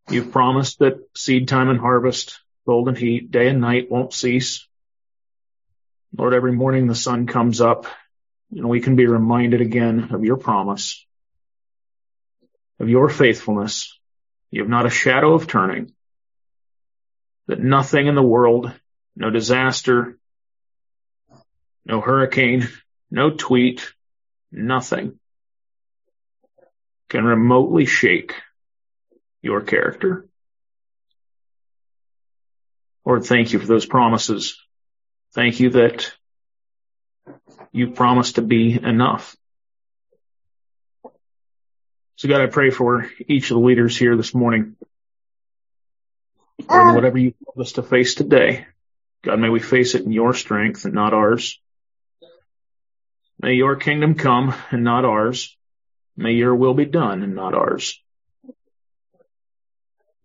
You've 0.08 0.30
promised 0.30 0.78
that 0.78 1.00
seed 1.16 1.48
time 1.48 1.68
and 1.68 1.80
harvest, 1.80 2.38
cold 2.64 2.86
and 2.86 2.96
heat, 2.96 3.32
day 3.32 3.48
and 3.48 3.60
night 3.60 3.90
won't 3.90 4.12
cease. 4.12 4.68
Lord, 6.16 6.32
every 6.32 6.52
morning 6.52 6.86
the 6.86 6.94
sun 6.94 7.26
comes 7.26 7.60
up 7.60 7.86
and 8.52 8.68
we 8.68 8.80
can 8.80 8.94
be 8.94 9.08
reminded 9.08 9.60
again 9.60 10.10
of 10.12 10.22
your 10.22 10.36
promise, 10.36 11.04
of 12.78 12.88
your 12.88 13.08
faithfulness. 13.08 13.98
You 14.52 14.60
have 14.60 14.70
not 14.70 14.86
a 14.86 14.90
shadow 14.90 15.34
of 15.34 15.48
turning, 15.48 15.92
that 17.48 17.58
nothing 17.58 18.06
in 18.06 18.14
the 18.14 18.22
world, 18.22 18.72
no 19.16 19.28
disaster, 19.28 20.20
no 21.84 22.00
hurricane, 22.00 22.68
no 23.10 23.30
tweet, 23.30 23.92
nothing 24.52 25.18
can 27.08 27.24
remotely 27.24 27.86
shake 27.86 28.34
your 29.42 29.60
character. 29.60 30.26
Lord, 33.04 33.24
thank 33.24 33.52
you 33.52 33.58
for 33.58 33.66
those 33.66 33.86
promises. 33.86 34.58
Thank 35.32 35.60
you 35.60 35.70
that 35.70 36.12
you 37.72 37.90
promised 37.92 38.34
to 38.36 38.42
be 38.42 38.72
enough. 38.72 39.36
So 42.16 42.28
God, 42.28 42.40
I 42.40 42.46
pray 42.46 42.70
for 42.70 43.08
each 43.26 43.50
of 43.50 43.56
the 43.56 43.64
leaders 43.64 43.96
here 43.96 44.16
this 44.16 44.34
morning. 44.34 44.76
Lord, 46.68 46.96
whatever 46.96 47.16
you 47.16 47.34
want 47.46 47.66
us 47.66 47.72
to 47.72 47.82
face 47.82 48.14
today, 48.14 48.66
God, 49.22 49.38
may 49.38 49.48
we 49.48 49.60
face 49.60 49.94
it 49.94 50.04
in 50.04 50.12
your 50.12 50.34
strength 50.34 50.84
and 50.84 50.94
not 50.94 51.14
ours. 51.14 51.60
May 53.40 53.54
your 53.54 53.76
kingdom 53.76 54.16
come 54.16 54.52
and 54.70 54.82
not 54.82 55.04
ours. 55.04 55.56
May 56.18 56.32
your 56.32 56.56
will 56.56 56.74
be 56.74 56.84
done 56.84 57.22
and 57.22 57.36
not 57.36 57.54
ours. 57.54 58.02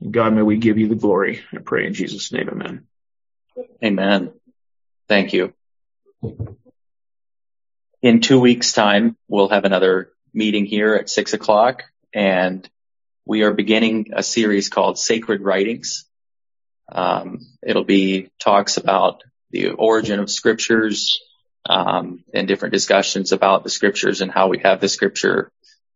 God, 0.09 0.33
may 0.33 0.41
we 0.41 0.57
give 0.57 0.79
you 0.79 0.87
the 0.87 0.95
glory. 0.95 1.41
I 1.53 1.59
pray 1.59 1.85
in 1.85 1.93
Jesus' 1.93 2.31
name, 2.31 2.49
amen. 2.49 2.87
Amen. 3.83 4.33
Thank 5.07 5.33
you. 5.33 5.53
In 8.01 8.21
two 8.21 8.39
weeks 8.39 8.73
time, 8.73 9.15
we'll 9.27 9.49
have 9.49 9.65
another 9.65 10.11
meeting 10.33 10.65
here 10.65 10.95
at 10.95 11.11
six 11.11 11.33
o'clock 11.33 11.83
and 12.11 12.67
we 13.23 13.43
are 13.43 13.53
beginning 13.53 14.13
a 14.15 14.23
series 14.23 14.69
called 14.69 14.97
Sacred 14.97 15.41
Writings. 15.41 16.05
Um, 16.91 17.39
it'll 17.61 17.83
be 17.83 18.29
talks 18.39 18.77
about 18.77 19.23
the 19.51 19.69
origin 19.69 20.19
of 20.19 20.31
scriptures, 20.31 21.19
um, 21.65 22.23
and 22.33 22.47
different 22.47 22.73
discussions 22.73 23.31
about 23.31 23.63
the 23.63 23.69
scriptures 23.69 24.21
and 24.21 24.31
how 24.31 24.47
we 24.47 24.59
have 24.59 24.81
the 24.81 24.89
scripture, 24.89 25.51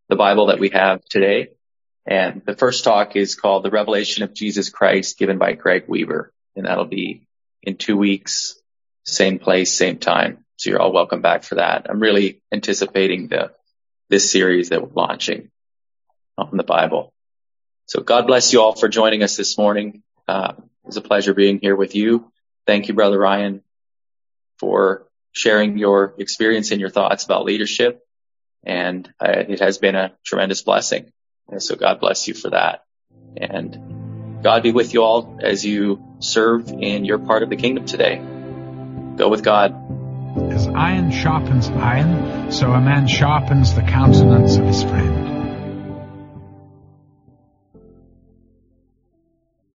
the 0.10 0.16
Bible 0.16 0.48
that 0.48 0.60
we 0.60 0.70
have 0.70 1.04
today. 1.06 1.50
And 2.06 2.42
the 2.46 2.56
first 2.56 2.84
talk 2.84 3.16
is 3.16 3.36
called 3.36 3.64
The 3.64 3.70
Revelation 3.70 4.24
of 4.24 4.34
Jesus 4.34 4.70
Christ 4.70 5.18
given 5.18 5.38
by 5.38 5.54
Greg 5.54 5.86
Weaver. 5.88 6.32
And 6.56 6.66
that'll 6.66 6.86
be 6.86 7.28
in 7.62 7.76
two 7.76 7.98
weeks, 7.98 8.56
same 9.04 9.40
place, 9.40 9.74
same 9.74 9.98
time. 9.98 10.46
So 10.56 10.70
you're 10.70 10.82
all 10.82 10.94
welcome 10.94 11.22
back 11.22 11.44
for 11.44 11.56
that. 11.56 11.88
I'm 11.90 12.00
really 12.00 12.42
anticipating 12.52 13.28
the, 13.28 13.52
this 14.10 14.32
series 14.32 14.70
that 14.70 14.82
we're 14.82 15.02
launching 15.02 15.52
on 16.38 16.56
the 16.56 16.64
Bible. 16.64 17.14
So 17.86 18.02
God 18.02 18.28
bless 18.28 18.54
you 18.54 18.62
all 18.62 18.74
for 18.74 18.88
joining 18.88 19.24
us 19.24 19.36
this 19.36 19.58
morning. 19.58 20.04
Uh, 20.28 20.54
it 20.58 20.64
was 20.86 20.98
a 20.98 21.02
pleasure 21.02 21.34
being 21.34 21.60
here 21.60 21.76
with 21.76 21.96
you. 21.96 22.32
Thank 22.66 22.88
you, 22.88 22.94
Brother 22.94 23.20
Ryan, 23.20 23.62
for 24.60 25.08
sharing 25.32 25.78
your 25.78 26.16
experience 26.18 26.72
and 26.72 26.80
your 26.80 26.90
thoughts 26.90 27.26
about 27.26 27.46
leadership. 27.46 28.07
And 28.64 29.08
uh, 29.20 29.44
it 29.48 29.60
has 29.60 29.78
been 29.78 29.96
a 29.96 30.14
tremendous 30.26 30.62
blessing. 30.62 31.12
And 31.50 31.62
so 31.62 31.76
God 31.76 32.00
bless 32.00 32.28
you 32.28 32.34
for 32.34 32.50
that. 32.50 32.84
And 33.38 34.44
God 34.44 34.64
be 34.64 34.72
with 34.72 34.94
you 34.94 35.04
all 35.04 35.40
as 35.42 35.66
you 35.66 36.04
serve 36.20 36.70
in 36.70 37.06
your 37.06 37.20
part 37.20 37.44
of 37.44 37.50
the 37.50 37.56
kingdom 37.56 37.86
today. 37.86 38.18
Go 39.16 39.30
with 39.30 39.44
God. 39.44 39.76
As 40.52 40.68
iron 40.68 41.12
sharpens 41.12 41.70
iron, 41.70 42.52
so 42.52 42.72
a 42.72 42.80
man 42.80 43.08
sharpens 43.08 43.74
the 43.74 43.82
countenance 43.82 44.58
of 44.58 44.66
his 44.66 44.84
friend. 44.84 45.37